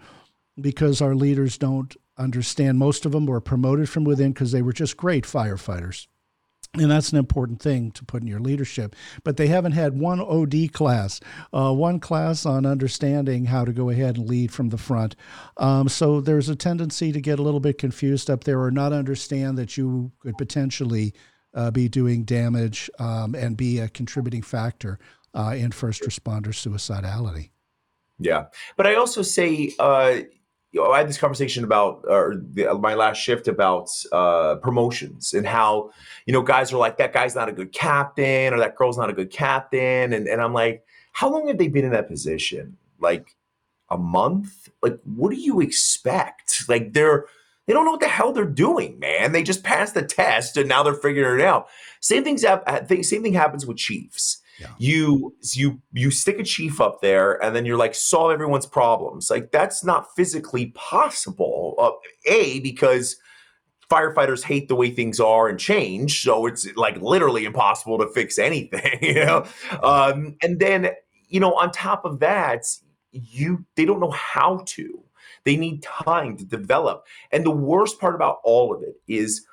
because 0.59 1.01
our 1.01 1.15
leaders 1.15 1.57
don't 1.57 1.95
understand. 2.17 2.77
Most 2.77 3.05
of 3.05 3.11
them 3.11 3.25
were 3.25 3.41
promoted 3.41 3.89
from 3.89 4.03
within 4.03 4.31
because 4.31 4.51
they 4.51 4.61
were 4.61 4.73
just 4.73 4.97
great 4.97 5.25
firefighters. 5.25 6.07
And 6.75 6.89
that's 6.89 7.11
an 7.11 7.19
important 7.19 7.61
thing 7.61 7.91
to 7.91 8.03
put 8.03 8.23
in 8.23 8.27
your 8.27 8.39
leadership. 8.39 8.95
But 9.23 9.37
they 9.37 9.45
haven't 9.45 9.73
had 9.73 9.99
one 9.99 10.19
OD 10.19 10.73
class, 10.73 11.19
uh, 11.53 11.71
one 11.71 11.99
class 11.99 12.47
on 12.47 12.65
understanding 12.65 13.45
how 13.45 13.63
to 13.63 13.71
go 13.71 13.91
ahead 13.91 14.17
and 14.17 14.27
lead 14.27 14.51
from 14.51 14.69
the 14.69 14.77
front. 14.77 15.15
Um, 15.57 15.87
so 15.87 16.19
there's 16.19 16.49
a 16.49 16.55
tendency 16.55 17.11
to 17.11 17.21
get 17.21 17.37
a 17.37 17.43
little 17.43 17.59
bit 17.59 17.77
confused 17.77 18.27
up 18.27 18.43
there 18.43 18.59
or 18.59 18.71
not 18.71 18.91
understand 18.91 19.55
that 19.59 19.77
you 19.77 20.11
could 20.19 20.35
potentially 20.35 21.13
uh, 21.53 21.69
be 21.69 21.87
doing 21.87 22.23
damage 22.23 22.89
um, 22.97 23.35
and 23.35 23.55
be 23.55 23.77
a 23.77 23.87
contributing 23.87 24.41
factor 24.41 24.97
uh, 25.35 25.53
in 25.55 25.71
first 25.71 26.01
responder 26.01 26.47
suicidality. 26.47 27.49
Yeah, 28.17 28.45
but 28.77 28.87
I 28.87 28.95
also 28.95 29.21
say, 29.21 29.73
uh, 29.79 30.21
you 30.73 30.81
know, 30.81 30.91
I 30.91 30.97
had 30.97 31.07
this 31.07 31.19
conversation 31.19 31.63
about 31.63 32.03
or 32.07 32.35
the, 32.35 32.73
my 32.73 32.95
last 32.95 33.17
shift 33.17 33.47
about 33.47 33.89
uh, 34.11 34.55
promotions 34.55 35.33
and 35.33 35.45
how 35.45 35.91
you 36.25 36.33
know 36.33 36.41
guys 36.41 36.73
are 36.73 36.77
like 36.77 36.97
that 36.97 37.13
guy's 37.13 37.35
not 37.35 37.47
a 37.47 37.53
good 37.53 37.71
captain 37.71 38.53
or 38.53 38.57
that 38.57 38.75
girl's 38.75 38.97
not 38.97 39.09
a 39.09 39.13
good 39.13 39.31
captain, 39.31 40.11
and 40.13 40.27
and 40.27 40.41
I'm 40.41 40.53
like, 40.53 40.83
how 41.11 41.31
long 41.31 41.47
have 41.47 41.59
they 41.59 41.67
been 41.67 41.85
in 41.85 41.91
that 41.91 42.09
position? 42.09 42.75
Like 42.99 43.35
a 43.89 43.97
month? 43.97 44.69
Like 44.81 44.99
what 45.05 45.29
do 45.29 45.37
you 45.37 45.61
expect? 45.61 46.67
Like 46.67 46.93
they're 46.93 47.27
they 47.67 47.73
don't 47.73 47.85
know 47.85 47.91
what 47.91 48.01
the 48.01 48.07
hell 48.07 48.33
they're 48.33 48.45
doing, 48.45 48.97
man. 48.99 49.31
They 49.31 49.43
just 49.43 49.63
passed 49.63 49.93
the 49.93 50.01
test 50.01 50.57
and 50.57 50.67
now 50.67 50.81
they're 50.81 50.95
figuring 50.95 51.39
it 51.39 51.45
out. 51.45 51.67
Same 52.01 52.23
things. 52.23 52.41
Same 52.41 53.23
thing 53.23 53.33
happens 53.33 53.65
with 53.65 53.77
chiefs. 53.77 54.41
Yeah. 54.59 54.67
You 54.77 55.35
you 55.53 55.81
you 55.93 56.11
stick 56.11 56.39
a 56.39 56.43
chief 56.43 56.79
up 56.79 57.01
there 57.01 57.43
and 57.43 57.55
then 57.55 57.65
you're 57.65 57.77
like 57.77 57.95
solve 57.95 58.31
everyone's 58.31 58.65
problems. 58.65 59.29
Like 59.29 59.51
that's 59.51 59.83
not 59.83 60.15
physically 60.15 60.67
possible. 60.75 61.75
Uh, 61.77 61.91
a 62.31 62.59
because 62.59 63.17
firefighters 63.89 64.43
hate 64.43 64.67
the 64.67 64.75
way 64.75 64.89
things 64.89 65.19
are 65.19 65.47
and 65.47 65.59
change 65.59 66.23
so 66.23 66.45
it's 66.45 66.65
like 66.75 66.99
literally 67.01 67.45
impossible 67.45 67.97
to 67.97 68.07
fix 68.07 68.39
anything 68.39 68.97
you 69.01 69.13
know 69.13 69.45
um, 69.83 70.35
and 70.41 70.59
then 70.59 70.89
you 71.27 71.39
know 71.39 71.53
on 71.55 71.69
top 71.69 72.05
of 72.05 72.19
that 72.19 72.65
you 73.11 73.63
they 73.75 73.85
don't 73.85 73.99
know 73.99 74.11
how 74.11 74.63
to 74.65 75.03
they 75.43 75.55
need 75.55 75.83
time 75.83 76.35
to 76.37 76.45
develop 76.45 77.05
and 77.31 77.45
the 77.45 77.51
worst 77.51 77.99
part 77.99 78.15
about 78.15 78.37
all 78.43 78.73
of 78.73 78.81
it 78.81 78.95
is 79.07 79.45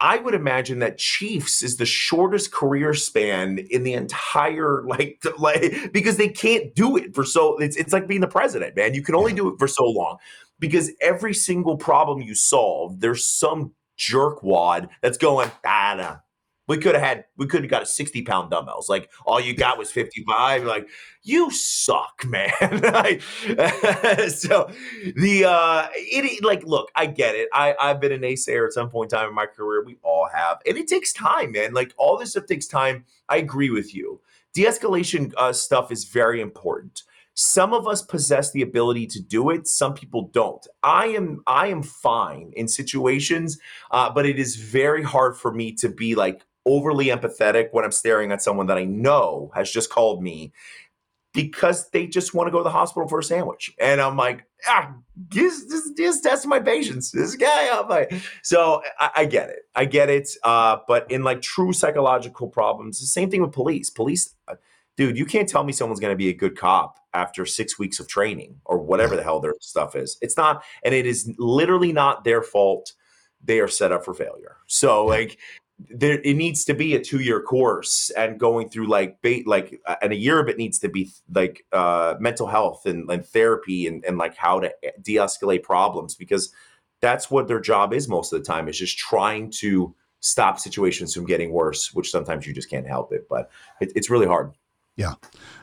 I 0.00 0.18
would 0.18 0.34
imagine 0.34 0.80
that 0.80 0.98
Chiefs 0.98 1.62
is 1.62 1.76
the 1.76 1.86
shortest 1.86 2.52
career 2.52 2.94
span 2.94 3.58
in 3.70 3.84
the 3.84 3.94
entire 3.94 4.82
like 4.86 5.22
like 5.38 5.92
because 5.92 6.16
they 6.16 6.28
can't 6.28 6.74
do 6.74 6.96
it 6.96 7.14
for 7.14 7.24
so 7.24 7.56
it's 7.58 7.76
it's 7.76 7.92
like 7.92 8.06
being 8.06 8.20
the 8.20 8.26
president, 8.26 8.76
man. 8.76 8.94
You 8.94 9.02
can 9.02 9.14
only 9.14 9.32
do 9.32 9.48
it 9.48 9.58
for 9.58 9.68
so 9.68 9.84
long 9.84 10.18
because 10.58 10.90
every 11.00 11.34
single 11.34 11.76
problem 11.76 12.20
you 12.20 12.34
solve, 12.34 13.00
there's 13.00 13.24
some 13.24 13.72
jerkwad 13.98 14.88
that's 15.02 15.18
going, 15.18 15.50
ah, 15.64 15.94
nah, 15.96 16.16
we 16.66 16.78
could 16.78 16.94
have 16.94 17.04
had, 17.04 17.24
we 17.36 17.46
could 17.46 17.62
have 17.62 17.70
got 17.70 17.82
a 17.82 17.86
60 17.86 18.22
pound 18.22 18.50
dumbbells. 18.50 18.88
Like 18.88 19.10
all 19.26 19.40
you 19.40 19.54
got 19.54 19.78
was 19.78 19.90
55. 19.90 20.64
Like, 20.64 20.88
you 21.22 21.50
suck, 21.50 22.24
man. 22.26 22.50
so 22.60 22.68
the, 25.16 25.44
uh, 25.46 25.88
it, 25.94 26.44
like, 26.44 26.64
look, 26.64 26.90
I 26.94 27.06
get 27.06 27.34
it. 27.34 27.48
I, 27.52 27.74
I've 27.80 28.00
been 28.00 28.12
a 28.12 28.18
naysayer 28.18 28.66
at 28.66 28.72
some 28.72 28.90
point 28.90 29.12
in 29.12 29.18
time 29.18 29.28
in 29.28 29.34
my 29.34 29.46
career. 29.46 29.84
We 29.84 29.98
all 30.02 30.28
have. 30.32 30.58
And 30.66 30.76
it 30.76 30.88
takes 30.88 31.12
time, 31.12 31.52
man. 31.52 31.74
Like 31.74 31.92
all 31.96 32.16
this 32.16 32.30
stuff 32.30 32.46
takes 32.46 32.66
time. 32.66 33.04
I 33.28 33.36
agree 33.36 33.70
with 33.70 33.94
you. 33.94 34.20
De 34.52 34.64
escalation 34.64 35.32
uh, 35.36 35.52
stuff 35.52 35.90
is 35.90 36.04
very 36.04 36.40
important 36.40 37.02
some 37.34 37.74
of 37.74 37.88
us 37.88 38.00
possess 38.00 38.52
the 38.52 38.62
ability 38.62 39.08
to 39.08 39.20
do 39.20 39.50
it 39.50 39.66
some 39.66 39.92
people 39.92 40.30
don't 40.32 40.68
i 40.84 41.06
am 41.06 41.42
i 41.48 41.66
am 41.66 41.82
fine 41.82 42.52
in 42.54 42.68
situations 42.68 43.58
uh, 43.90 44.08
but 44.08 44.24
it 44.24 44.38
is 44.38 44.54
very 44.54 45.02
hard 45.02 45.36
for 45.36 45.52
me 45.52 45.72
to 45.72 45.88
be 45.88 46.14
like 46.14 46.44
overly 46.66 47.06
empathetic 47.06 47.68
when 47.72 47.84
I'm 47.84 47.92
staring 47.92 48.32
at 48.32 48.42
someone 48.42 48.66
that 48.66 48.78
I 48.78 48.84
know 48.84 49.50
has 49.54 49.70
just 49.70 49.90
called 49.90 50.22
me 50.22 50.52
because 51.34 51.90
they 51.90 52.06
just 52.06 52.32
want 52.32 52.46
to 52.46 52.52
go 52.52 52.58
to 52.58 52.64
the 52.64 52.70
hospital 52.70 53.08
for 53.08 53.18
a 53.18 53.24
sandwich. 53.24 53.74
And 53.80 54.00
I'm 54.00 54.16
like, 54.16 54.46
ah, 54.68 54.94
just, 55.28 55.68
just, 55.68 55.96
just 55.96 56.22
testing 56.22 56.48
my 56.48 56.60
patience. 56.60 57.10
This 57.10 57.34
guy, 57.34 57.68
I'm 57.76 57.88
like, 57.88 58.14
so 58.42 58.82
I, 59.00 59.10
I 59.16 59.24
get 59.24 59.50
it. 59.50 59.62
I 59.74 59.84
get 59.84 60.08
it. 60.08 60.28
Uh, 60.44 60.78
but 60.86 61.10
in 61.10 61.24
like 61.24 61.42
true 61.42 61.72
psychological 61.72 62.48
problems, 62.48 63.00
the 63.00 63.06
same 63.06 63.30
thing 63.30 63.42
with 63.42 63.50
police. 63.50 63.90
Police, 63.90 64.32
uh, 64.46 64.54
dude, 64.96 65.18
you 65.18 65.26
can't 65.26 65.48
tell 65.48 65.64
me 65.64 65.72
someone's 65.72 66.00
going 66.00 66.12
to 66.12 66.16
be 66.16 66.28
a 66.28 66.34
good 66.34 66.56
cop 66.56 67.00
after 67.14 67.44
six 67.44 67.80
weeks 67.80 67.98
of 67.98 68.06
training 68.06 68.60
or 68.64 68.78
whatever 68.78 69.16
the 69.16 69.22
hell 69.22 69.40
their 69.40 69.54
stuff 69.60 69.96
is. 69.96 70.16
It's 70.22 70.36
not, 70.36 70.62
and 70.84 70.94
it 70.94 71.04
is 71.04 71.32
literally 71.36 71.92
not 71.92 72.22
their 72.22 72.42
fault. 72.42 72.92
They 73.42 73.58
are 73.58 73.68
set 73.68 73.90
up 73.90 74.04
for 74.04 74.14
failure. 74.14 74.56
So, 74.66 75.04
like, 75.04 75.38
there 75.78 76.20
it 76.22 76.34
needs 76.34 76.64
to 76.64 76.74
be 76.74 76.94
a 76.94 77.00
two 77.00 77.20
year 77.20 77.40
course 77.40 78.10
and 78.16 78.38
going 78.38 78.68
through 78.68 78.86
like 78.86 79.20
bait 79.22 79.46
like 79.46 79.80
and 80.00 80.12
a 80.12 80.16
year 80.16 80.38
of 80.38 80.48
it 80.48 80.56
needs 80.56 80.78
to 80.78 80.88
be 80.88 81.10
like 81.32 81.64
uh 81.72 82.14
mental 82.20 82.46
health 82.46 82.86
and, 82.86 83.10
and 83.10 83.26
therapy 83.26 83.86
and, 83.86 84.04
and 84.04 84.16
like 84.16 84.36
how 84.36 84.60
to 84.60 84.72
de-escalate 85.02 85.62
problems 85.62 86.14
because 86.14 86.52
that's 87.00 87.30
what 87.30 87.48
their 87.48 87.60
job 87.60 87.92
is 87.92 88.08
most 88.08 88.32
of 88.32 88.38
the 88.38 88.44
time 88.44 88.68
is 88.68 88.78
just 88.78 88.96
trying 88.96 89.50
to 89.50 89.94
stop 90.20 90.58
situations 90.58 91.12
from 91.12 91.26
getting 91.26 91.50
worse 91.50 91.92
which 91.92 92.10
sometimes 92.10 92.46
you 92.46 92.54
just 92.54 92.70
can't 92.70 92.86
help 92.86 93.12
it 93.12 93.26
but 93.28 93.50
it, 93.80 93.92
it's 93.96 94.10
really 94.10 94.26
hard. 94.26 94.52
Yeah. 94.96 95.14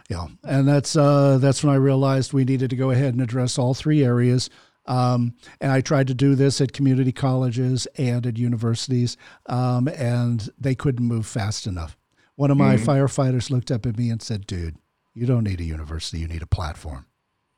Yeah. 0.09 0.27
And 0.43 0.67
that's 0.67 0.97
uh 0.97 1.37
that's 1.37 1.63
when 1.63 1.73
i 1.73 1.77
realized 1.77 2.33
we 2.33 2.43
needed 2.43 2.69
to 2.71 2.75
go 2.75 2.91
ahead 2.91 3.13
and 3.13 3.21
address 3.21 3.57
all 3.57 3.73
three 3.73 4.03
areas 4.03 4.49
um, 4.91 5.35
and 5.61 5.71
I 5.71 5.79
tried 5.79 6.07
to 6.07 6.13
do 6.13 6.35
this 6.35 6.59
at 6.59 6.73
community 6.73 7.13
colleges 7.13 7.87
and 7.97 8.27
at 8.27 8.37
universities, 8.37 9.15
um, 9.45 9.87
and 9.87 10.49
they 10.59 10.75
couldn't 10.75 11.07
move 11.07 11.25
fast 11.25 11.65
enough. 11.65 11.97
One 12.35 12.51
of 12.51 12.57
my 12.57 12.75
mm-hmm. 12.75 12.89
firefighters 12.89 13.49
looked 13.49 13.71
up 13.71 13.85
at 13.85 13.97
me 13.97 14.09
and 14.09 14.21
said, 14.21 14.45
Dude, 14.45 14.75
you 15.13 15.25
don't 15.25 15.45
need 15.45 15.61
a 15.61 15.63
university, 15.63 16.19
you 16.19 16.27
need 16.27 16.41
a 16.41 16.47
platform. 16.47 17.05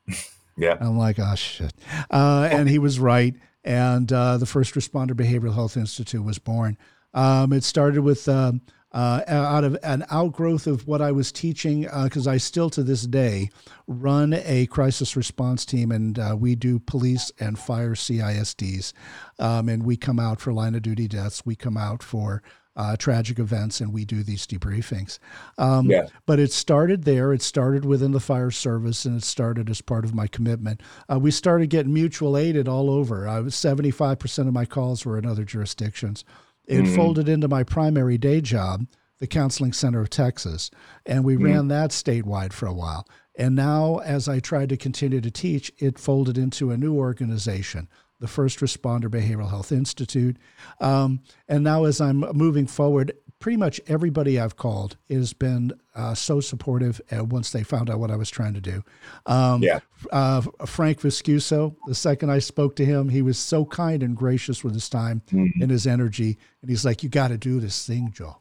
yeah. 0.56 0.76
I'm 0.80 0.96
like, 0.96 1.18
Oh, 1.18 1.34
shit. 1.34 1.72
Uh, 2.08 2.48
and 2.52 2.68
he 2.68 2.78
was 2.78 3.00
right. 3.00 3.34
And 3.64 4.12
uh, 4.12 4.38
the 4.38 4.46
First 4.46 4.74
Responder 4.74 5.12
Behavioral 5.12 5.54
Health 5.54 5.76
Institute 5.76 6.22
was 6.22 6.38
born. 6.38 6.78
Um, 7.14 7.52
it 7.52 7.64
started 7.64 8.02
with 8.02 8.28
um, 8.28 8.60
uh, 8.94 9.22
out 9.26 9.64
of 9.64 9.76
an 9.82 10.04
outgrowth 10.10 10.66
of 10.68 10.86
what 10.86 11.02
I 11.02 11.10
was 11.12 11.32
teaching, 11.32 11.82
because 12.04 12.26
uh, 12.26 12.30
I 12.30 12.36
still 12.38 12.70
to 12.70 12.82
this 12.82 13.02
day 13.02 13.50
run 13.88 14.32
a 14.32 14.66
crisis 14.66 15.16
response 15.16 15.66
team, 15.66 15.90
and 15.90 16.18
uh, 16.18 16.36
we 16.38 16.54
do 16.54 16.78
police 16.78 17.32
and 17.40 17.58
fire 17.58 17.94
CISDs, 17.94 18.92
um, 19.40 19.68
and 19.68 19.82
we 19.82 19.96
come 19.96 20.20
out 20.20 20.40
for 20.40 20.52
line 20.52 20.76
of 20.76 20.82
duty 20.82 21.08
deaths, 21.08 21.44
we 21.44 21.56
come 21.56 21.76
out 21.76 22.02
for 22.02 22.42
uh, 22.76 22.96
tragic 22.96 23.38
events, 23.38 23.80
and 23.80 23.92
we 23.92 24.04
do 24.04 24.22
these 24.22 24.46
debriefings. 24.46 25.18
Um, 25.58 25.90
yeah. 25.90 26.06
But 26.26 26.38
it 26.38 26.52
started 26.52 27.04
there. 27.04 27.32
It 27.32 27.42
started 27.42 27.84
within 27.84 28.12
the 28.12 28.20
fire 28.20 28.50
service, 28.50 29.04
and 29.04 29.18
it 29.18 29.24
started 29.24 29.70
as 29.70 29.80
part 29.80 30.04
of 30.04 30.14
my 30.14 30.26
commitment. 30.26 30.82
Uh, 31.12 31.18
we 31.18 31.30
started 31.30 31.68
getting 31.68 31.94
mutual 31.94 32.36
aided 32.36 32.68
all 32.68 32.90
over. 32.90 33.28
I 33.28 33.40
was 33.40 33.54
seventy 33.54 33.90
five 33.90 34.18
percent 34.18 34.48
of 34.48 34.54
my 34.54 34.64
calls 34.64 35.04
were 35.04 35.18
in 35.18 35.26
other 35.26 35.44
jurisdictions. 35.44 36.24
It 36.66 36.84
mm 36.84 36.94
folded 36.94 37.28
into 37.28 37.48
my 37.48 37.62
primary 37.62 38.18
day 38.18 38.40
job, 38.40 38.86
the 39.18 39.26
Counseling 39.26 39.72
Center 39.72 40.00
of 40.00 40.10
Texas, 40.10 40.70
and 41.06 41.24
we 41.24 41.36
mm 41.36 41.44
ran 41.44 41.68
that 41.68 41.90
statewide 41.90 42.52
for 42.52 42.66
a 42.66 42.72
while. 42.74 43.06
And 43.36 43.56
now, 43.56 43.98
as 43.98 44.28
I 44.28 44.38
tried 44.38 44.68
to 44.68 44.76
continue 44.76 45.20
to 45.20 45.30
teach, 45.30 45.72
it 45.78 45.98
folded 45.98 46.38
into 46.38 46.70
a 46.70 46.76
new 46.76 46.94
organization, 46.94 47.88
the 48.20 48.28
First 48.28 48.60
Responder 48.60 49.08
Behavioral 49.08 49.50
Health 49.50 49.72
Institute. 49.72 50.36
Um, 50.80 51.20
and 51.48 51.64
now, 51.64 51.84
as 51.84 52.00
I'm 52.00 52.20
moving 52.20 52.66
forward, 52.66 53.12
pretty 53.44 53.58
much 53.58 53.78
everybody 53.88 54.40
I've 54.40 54.56
called 54.56 54.96
has 55.10 55.34
been 55.34 55.70
uh, 55.94 56.14
so 56.14 56.40
supportive 56.40 56.98
uh, 57.14 57.22
once 57.22 57.50
they 57.50 57.62
found 57.62 57.90
out 57.90 57.98
what 57.98 58.10
I 58.10 58.16
was 58.16 58.30
trying 58.30 58.54
to 58.54 58.60
do. 58.62 58.82
Um, 59.26 59.62
yeah. 59.62 59.80
Uh, 60.10 60.40
Frank 60.64 61.02
Viscuso, 61.02 61.76
the 61.86 61.94
second 61.94 62.30
I 62.30 62.38
spoke 62.38 62.74
to 62.76 62.86
him, 62.86 63.10
he 63.10 63.20
was 63.20 63.36
so 63.36 63.66
kind 63.66 64.02
and 64.02 64.16
gracious 64.16 64.64
with 64.64 64.72
his 64.72 64.88
time 64.88 65.20
mm-hmm. 65.30 65.60
and 65.60 65.70
his 65.70 65.86
energy. 65.86 66.38
And 66.62 66.70
he's 66.70 66.86
like, 66.86 67.02
You 67.02 67.10
got 67.10 67.28
to 67.28 67.36
do 67.36 67.60
this 67.60 67.86
thing, 67.86 68.12
Joe. 68.14 68.38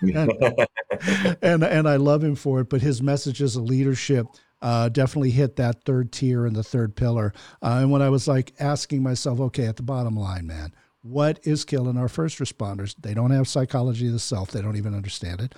and, 0.00 0.30
and, 1.42 1.64
and 1.64 1.88
I 1.88 1.96
love 1.96 2.22
him 2.22 2.36
for 2.36 2.60
it. 2.60 2.68
But 2.68 2.82
his 2.82 3.02
messages 3.02 3.56
of 3.56 3.64
leadership 3.64 4.28
uh, 4.62 4.90
definitely 4.90 5.32
hit 5.32 5.56
that 5.56 5.82
third 5.82 6.12
tier 6.12 6.46
and 6.46 6.54
the 6.54 6.62
third 6.62 6.94
pillar. 6.94 7.32
Uh, 7.60 7.78
and 7.80 7.90
when 7.90 8.00
I 8.00 8.10
was 8.10 8.28
like 8.28 8.52
asking 8.60 9.02
myself, 9.02 9.40
okay, 9.40 9.66
at 9.66 9.74
the 9.74 9.82
bottom 9.82 10.14
line, 10.14 10.46
man, 10.46 10.72
what 11.02 11.40
is 11.44 11.64
killing 11.64 11.96
our 11.96 12.08
first 12.08 12.38
responders? 12.38 12.94
They 12.98 13.14
don't 13.14 13.30
have 13.30 13.48
psychology 13.48 14.06
of 14.08 14.12
the 14.12 14.18
self. 14.18 14.50
They 14.50 14.62
don't 14.62 14.76
even 14.76 14.94
understand 14.94 15.40
it. 15.40 15.54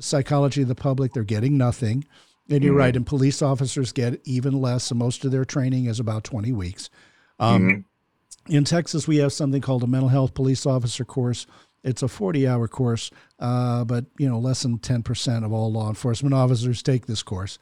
Psychology 0.00 0.62
of 0.62 0.68
the 0.68 0.74
public, 0.74 1.12
they're 1.12 1.24
getting 1.24 1.56
nothing. 1.56 2.04
And 2.48 2.62
you're 2.62 2.72
mm-hmm. 2.72 2.80
right. 2.80 2.96
And 2.96 3.06
police 3.06 3.42
officers 3.42 3.92
get 3.92 4.20
even 4.24 4.60
less. 4.60 4.84
So 4.84 4.94
most 4.94 5.24
of 5.24 5.32
their 5.32 5.44
training 5.44 5.86
is 5.86 5.98
about 5.98 6.24
20 6.24 6.52
weeks. 6.52 6.90
Um, 7.38 7.62
mm-hmm. 7.62 8.54
In 8.54 8.64
Texas, 8.64 9.08
we 9.08 9.16
have 9.18 9.32
something 9.32 9.62
called 9.62 9.82
a 9.82 9.86
mental 9.86 10.10
health 10.10 10.34
police 10.34 10.66
officer 10.66 11.04
course. 11.04 11.46
It's 11.82 12.02
a 12.02 12.08
40 12.08 12.48
hour 12.48 12.66
course, 12.66 13.10
uh, 13.38 13.84
but 13.84 14.06
you 14.18 14.26
know 14.28 14.38
less 14.38 14.62
than 14.62 14.78
10% 14.78 15.44
of 15.44 15.52
all 15.52 15.70
law 15.70 15.90
enforcement 15.90 16.34
officers 16.34 16.82
take 16.82 17.06
this 17.06 17.22
course, 17.22 17.58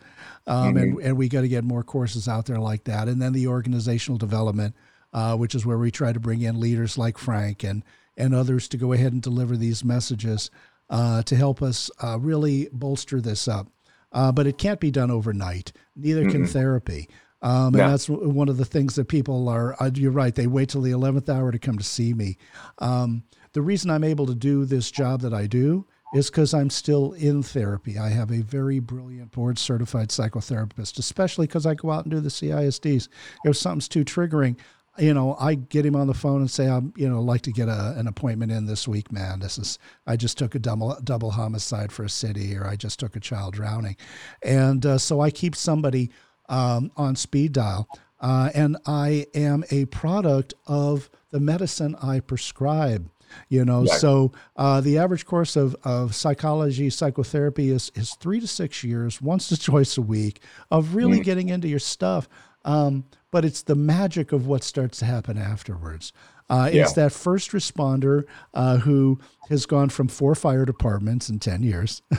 um, 0.47 0.75
mm-hmm. 0.75 0.77
and 0.77 0.99
and 1.01 1.17
we 1.17 1.29
got 1.29 1.41
to 1.41 1.49
get 1.49 1.65
more 1.65 1.83
courses 1.83 2.29
out 2.29 2.47
there 2.47 2.61
like 2.61 2.85
that. 2.85 3.09
And 3.09 3.21
then 3.21 3.33
the 3.33 3.49
organizational 3.49 4.19
development 4.19 4.77
uh, 5.13 5.37
which 5.37 5.55
is 5.55 5.67
where 5.67 5.79
we 5.79 5.91
try 5.91 6.13
to 6.13 6.21
bring 6.21 6.43
in 6.43 6.61
leaders 6.61 6.99
like 6.99 7.19
Frank 7.19 7.63
and 7.65 7.83
and 8.17 8.35
others 8.35 8.69
to 8.69 8.77
go 8.77 8.93
ahead 8.93 9.13
and 9.13 9.23
deliver 9.23 9.57
these 9.57 9.85
messages 9.85 10.51
uh, 10.91 11.23
to 11.23 11.35
help 11.35 11.63
us 11.63 11.91
uh, 12.03 12.19
really 12.19 12.69
bolster 12.73 13.21
this 13.21 13.49
up. 13.49 13.69
Uh, 14.13 14.31
but 14.31 14.47
it 14.47 14.59
can't 14.59 14.81
be 14.81 14.91
done 14.91 15.11
overnight. 15.11 15.73
Neither 15.97 16.25
can 16.25 16.43
mm-hmm. 16.43 16.53
therapy. 16.53 17.09
Um, 17.41 17.75
yeah. 17.75 17.85
And 17.85 17.93
that's 17.93 18.09
one 18.09 18.49
of 18.49 18.59
the 18.59 18.65
things 18.65 18.95
that 18.97 19.09
people 19.09 19.49
are, 19.49 19.75
uh, 19.83 19.91
you're 19.95 20.13
right, 20.13 20.35
they 20.35 20.47
wait 20.47 20.69
till 20.69 20.83
the 20.83 20.93
11th 20.93 21.29
hour 21.29 21.51
to 21.51 21.59
come 21.59 21.79
to 21.79 21.85
see 21.85 22.13
me. 22.15 22.37
Um, 22.79 23.25
the 23.53 23.63
reason 23.63 23.91
I'm 23.91 24.05
able 24.05 24.27
to 24.27 24.35
do 24.35 24.65
this 24.65 24.91
job 24.91 25.23
that 25.23 25.35
I 25.35 25.47
do 25.47 25.87
is 26.15 26.31
because 26.31 26.53
I'm 26.53 26.71
still 26.71 27.13
in 27.15 27.43
therapy. 27.43 27.99
I 27.99 28.11
have 28.11 28.31
a 28.31 28.43
very 28.43 28.79
brilliant 28.79 29.33
board 29.33 29.59
certified 29.59 30.11
psychotherapist, 30.11 30.99
especially 30.99 31.47
because 31.47 31.65
I 31.65 31.75
go 31.75 31.91
out 31.91 32.05
and 32.05 32.13
do 32.13 32.21
the 32.21 32.29
CISDs. 32.29 33.09
If 33.45 33.57
something's 33.57 33.89
too 33.89 34.05
triggering, 34.05 34.57
you 34.99 35.15
know, 35.15 35.37
I 35.41 35.55
get 35.55 35.87
him 35.87 35.97
on 35.97 36.07
the 36.07 36.15
phone 36.15 36.41
and 36.41 36.51
say, 36.51 36.69
I'm, 36.69 36.93
you 36.97 37.09
know, 37.09 37.23
like 37.23 37.43
to 37.43 37.53
get 37.53 37.69
a, 37.69 37.95
an 37.97 38.07
appointment 38.07 38.53
in 38.53 38.67
this 38.67 38.87
week, 38.87 39.11
man. 39.11 39.41
This 39.41 39.59
is, 39.59 39.79
I 40.07 40.17
just 40.17 40.37
took 40.37 40.55
a 40.55 40.59
double, 40.59 40.97
double 41.03 41.31
homicide 41.31 41.91
for 41.91 42.05
a 42.05 42.11
city, 42.11 42.55
or 42.57 42.67
I 42.67 42.77
just 42.77 43.01
took 43.01 43.17
a 43.17 43.21
child 43.21 43.55
drowning. 43.55 43.97
And 44.43 44.85
uh, 44.85 44.99
so 44.99 45.21
I 45.21 45.31
keep 45.31 45.57
somebody 45.57 46.11
um, 46.49 46.93
on 46.97 47.17
speed 47.17 47.53
dial. 47.53 47.89
Uh, 48.21 48.51
and 48.55 48.77
I 48.87 49.27
am 49.35 49.65
a 49.71 49.87
product 49.87 50.55
of 50.67 51.11
the 51.31 51.41
medicine 51.41 51.97
I 52.03 52.21
prescribe. 52.21 53.11
You 53.49 53.65
know, 53.65 53.87
so 53.87 54.33
uh, 54.57 54.83
the 54.83 54.99
average 54.99 55.25
course 55.25 55.57
of, 55.57 55.75
of 55.85 56.15
psychology, 56.15 56.91
psychotherapy 56.91 57.71
is, 57.71 57.91
is 57.95 58.15
three 58.17 58.41
to 58.41 58.47
six 58.47 58.85
years, 58.85 59.23
once 59.23 59.49
to 59.49 59.59
twice 59.59 59.97
a 59.97 60.03
week 60.03 60.43
of 60.71 60.95
really 60.95 61.21
mm. 61.21 61.25
getting 61.25 61.49
into 61.49 61.67
your 61.67 61.79
stuff. 61.79 62.29
Um, 62.67 63.05
but 63.33 63.45
it's 63.45 63.63
the 63.63 63.75
magic 63.75 64.31
of 64.31 64.47
what 64.47 64.63
starts 64.63 65.01
to 65.01 65.05
happen 65.05 65.37
afterwards. 65.37 66.13
Uh, 66.49 66.71
yeah. 66.73 66.83
It's 66.83 66.93
that 66.93 67.11
first 67.11 67.51
responder 67.51 68.25
uh, 68.55 68.77
who 68.77 69.19
has 69.49 69.67
gone 69.67 69.89
from 69.89 70.07
four 70.07 70.37
fire 70.37 70.65
departments 70.65 71.29
in 71.29 71.41
10 71.41 71.65
years. 71.65 72.03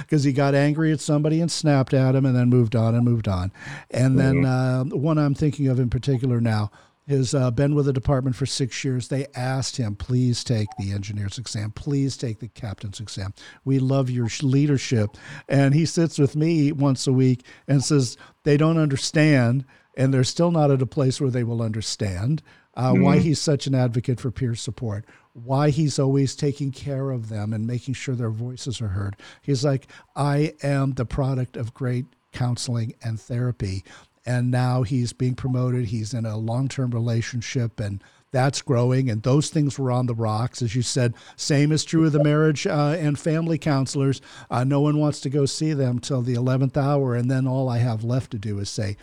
because 0.00 0.24
he 0.24 0.32
got 0.32 0.54
angry 0.54 0.92
at 0.92 1.00
somebody 1.00 1.42
and 1.42 1.52
snapped 1.52 1.92
at 1.92 2.14
him 2.14 2.24
and 2.24 2.34
then 2.34 2.48
moved 2.48 2.74
on 2.74 2.94
and 2.94 3.04
moved 3.04 3.28
on. 3.28 3.52
And 3.90 4.18
then 4.18 4.46
uh, 4.46 4.84
one 4.84 5.18
I'm 5.18 5.34
thinking 5.34 5.68
of 5.68 5.78
in 5.78 5.90
particular 5.90 6.40
now 6.40 6.70
has 7.06 7.34
uh, 7.34 7.50
been 7.50 7.74
with 7.74 7.86
the 7.86 7.92
department 7.92 8.34
for 8.34 8.46
six 8.46 8.82
years. 8.82 9.08
They 9.08 9.26
asked 9.34 9.76
him, 9.76 9.94
please 9.94 10.42
take 10.42 10.68
the 10.78 10.92
engineer's 10.92 11.36
exam, 11.38 11.70
please 11.72 12.16
take 12.16 12.38
the 12.38 12.48
captain's 12.48 13.00
exam. 13.00 13.34
We 13.64 13.78
love 13.78 14.08
your 14.08 14.28
leadership. 14.42 15.10
And 15.48 15.74
he 15.74 15.84
sits 15.84 16.18
with 16.18 16.34
me 16.34 16.72
once 16.72 17.06
a 17.06 17.12
week 17.12 17.44
and 17.68 17.84
says, 17.84 18.16
they 18.44 18.56
don't 18.56 18.78
understand, 18.78 19.66
and 19.96 20.12
they're 20.12 20.24
still 20.24 20.50
not 20.50 20.70
at 20.70 20.82
a 20.82 20.86
place 20.86 21.20
where 21.20 21.30
they 21.30 21.44
will 21.44 21.62
understand. 21.62 22.42
Uh, 22.76 22.92
mm-hmm. 22.92 23.02
Why 23.02 23.18
he's 23.18 23.40
such 23.40 23.68
an 23.68 23.74
advocate 23.74 24.18
for 24.18 24.32
peer 24.32 24.56
support, 24.56 25.04
why 25.32 25.70
he's 25.70 25.98
always 25.98 26.34
taking 26.34 26.72
care 26.72 27.10
of 27.10 27.28
them 27.28 27.52
and 27.52 27.66
making 27.66 27.94
sure 27.94 28.16
their 28.16 28.30
voices 28.30 28.80
are 28.80 28.88
heard. 28.88 29.16
He's 29.42 29.64
like, 29.64 29.86
I 30.16 30.54
am 30.62 30.94
the 30.94 31.04
product 31.04 31.56
of 31.56 31.72
great 31.72 32.06
counseling 32.32 32.94
and 33.00 33.20
therapy 33.20 33.84
and 34.26 34.50
now 34.50 34.82
he's 34.82 35.12
being 35.12 35.34
promoted. 35.34 35.86
He's 35.86 36.14
in 36.14 36.24
a 36.24 36.36
long 36.36 36.68
term 36.68 36.90
relationship, 36.90 37.78
and 37.78 38.02
that's 38.30 38.62
growing. 38.62 39.10
And 39.10 39.22
those 39.22 39.50
things 39.50 39.78
were 39.78 39.90
on 39.90 40.06
the 40.06 40.14
rocks, 40.14 40.62
as 40.62 40.74
you 40.74 40.82
said. 40.82 41.14
Same 41.36 41.72
is 41.72 41.84
true 41.84 42.06
of 42.06 42.12
the 42.12 42.24
marriage 42.24 42.66
uh, 42.66 42.96
and 42.98 43.18
family 43.18 43.58
counselors. 43.58 44.20
Uh, 44.50 44.64
no 44.64 44.80
one 44.80 44.98
wants 44.98 45.20
to 45.20 45.30
go 45.30 45.46
see 45.46 45.72
them 45.72 45.98
till 45.98 46.22
the 46.22 46.34
eleventh 46.34 46.76
hour, 46.76 47.14
and 47.14 47.30
then 47.30 47.46
all 47.46 47.68
I 47.68 47.78
have 47.78 48.04
left 48.04 48.30
to 48.32 48.38
do 48.38 48.58
is 48.58 48.70
say, 48.70 48.96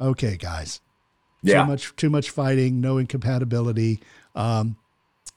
"Okay, 0.00 0.36
guys, 0.36 0.80
yeah. 1.42 1.62
too 1.62 1.68
much, 1.68 1.96
too 1.96 2.10
much 2.10 2.30
fighting, 2.30 2.80
no 2.80 2.98
incompatibility." 2.98 4.00
Um, 4.34 4.76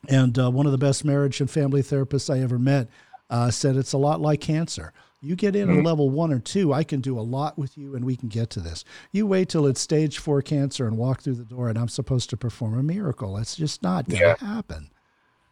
and 0.08 0.38
uh, 0.38 0.52
one 0.52 0.66
of 0.66 0.72
the 0.72 0.78
best 0.78 1.04
marriage 1.04 1.42
and 1.42 1.50
family 1.50 1.82
therapists 1.82 2.34
I 2.34 2.42
ever 2.42 2.60
met 2.60 2.90
uh, 3.30 3.52
said 3.52 3.76
it's 3.76 3.94
a 3.94 3.98
lot 3.98 4.22
like 4.22 4.42
cancer. 4.42 4.94
You 5.22 5.36
get 5.36 5.56
in 5.56 5.70
mm-hmm. 5.70 5.80
at 5.80 5.86
level 5.86 6.10
one 6.10 6.32
or 6.32 6.40
two, 6.40 6.72
I 6.72 6.84
can 6.84 7.02
do 7.02 7.18
a 7.18 7.22
lot 7.22 7.58
with 7.58 7.78
you 7.78 7.96
and 7.96 8.06
we 8.06 8.16
can 8.16 8.30
get 8.30 8.52
to 8.52 8.60
this. 8.60 8.84
You 9.12 9.26
wait 9.26 9.50
till 9.50 9.66
it's 9.66 9.82
stage 9.82 10.20
four 10.20 10.44
cancer 10.44 10.86
and 10.86 10.98
walk 10.98 11.22
through 11.22 11.36
the 11.36 11.46
door 11.46 11.70
and 11.70 11.80
I'm 11.80 11.88
supposed 11.88 12.30
to 12.30 12.38
perform 12.38 12.78
a 12.78 12.84
miracle. 12.84 13.34
That's 13.34 13.56
just 13.56 13.82
not 13.82 14.08
going 14.08 14.20
to 14.20 14.26
yeah. 14.40 14.48
happen. 14.48 14.92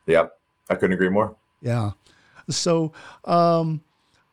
Yep. 0.06 0.38
I 0.70 0.76
couldn't 0.76 0.94
agree 0.94 1.10
more. 1.10 1.36
Yeah. 1.62 1.92
So, 2.50 2.94
um, 3.26 3.82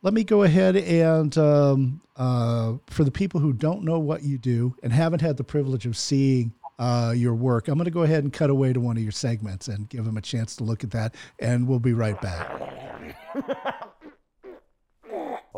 let 0.01 0.13
me 0.13 0.23
go 0.23 0.43
ahead 0.43 0.75
and 0.75 1.37
um, 1.37 2.01
uh, 2.15 2.73
for 2.87 3.03
the 3.03 3.11
people 3.11 3.39
who 3.39 3.53
don't 3.53 3.83
know 3.83 3.99
what 3.99 4.23
you 4.23 4.37
do 4.37 4.75
and 4.81 4.91
haven't 4.91 5.21
had 5.21 5.37
the 5.37 5.43
privilege 5.43 5.85
of 5.85 5.95
seeing 5.95 6.53
uh, 6.79 7.13
your 7.15 7.35
work, 7.35 7.67
I'm 7.67 7.75
going 7.75 7.85
to 7.85 7.91
go 7.91 8.01
ahead 8.01 8.23
and 8.23 8.33
cut 8.33 8.49
away 8.49 8.73
to 8.73 8.79
one 8.79 8.97
of 8.97 9.03
your 9.03 9.11
segments 9.11 9.67
and 9.67 9.87
give 9.89 10.05
them 10.05 10.17
a 10.17 10.21
chance 10.21 10.55
to 10.55 10.63
look 10.63 10.83
at 10.83 10.91
that, 10.91 11.13
and 11.39 11.67
we'll 11.67 11.79
be 11.79 11.93
right 11.93 12.19
back. 12.19 12.90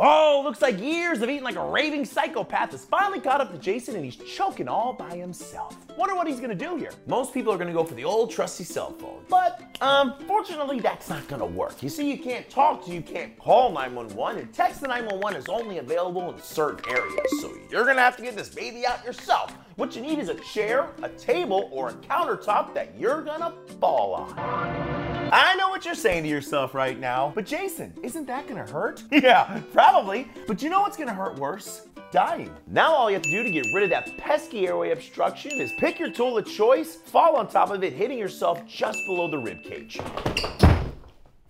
Oh, 0.06 0.42
looks 0.44 0.62
like 0.62 0.82
years 0.82 1.22
of 1.22 1.30
eating 1.30 1.46
like 1.46 1.56
a 1.56 1.66
raving 1.66 2.04
psychopath 2.04 2.72
has 2.72 2.84
finally 2.84 3.22
caught 3.22 3.40
up 3.40 3.54
to 3.54 3.58
Jason 3.58 3.96
and 3.96 4.04
he's 4.04 4.18
choking 4.18 4.68
all 4.68 4.92
by 4.92 5.16
himself. 5.16 5.78
Wonder 5.98 6.14
what 6.14 6.28
he's 6.28 6.42
gonna 6.42 6.54
do 6.54 6.76
here. 6.76 6.92
Most 7.08 7.34
people 7.34 7.54
are 7.54 7.58
gonna 7.58 7.72
go 7.72 7.86
for 7.86 7.94
the 7.94 8.04
old 8.04 8.30
trusty 8.30 8.66
cell 8.66 8.92
phone, 9.00 9.24
but 9.30 9.62
um, 9.80 10.16
unfortunately, 10.20 10.82
that's 10.82 11.08
not 11.08 11.26
gonna 11.30 11.46
work. 11.46 11.82
You 11.82 11.88
see, 11.88 12.12
you 12.12 12.18
can't 12.18 12.50
talk 12.50 12.84
to, 12.86 12.92
you 12.92 13.02
can't 13.02 13.40
call 13.40 13.72
911, 13.72 14.42
and 14.42 14.54
text 14.54 14.82
to 14.82 14.88
911 14.88 15.40
is 15.40 15.48
only 15.48 15.78
available 15.78 16.34
in 16.34 16.42
certain 16.42 16.84
areas, 16.94 17.40
so 17.40 17.54
you're 17.72 17.86
gonna 17.86 18.02
have 18.02 18.18
to 18.18 18.24
get 18.24 18.36
this 18.36 18.50
baby 18.50 18.86
out 18.86 19.06
yourself. 19.06 19.56
What 19.78 19.96
you 19.96 20.02
need 20.02 20.20
is 20.20 20.28
a 20.28 20.36
chair, 20.36 20.90
a 21.02 21.08
table, 21.08 21.70
or 21.72 21.92
a 21.92 21.94
countertop 21.94 22.74
that 22.74 22.94
you're 23.00 23.22
gonna 23.22 23.54
fall 23.80 24.16
on. 24.16 25.03
I 25.36 25.56
know 25.56 25.70
what 25.70 25.84
you're 25.84 25.96
saying 25.96 26.22
to 26.24 26.30
yourself 26.30 26.76
right 26.76 27.00
now, 27.00 27.32
but 27.34 27.48
Jason, 27.48 27.92
isn't 28.04 28.28
that 28.28 28.48
gonna 28.48 28.68
hurt? 28.68 29.02
yeah, 29.12 29.62
probably. 29.74 30.28
But 30.46 30.62
you 30.62 30.70
know 30.70 30.82
what's 30.82 30.96
gonna 30.96 31.12
hurt 31.12 31.40
worse? 31.40 31.88
Dying. 32.12 32.56
Now 32.68 32.94
all 32.94 33.10
you 33.10 33.16
have 33.16 33.24
to 33.24 33.32
do 33.32 33.42
to 33.42 33.50
get 33.50 33.66
rid 33.74 33.84
of 33.84 33.90
that 33.90 34.16
pesky 34.20 34.68
airway 34.68 34.92
obstruction 34.92 35.54
is 35.54 35.72
pick 35.80 35.98
your 35.98 36.12
tool 36.12 36.38
of 36.38 36.46
choice, 36.46 36.98
fall 36.98 37.36
on 37.36 37.48
top 37.48 37.72
of 37.72 37.84
it, 37.84 37.94
hitting 37.94 38.20
yourself 38.20 38.64
just 38.68 39.00
below 39.08 39.28
the 39.28 39.40
rib 39.40 39.64
cage. 39.64 40.00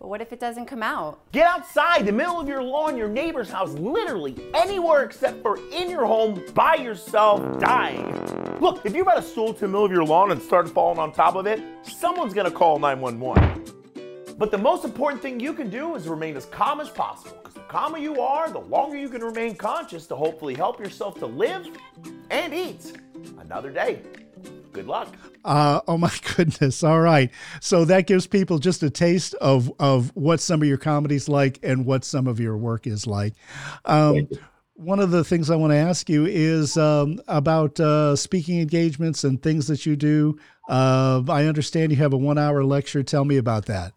But 0.03 0.09
what 0.09 0.19
if 0.19 0.33
it 0.33 0.39
doesn't 0.41 0.65
come 0.65 0.83
out? 0.83 1.31
Get 1.31 1.47
outside, 1.47 2.05
the 2.05 2.11
middle 2.11 2.37
of 2.37 2.45
your 2.45 2.61
lawn, 2.61 2.97
your 2.97 3.07
neighbor's 3.07 3.49
house, 3.49 3.71
literally 3.71 4.35
anywhere 4.53 5.05
except 5.05 5.41
for 5.41 5.57
in 5.71 5.89
your 5.89 6.05
home 6.05 6.43
by 6.53 6.75
yourself 6.75 7.57
dying. 7.57 8.11
Look, 8.59 8.85
if 8.85 8.93
you 8.93 9.05
brought 9.05 9.19
a 9.19 9.21
stool 9.21 9.53
to 9.53 9.61
the 9.61 9.67
middle 9.69 9.85
of 9.85 9.93
your 9.93 10.03
lawn 10.03 10.31
and 10.31 10.41
started 10.41 10.73
falling 10.73 10.99
on 10.99 11.13
top 11.13 11.35
of 11.35 11.47
it, 11.47 11.63
someone's 11.83 12.33
gonna 12.33 12.51
call 12.51 12.79
911. 12.79 13.63
But 14.37 14.51
the 14.51 14.57
most 14.57 14.83
important 14.83 15.21
thing 15.21 15.39
you 15.39 15.53
can 15.53 15.69
do 15.69 15.95
is 15.95 16.09
remain 16.09 16.35
as 16.35 16.47
calm 16.47 16.81
as 16.81 16.89
possible. 16.89 17.37
Because 17.37 17.53
the 17.53 17.61
calmer 17.61 17.97
you 17.97 18.19
are, 18.19 18.49
the 18.49 18.59
longer 18.59 18.97
you 18.97 19.07
can 19.07 19.21
remain 19.21 19.55
conscious 19.55 20.05
to 20.07 20.17
hopefully 20.17 20.53
help 20.53 20.81
yourself 20.81 21.17
to 21.19 21.25
live 21.25 21.65
and 22.29 22.53
eat 22.53 22.97
another 23.39 23.69
day. 23.69 24.01
Good 24.71 24.87
luck. 24.87 25.15
Uh, 25.45 25.81
oh 25.87 25.97
my 25.97 26.13
goodness! 26.35 26.83
All 26.83 27.01
right, 27.01 27.29
so 27.61 27.85
that 27.85 28.07
gives 28.07 28.27
people 28.27 28.59
just 28.59 28.81
a 28.83 28.89
taste 28.89 29.33
of 29.35 29.71
of 29.79 30.11
what 30.15 30.39
some 30.39 30.61
of 30.61 30.67
your 30.67 30.77
comedies 30.77 31.29
like 31.29 31.59
and 31.63 31.85
what 31.85 32.03
some 32.03 32.27
of 32.27 32.39
your 32.39 32.57
work 32.57 32.87
is 32.87 33.05
like. 33.05 33.33
Um, 33.85 34.27
one 34.75 34.99
of 34.99 35.11
the 35.11 35.23
things 35.23 35.49
I 35.49 35.55
want 35.55 35.71
to 35.71 35.77
ask 35.77 36.09
you 36.09 36.25
is 36.25 36.77
um, 36.77 37.19
about 37.27 37.79
uh, 37.79 38.15
speaking 38.15 38.59
engagements 38.59 39.23
and 39.23 39.41
things 39.41 39.67
that 39.67 39.85
you 39.85 39.95
do. 39.95 40.39
Uh, 40.67 41.21
I 41.29 41.45
understand 41.45 41.91
you 41.91 41.97
have 41.97 42.13
a 42.13 42.17
one 42.17 42.37
hour 42.37 42.63
lecture. 42.63 43.03
Tell 43.03 43.25
me 43.25 43.37
about 43.37 43.65
that. 43.67 43.93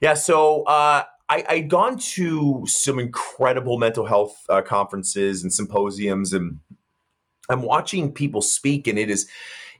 Yeah, 0.00 0.14
so 0.14 0.62
uh, 0.64 1.04
I, 1.28 1.44
I'd 1.48 1.68
gone 1.68 1.98
to 1.98 2.64
some 2.66 2.98
incredible 2.98 3.78
mental 3.78 4.06
health 4.06 4.44
uh, 4.48 4.62
conferences 4.62 5.42
and 5.42 5.52
symposiums, 5.52 6.32
and 6.32 6.60
I'm 7.48 7.62
watching 7.62 8.12
people 8.12 8.42
speak, 8.42 8.86
and 8.86 8.98
it 8.98 9.10
is 9.10 9.28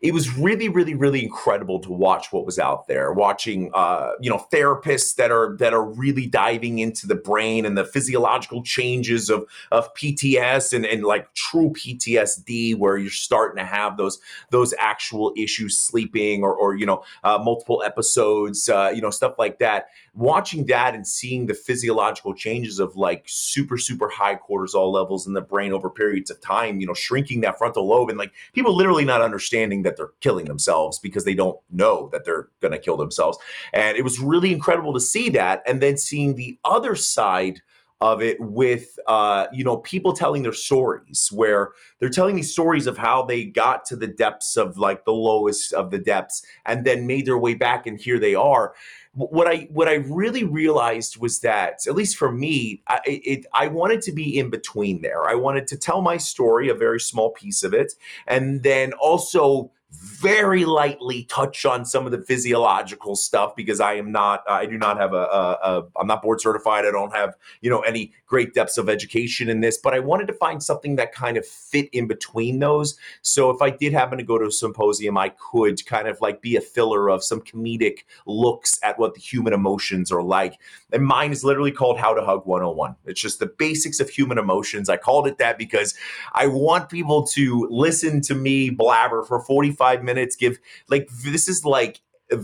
it 0.02 0.12
was 0.12 0.36
really, 0.36 0.68
really, 0.68 0.94
really 0.94 1.22
incredible 1.22 1.78
to 1.78 1.92
watch 1.92 2.32
what 2.32 2.44
was 2.44 2.58
out 2.58 2.88
there. 2.88 3.12
Watching, 3.12 3.70
uh, 3.72 4.10
you 4.20 4.28
know, 4.28 4.44
therapists 4.52 5.14
that 5.14 5.30
are 5.30 5.56
that 5.58 5.72
are 5.72 5.84
really 5.84 6.26
diving 6.26 6.80
into 6.80 7.06
the 7.06 7.14
brain 7.14 7.64
and 7.64 7.78
the 7.78 7.84
physiological 7.84 8.64
changes 8.64 9.30
of 9.30 9.46
of 9.70 9.94
PTS 9.94 10.72
and 10.72 10.84
and 10.84 11.04
like 11.04 11.32
true 11.34 11.70
PTSD, 11.70 12.76
where 12.76 12.98
you're 12.98 13.10
starting 13.12 13.58
to 13.58 13.64
have 13.64 13.96
those 13.96 14.18
those 14.50 14.74
actual 14.76 15.32
issues 15.36 15.78
sleeping 15.78 16.42
or 16.42 16.52
or 16.52 16.74
you 16.74 16.84
know 16.84 17.04
uh, 17.22 17.38
multiple 17.38 17.80
episodes, 17.86 18.68
uh, 18.68 18.90
you 18.92 19.00
know, 19.00 19.10
stuff 19.10 19.36
like 19.38 19.60
that. 19.60 19.86
Watching 20.14 20.66
that 20.66 20.94
and 20.96 21.06
seeing 21.06 21.46
the 21.46 21.54
physiological 21.54 22.34
changes 22.34 22.80
of 22.80 22.96
like 22.96 23.22
super 23.26 23.78
super 23.78 24.08
high 24.08 24.34
cortisol 24.34 24.92
levels 24.92 25.28
in 25.28 25.32
the 25.32 25.40
brain 25.40 25.72
over 25.72 25.88
periods 25.88 26.28
of 26.28 26.40
time, 26.40 26.80
you 26.80 26.88
know, 26.88 26.92
shrinking 26.92 27.42
that 27.42 27.56
frontal 27.56 27.86
lobe 27.86 28.08
and 28.08 28.18
like 28.18 28.32
people 28.52 28.76
literally 28.76 29.04
not 29.04 29.22
understanding 29.22 29.84
that 29.84 29.91
that 29.92 29.96
they're 29.96 30.12
killing 30.20 30.46
themselves 30.46 30.98
because 30.98 31.24
they 31.24 31.34
don't 31.34 31.58
know 31.70 32.08
that 32.12 32.24
they're 32.24 32.48
going 32.60 32.72
to 32.72 32.78
kill 32.78 32.96
themselves. 32.96 33.38
And 33.72 33.96
it 33.96 34.02
was 34.02 34.18
really 34.18 34.52
incredible 34.52 34.94
to 34.94 35.00
see 35.00 35.28
that. 35.30 35.62
And 35.66 35.80
then 35.80 35.98
seeing 35.98 36.34
the 36.34 36.58
other 36.64 36.94
side 36.94 37.60
of 38.00 38.20
it 38.20 38.36
with 38.40 38.98
uh, 39.06 39.46
you 39.52 39.62
know 39.62 39.76
people 39.76 40.12
telling 40.12 40.42
their 40.42 40.52
stories 40.52 41.28
where 41.30 41.70
they're 42.00 42.08
telling 42.08 42.34
these 42.34 42.50
stories 42.50 42.88
of 42.88 42.98
how 42.98 43.22
they 43.22 43.44
got 43.44 43.84
to 43.84 43.94
the 43.94 44.08
depths 44.08 44.56
of 44.56 44.76
like 44.76 45.04
the 45.04 45.12
lowest 45.12 45.72
of 45.72 45.92
the 45.92 46.00
depths 46.00 46.44
and 46.66 46.84
then 46.84 47.06
made 47.06 47.26
their 47.26 47.38
way 47.38 47.54
back 47.54 47.86
and 47.86 48.00
here 48.00 48.18
they 48.18 48.34
are 48.34 48.74
what 49.14 49.46
I 49.46 49.68
what 49.70 49.88
I 49.88 49.94
really 49.94 50.44
realized 50.44 51.18
was 51.18 51.40
that 51.40 51.86
at 51.86 51.94
least 51.94 52.16
for 52.16 52.32
me, 52.32 52.82
I, 52.88 53.00
it, 53.04 53.46
I 53.52 53.68
wanted 53.68 54.00
to 54.02 54.12
be 54.12 54.38
in 54.38 54.48
between 54.48 55.02
there. 55.02 55.28
I 55.28 55.34
wanted 55.34 55.66
to 55.68 55.76
tell 55.76 56.00
my 56.00 56.16
story, 56.16 56.70
a 56.70 56.74
very 56.74 56.98
small 56.98 57.30
piece 57.30 57.62
of 57.62 57.74
it, 57.74 57.92
and 58.26 58.62
then 58.62 58.94
also 58.94 59.70
very 59.92 60.64
lightly 60.64 61.24
touch 61.24 61.66
on 61.66 61.84
some 61.84 62.06
of 62.06 62.12
the 62.12 62.22
physiological 62.22 63.14
stuff 63.16 63.54
because 63.54 63.80
I 63.80 63.94
am 63.94 64.10
not, 64.10 64.42
I 64.48 64.66
do 64.66 64.78
not 64.78 64.96
have 64.96 65.12
a, 65.12 65.16
a, 65.16 65.58
a, 65.62 65.84
I'm 65.96 66.06
not 66.06 66.22
board 66.22 66.40
certified. 66.40 66.86
I 66.86 66.90
don't 66.92 67.14
have, 67.14 67.34
you 67.60 67.68
know, 67.68 67.80
any 67.80 68.12
great 68.26 68.54
depths 68.54 68.78
of 68.78 68.88
education 68.88 69.48
in 69.48 69.60
this, 69.60 69.76
but 69.76 69.94
I 69.94 69.98
wanted 69.98 70.28
to 70.28 70.32
find 70.32 70.62
something 70.62 70.96
that 70.96 71.12
kind 71.12 71.36
of 71.36 71.46
fit 71.46 71.88
in 71.92 72.06
between 72.06 72.60
those. 72.60 72.96
So 73.20 73.50
if 73.50 73.60
I 73.60 73.70
did 73.70 73.92
happen 73.92 74.16
to 74.16 74.24
go 74.24 74.38
to 74.38 74.46
a 74.46 74.52
symposium, 74.52 75.18
I 75.18 75.30
could 75.30 75.84
kind 75.84 76.08
of 76.08 76.20
like 76.20 76.40
be 76.40 76.56
a 76.56 76.60
filler 76.60 77.10
of 77.10 77.22
some 77.22 77.40
comedic 77.40 78.04
looks 78.24 78.78
at 78.82 78.98
what 78.98 79.14
the 79.14 79.20
human 79.20 79.52
emotions 79.52 80.10
are 80.10 80.22
like. 80.22 80.58
And 80.92 81.04
mine 81.04 81.32
is 81.32 81.44
literally 81.44 81.72
called 81.72 81.98
How 81.98 82.14
to 82.14 82.22
Hug 82.22 82.46
101. 82.46 82.96
It's 83.06 83.20
just 83.20 83.40
the 83.40 83.46
basics 83.46 84.00
of 84.00 84.08
human 84.08 84.38
emotions. 84.38 84.88
I 84.88 84.96
called 84.96 85.26
it 85.26 85.38
that 85.38 85.58
because 85.58 85.94
I 86.32 86.46
want 86.46 86.88
people 86.88 87.26
to 87.28 87.66
listen 87.70 88.20
to 88.22 88.34
me 88.34 88.70
blabber 88.70 89.24
for 89.24 89.40
45 89.40 89.81
minutes, 90.02 90.36
give 90.36 90.58
like 90.88 91.08
this 91.24 91.48
is 91.48 91.64
like 91.64 92.00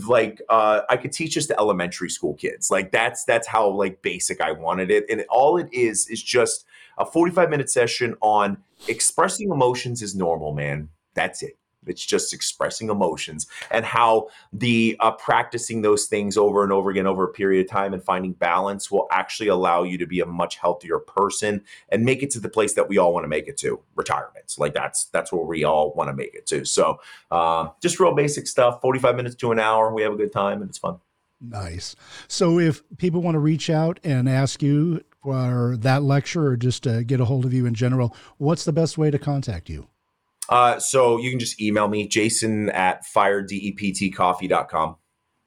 like 0.07 0.41
uh, 0.49 0.81
I 0.89 0.97
could 0.97 1.11
teach 1.11 1.35
this 1.35 1.47
to 1.47 1.59
elementary 1.59 2.09
school 2.09 2.35
kids. 2.35 2.69
Like 2.71 2.91
that's 2.91 3.23
that's 3.25 3.47
how 3.47 3.69
like 3.69 4.01
basic 4.01 4.41
I 4.41 4.51
wanted 4.51 4.91
it, 4.91 5.05
and 5.09 5.25
all 5.29 5.57
it 5.57 5.69
is 5.71 6.07
is 6.07 6.21
just 6.21 6.65
a 6.97 7.05
45 7.05 7.49
minute 7.49 7.69
session 7.69 8.15
on 8.21 8.57
expressing 8.87 9.49
emotions 9.49 10.01
is 10.01 10.15
normal, 10.15 10.53
man. 10.53 10.89
That's 11.13 11.41
it. 11.43 11.58
It's 11.85 12.05
just 12.05 12.33
expressing 12.33 12.89
emotions 12.89 13.47
and 13.71 13.85
how 13.85 14.27
the 14.51 14.97
uh, 14.99 15.11
practicing 15.11 15.81
those 15.81 16.05
things 16.05 16.37
over 16.37 16.63
and 16.63 16.71
over 16.71 16.89
again 16.89 17.07
over 17.07 17.23
a 17.23 17.31
period 17.31 17.65
of 17.65 17.71
time 17.71 17.93
and 17.93 18.03
finding 18.03 18.33
balance 18.33 18.91
will 18.91 19.07
actually 19.11 19.47
allow 19.47 19.83
you 19.83 19.97
to 19.97 20.05
be 20.05 20.19
a 20.19 20.25
much 20.25 20.57
healthier 20.57 20.99
person 20.99 21.63
and 21.89 22.03
make 22.03 22.21
it 22.21 22.31
to 22.31 22.39
the 22.39 22.49
place 22.49 22.73
that 22.73 22.89
we 22.89 22.97
all 22.97 23.13
want 23.13 23.23
to 23.23 23.29
make 23.29 23.47
it 23.47 23.57
to 23.57 23.79
retirement. 23.95 24.53
Like 24.57 24.73
that's 24.73 25.05
that's 25.05 25.31
where 25.31 25.43
we 25.43 25.63
all 25.63 25.93
want 25.93 26.09
to 26.09 26.13
make 26.13 26.35
it 26.35 26.45
to. 26.47 26.65
So 26.65 26.99
uh, 27.31 27.69
just 27.81 27.99
real 27.99 28.13
basic 28.13 28.47
stuff. 28.47 28.81
Forty 28.81 28.99
five 28.99 29.15
minutes 29.15 29.35
to 29.35 29.51
an 29.51 29.59
hour. 29.59 29.93
We 29.93 30.01
have 30.01 30.13
a 30.13 30.17
good 30.17 30.33
time 30.33 30.61
and 30.61 30.69
it's 30.69 30.77
fun. 30.77 30.99
Nice. 31.41 31.95
So 32.27 32.59
if 32.59 32.83
people 32.97 33.21
want 33.21 33.35
to 33.35 33.39
reach 33.39 33.69
out 33.69 33.99
and 34.03 34.27
ask 34.27 34.61
you 34.61 35.01
for 35.23 35.77
that 35.77 36.03
lecture 36.03 36.47
or 36.47 36.57
just 36.57 36.83
to 36.83 37.03
get 37.03 37.21
a 37.21 37.25
hold 37.25 37.45
of 37.45 37.53
you 37.53 37.65
in 37.65 37.73
general, 37.73 38.15
what's 38.37 38.65
the 38.65 38.73
best 38.73 38.97
way 38.97 39.09
to 39.09 39.19
contact 39.19 39.69
you? 39.69 39.87
Uh, 40.49 40.79
so 40.79 41.17
you 41.17 41.29
can 41.29 41.39
just 41.39 41.61
email 41.61 41.87
me, 41.87 42.07
jason 42.07 42.69
at 42.69 43.05
firedeptcoffee.com. 43.05 44.95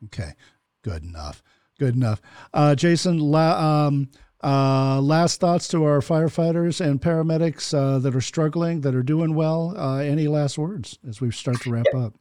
Okay. 0.04 0.32
Good 0.82 1.04
enough. 1.04 1.42
Good 1.78 1.96
enough. 1.96 2.20
Uh, 2.54 2.74
Jason, 2.74 3.18
la- 3.18 3.86
um, 3.86 4.08
uh, 4.42 5.00
last 5.00 5.40
thoughts 5.40 5.68
to 5.68 5.84
our 5.84 6.00
firefighters 6.00 6.80
and 6.80 7.00
paramedics 7.00 7.72
uh, 7.76 7.98
that 7.98 8.14
are 8.14 8.20
struggling, 8.20 8.80
that 8.82 8.94
are 8.94 9.02
doing 9.02 9.34
well. 9.34 9.74
Uh, 9.76 9.98
any 9.98 10.28
last 10.28 10.58
words 10.58 10.98
as 11.08 11.20
we 11.20 11.30
start 11.30 11.60
to 11.62 11.70
wrap 11.70 11.86
yeah. 11.92 12.00
up? 12.00 12.14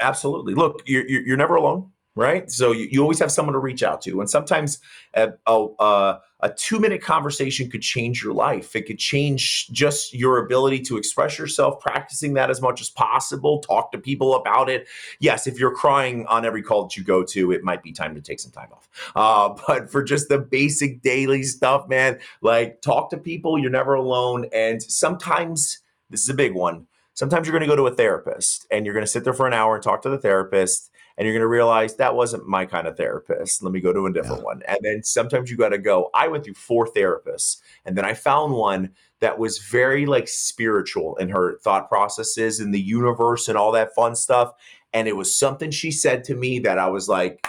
Absolutely. 0.00 0.54
Look, 0.54 0.82
you're, 0.86 1.06
you're 1.08 1.36
never 1.36 1.56
alone 1.56 1.90
right? 2.16 2.50
So 2.50 2.72
you, 2.72 2.88
you 2.90 3.02
always 3.02 3.18
have 3.20 3.30
someone 3.30 3.52
to 3.52 3.58
reach 3.58 3.82
out 3.82 4.00
to. 4.02 4.20
And 4.20 4.28
sometimes 4.28 4.80
a, 5.14 5.32
a, 5.46 6.18
a 6.40 6.50
two 6.50 6.80
minute 6.80 7.02
conversation 7.02 7.70
could 7.70 7.82
change 7.82 8.22
your 8.22 8.32
life. 8.32 8.74
It 8.74 8.86
could 8.86 8.98
change 8.98 9.68
just 9.68 10.14
your 10.14 10.38
ability 10.38 10.80
to 10.84 10.96
express 10.96 11.38
yourself, 11.38 11.78
practicing 11.78 12.32
that 12.34 12.50
as 12.50 12.60
much 12.60 12.80
as 12.80 12.88
possible, 12.88 13.60
talk 13.60 13.92
to 13.92 13.98
people 13.98 14.34
about 14.34 14.70
it. 14.70 14.88
Yes, 15.20 15.46
if 15.46 15.60
you're 15.60 15.74
crying 15.74 16.26
on 16.26 16.44
every 16.46 16.62
call 16.62 16.84
that 16.84 16.96
you 16.96 17.04
go 17.04 17.22
to, 17.24 17.52
it 17.52 17.62
might 17.62 17.82
be 17.82 17.92
time 17.92 18.14
to 18.14 18.20
take 18.20 18.40
some 18.40 18.50
time 18.52 18.68
off. 18.72 18.88
Uh, 19.14 19.54
but 19.68 19.90
for 19.90 20.02
just 20.02 20.28
the 20.28 20.38
basic 20.38 21.02
daily 21.02 21.42
stuff, 21.42 21.86
man, 21.86 22.18
like 22.40 22.80
talk 22.80 23.10
to 23.10 23.18
people, 23.18 23.58
you're 23.58 23.70
never 23.70 23.94
alone. 23.94 24.46
And 24.52 24.82
sometimes, 24.82 25.80
this 26.08 26.22
is 26.22 26.30
a 26.30 26.34
big 26.34 26.54
one. 26.54 26.86
Sometimes 27.12 27.46
you're 27.46 27.58
going 27.58 27.68
to 27.68 27.74
go 27.74 27.76
to 27.76 27.86
a 27.86 27.94
therapist 27.94 28.66
and 28.70 28.84
you're 28.84 28.94
going 28.94 29.04
to 29.04 29.10
sit 29.10 29.24
there 29.24 29.32
for 29.32 29.46
an 29.46 29.54
hour 29.54 29.74
and 29.74 29.82
talk 29.82 30.02
to 30.02 30.10
the 30.10 30.18
therapist 30.18 30.90
and 31.16 31.26
you're 31.26 31.34
going 31.34 31.40
to 31.40 31.48
realize 31.48 31.96
that 31.96 32.14
wasn't 32.14 32.46
my 32.46 32.66
kind 32.66 32.86
of 32.86 32.96
therapist. 32.96 33.62
Let 33.62 33.72
me 33.72 33.80
go 33.80 33.92
to 33.92 34.06
a 34.06 34.12
different 34.12 34.38
yeah. 34.38 34.44
one. 34.44 34.62
And 34.68 34.78
then 34.82 35.02
sometimes 35.02 35.50
you 35.50 35.56
got 35.56 35.70
to 35.70 35.78
go. 35.78 36.10
I 36.14 36.28
went 36.28 36.44
through 36.44 36.54
four 36.54 36.86
therapists, 36.86 37.58
and 37.84 37.96
then 37.96 38.04
I 38.04 38.14
found 38.14 38.52
one 38.52 38.92
that 39.20 39.38
was 39.38 39.58
very 39.58 40.04
like 40.06 40.28
spiritual 40.28 41.16
in 41.16 41.28
her 41.30 41.58
thought 41.58 41.88
processes 41.88 42.60
in 42.60 42.70
the 42.70 42.80
universe 42.80 43.48
and 43.48 43.56
all 43.56 43.72
that 43.72 43.94
fun 43.94 44.14
stuff. 44.14 44.52
And 44.92 45.08
it 45.08 45.16
was 45.16 45.34
something 45.34 45.70
she 45.70 45.90
said 45.90 46.24
to 46.24 46.34
me 46.34 46.58
that 46.60 46.78
I 46.78 46.88
was 46.88 47.08
like, 47.08 47.46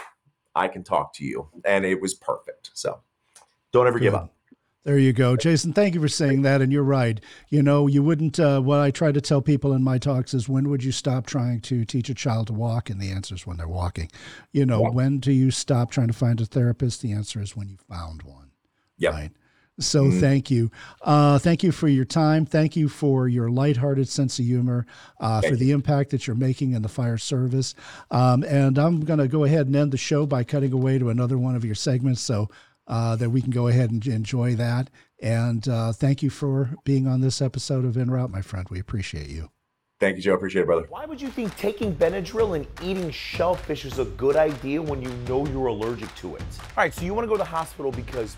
I 0.55 0.67
can 0.67 0.83
talk 0.83 1.13
to 1.15 1.25
you. 1.25 1.49
And 1.65 1.85
it 1.85 2.01
was 2.01 2.13
perfect. 2.13 2.71
So 2.73 3.01
don't 3.71 3.87
ever 3.87 3.99
Good. 3.99 4.05
give 4.05 4.15
up. 4.15 4.33
There 4.83 4.97
you 4.97 5.11
go. 5.11 5.35
Jason, 5.35 5.73
thank 5.73 5.95
you 5.95 6.01
for 6.01 6.07
saying 6.07 6.43
that. 6.43 6.61
And 6.61 6.71
you're 6.71 6.81
right. 6.81 7.19
You 7.49 7.61
know, 7.61 7.87
you 7.87 8.01
wouldn't, 8.01 8.39
uh, 8.39 8.61
what 8.61 8.79
I 8.79 8.89
try 8.89 9.11
to 9.11 9.19
tell 9.19 9.41
people 9.41 9.73
in 9.73 9.83
my 9.83 9.97
talks 9.97 10.33
is 10.33 10.47
when 10.47 10.69
would 10.69 10.81
you 10.81 10.93
stop 10.93 11.25
trying 11.25 11.59
to 11.61 11.83
teach 11.83 12.09
a 12.09 12.13
child 12.13 12.47
to 12.47 12.53
walk? 12.53 12.89
And 12.89 13.01
the 13.01 13.11
answer 13.11 13.35
is 13.35 13.45
when 13.45 13.57
they're 13.57 13.67
walking. 13.67 14.09
You 14.53 14.65
know, 14.65 14.83
yeah. 14.83 14.89
when 14.91 15.19
do 15.19 15.33
you 15.33 15.51
stop 15.51 15.91
trying 15.91 16.07
to 16.07 16.13
find 16.13 16.39
a 16.39 16.45
therapist? 16.45 17.01
The 17.01 17.11
answer 17.11 17.41
is 17.41 17.53
when 17.53 17.67
you 17.67 17.77
found 17.89 18.23
one. 18.23 18.51
Yeah. 18.97 19.09
Right. 19.09 19.31
So 19.79 20.05
mm-hmm. 20.05 20.19
thank 20.19 20.49
you. 20.49 20.71
Uh, 21.03 21.37
thank 21.37 21.63
you 21.63 21.71
for 21.71 21.87
your 21.87 22.05
time. 22.05 22.45
Thank 22.45 22.75
you 22.75 22.89
for 22.89 23.27
your 23.27 23.51
lighthearted 23.51 24.09
sense 24.09 24.39
of 24.39 24.45
humor, 24.45 24.87
uh, 25.19 25.41
for 25.41 25.55
the 25.55 25.71
impact 25.71 26.09
that 26.11 26.25
you're 26.25 26.35
making 26.35 26.71
in 26.71 26.81
the 26.81 26.89
fire 26.89 27.17
service. 27.17 27.75
Um, 28.09 28.43
and 28.43 28.79
I'm 28.79 29.01
going 29.01 29.19
to 29.19 29.27
go 29.27 29.43
ahead 29.43 29.67
and 29.67 29.75
end 29.75 29.91
the 29.91 29.97
show 29.97 30.25
by 30.25 30.43
cutting 30.43 30.73
away 30.73 30.97
to 30.97 31.09
another 31.09 31.37
one 31.37 31.55
of 31.55 31.63
your 31.63 31.75
segments. 31.75 32.21
So 32.21 32.49
uh, 32.87 33.15
that 33.17 33.29
we 33.29 33.41
can 33.41 33.51
go 33.51 33.67
ahead 33.67 33.91
and 33.91 34.05
enjoy 34.07 34.55
that. 34.55 34.89
And 35.21 35.67
uh, 35.67 35.93
thank 35.93 36.21
you 36.21 36.29
for 36.29 36.75
being 36.83 37.07
on 37.07 37.21
this 37.21 37.41
episode 37.41 37.85
of 37.85 37.97
En 37.97 38.09
Route, 38.09 38.31
my 38.31 38.41
friend. 38.41 38.67
We 38.69 38.79
appreciate 38.79 39.29
you. 39.29 39.49
Thank 39.99 40.17
you, 40.17 40.21
Joe. 40.21 40.35
Appreciate 40.35 40.61
it, 40.61 40.65
brother. 40.65 40.85
Why 40.89 41.05
would 41.05 41.19
you 41.19 41.29
think 41.29 41.55
taking 41.57 41.95
Benadryl 41.95 42.55
and 42.55 42.67
eating 42.83 43.09
shellfish 43.09 43.83
is 43.83 43.97
a 43.97 44.05
good 44.05 44.35
idea 44.35 44.79
when 44.79 45.01
you 45.01 45.09
know 45.27 45.47
you're 45.47 45.67
allergic 45.67 46.13
to 46.17 46.35
it? 46.35 46.41
All 46.41 46.67
right, 46.77 46.93
so 46.93 47.03
you 47.03 47.15
want 47.15 47.23
to 47.23 47.27
go 47.27 47.33
to 47.33 47.39
the 47.39 47.45
hospital 47.45 47.91
because 47.91 48.37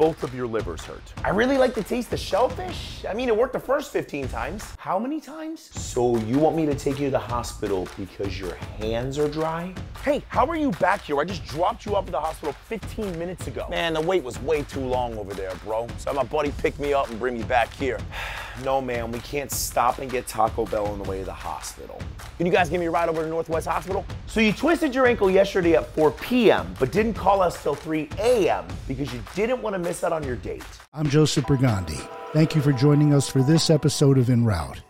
both 0.00 0.22
of 0.22 0.34
your 0.34 0.46
livers 0.46 0.80
hurt. 0.80 1.12
I 1.22 1.28
really 1.28 1.58
like 1.58 1.74
the 1.74 1.84
taste 1.84 2.10
of 2.14 2.18
shellfish. 2.18 3.04
I 3.06 3.12
mean, 3.12 3.28
it 3.28 3.36
worked 3.36 3.52
the 3.52 3.60
first 3.60 3.92
15 3.92 4.28
times. 4.28 4.64
How 4.78 4.98
many 4.98 5.20
times? 5.20 5.60
So 5.60 6.16
you 6.20 6.38
want 6.38 6.56
me 6.56 6.64
to 6.64 6.74
take 6.74 6.98
you 6.98 7.08
to 7.08 7.10
the 7.10 7.18
hospital 7.18 7.86
because 7.98 8.40
your 8.40 8.54
hands 8.54 9.18
are 9.18 9.28
dry? 9.28 9.74
Hey, 10.02 10.24
how 10.28 10.46
are 10.46 10.56
you 10.56 10.70
back 10.70 11.02
here? 11.02 11.20
I 11.20 11.24
just 11.24 11.44
dropped 11.44 11.84
you 11.84 11.96
off 11.96 12.06
at 12.06 12.12
the 12.12 12.20
hospital 12.20 12.54
15 12.70 13.18
minutes 13.18 13.46
ago. 13.46 13.66
Man, 13.68 13.92
the 13.92 14.00
wait 14.00 14.24
was 14.24 14.40
way 14.40 14.62
too 14.62 14.80
long 14.80 15.18
over 15.18 15.34
there, 15.34 15.52
bro. 15.66 15.86
So 15.98 16.14
my 16.14 16.22
buddy 16.22 16.50
picked 16.52 16.80
me 16.80 16.94
up 16.94 17.10
and 17.10 17.18
bring 17.18 17.36
me 17.36 17.42
back 17.42 17.70
here. 17.74 17.98
no, 18.64 18.80
man, 18.80 19.12
we 19.12 19.18
can't 19.18 19.50
stop 19.50 19.98
and 19.98 20.10
get 20.10 20.26
Taco 20.26 20.64
Bell 20.64 20.86
on 20.86 21.02
the 21.02 21.10
way 21.10 21.18
to 21.18 21.26
the 21.26 21.32
hospital. 21.34 22.00
Can 22.38 22.46
you 22.46 22.52
guys 22.52 22.70
give 22.70 22.80
me 22.80 22.86
a 22.86 22.90
ride 22.90 23.10
over 23.10 23.22
to 23.22 23.28
Northwest 23.28 23.66
Hospital? 23.66 24.02
So 24.26 24.40
you 24.40 24.54
twisted 24.54 24.94
your 24.94 25.06
ankle 25.06 25.30
yesterday 25.30 25.74
at 25.74 25.86
4 25.94 26.12
p.m., 26.12 26.74
but 26.78 26.90
didn't 26.90 27.12
call 27.12 27.42
us 27.42 27.62
till 27.62 27.74
3 27.74 28.08
a.m. 28.18 28.64
because 28.88 29.12
you 29.12 29.22
didn't 29.34 29.60
want 29.60 29.74
to 29.74 29.78
miss 29.90 30.04
out 30.04 30.12
on 30.12 30.22
your 30.22 30.36
date. 30.36 30.62
I'm 30.94 31.10
Joseph 31.10 31.46
Brigandi. 31.46 32.00
Thank 32.32 32.54
you 32.54 32.62
for 32.62 32.70
joining 32.72 33.12
us 33.12 33.28
for 33.28 33.42
this 33.42 33.70
episode 33.70 34.18
of 34.18 34.30
En 34.30 34.44
Route. 34.44 34.80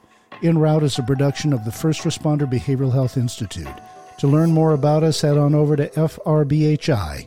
En 0.43 0.59
Route 0.59 0.83
is 0.83 0.99
a 0.99 1.03
production 1.03 1.55
of 1.55 1.65
the 1.65 1.73
First 1.73 2.03
Responder 2.03 2.47
Behavioral 2.47 2.93
Health 2.93 3.17
Institute. 3.17 3.67
To 4.19 4.27
learn 4.27 4.53
more 4.53 4.73
about 4.73 5.03
us, 5.03 5.23
head 5.23 5.39
on 5.39 5.55
over 5.55 5.75
to 5.75 5.89
frbhi.com. 5.89 7.27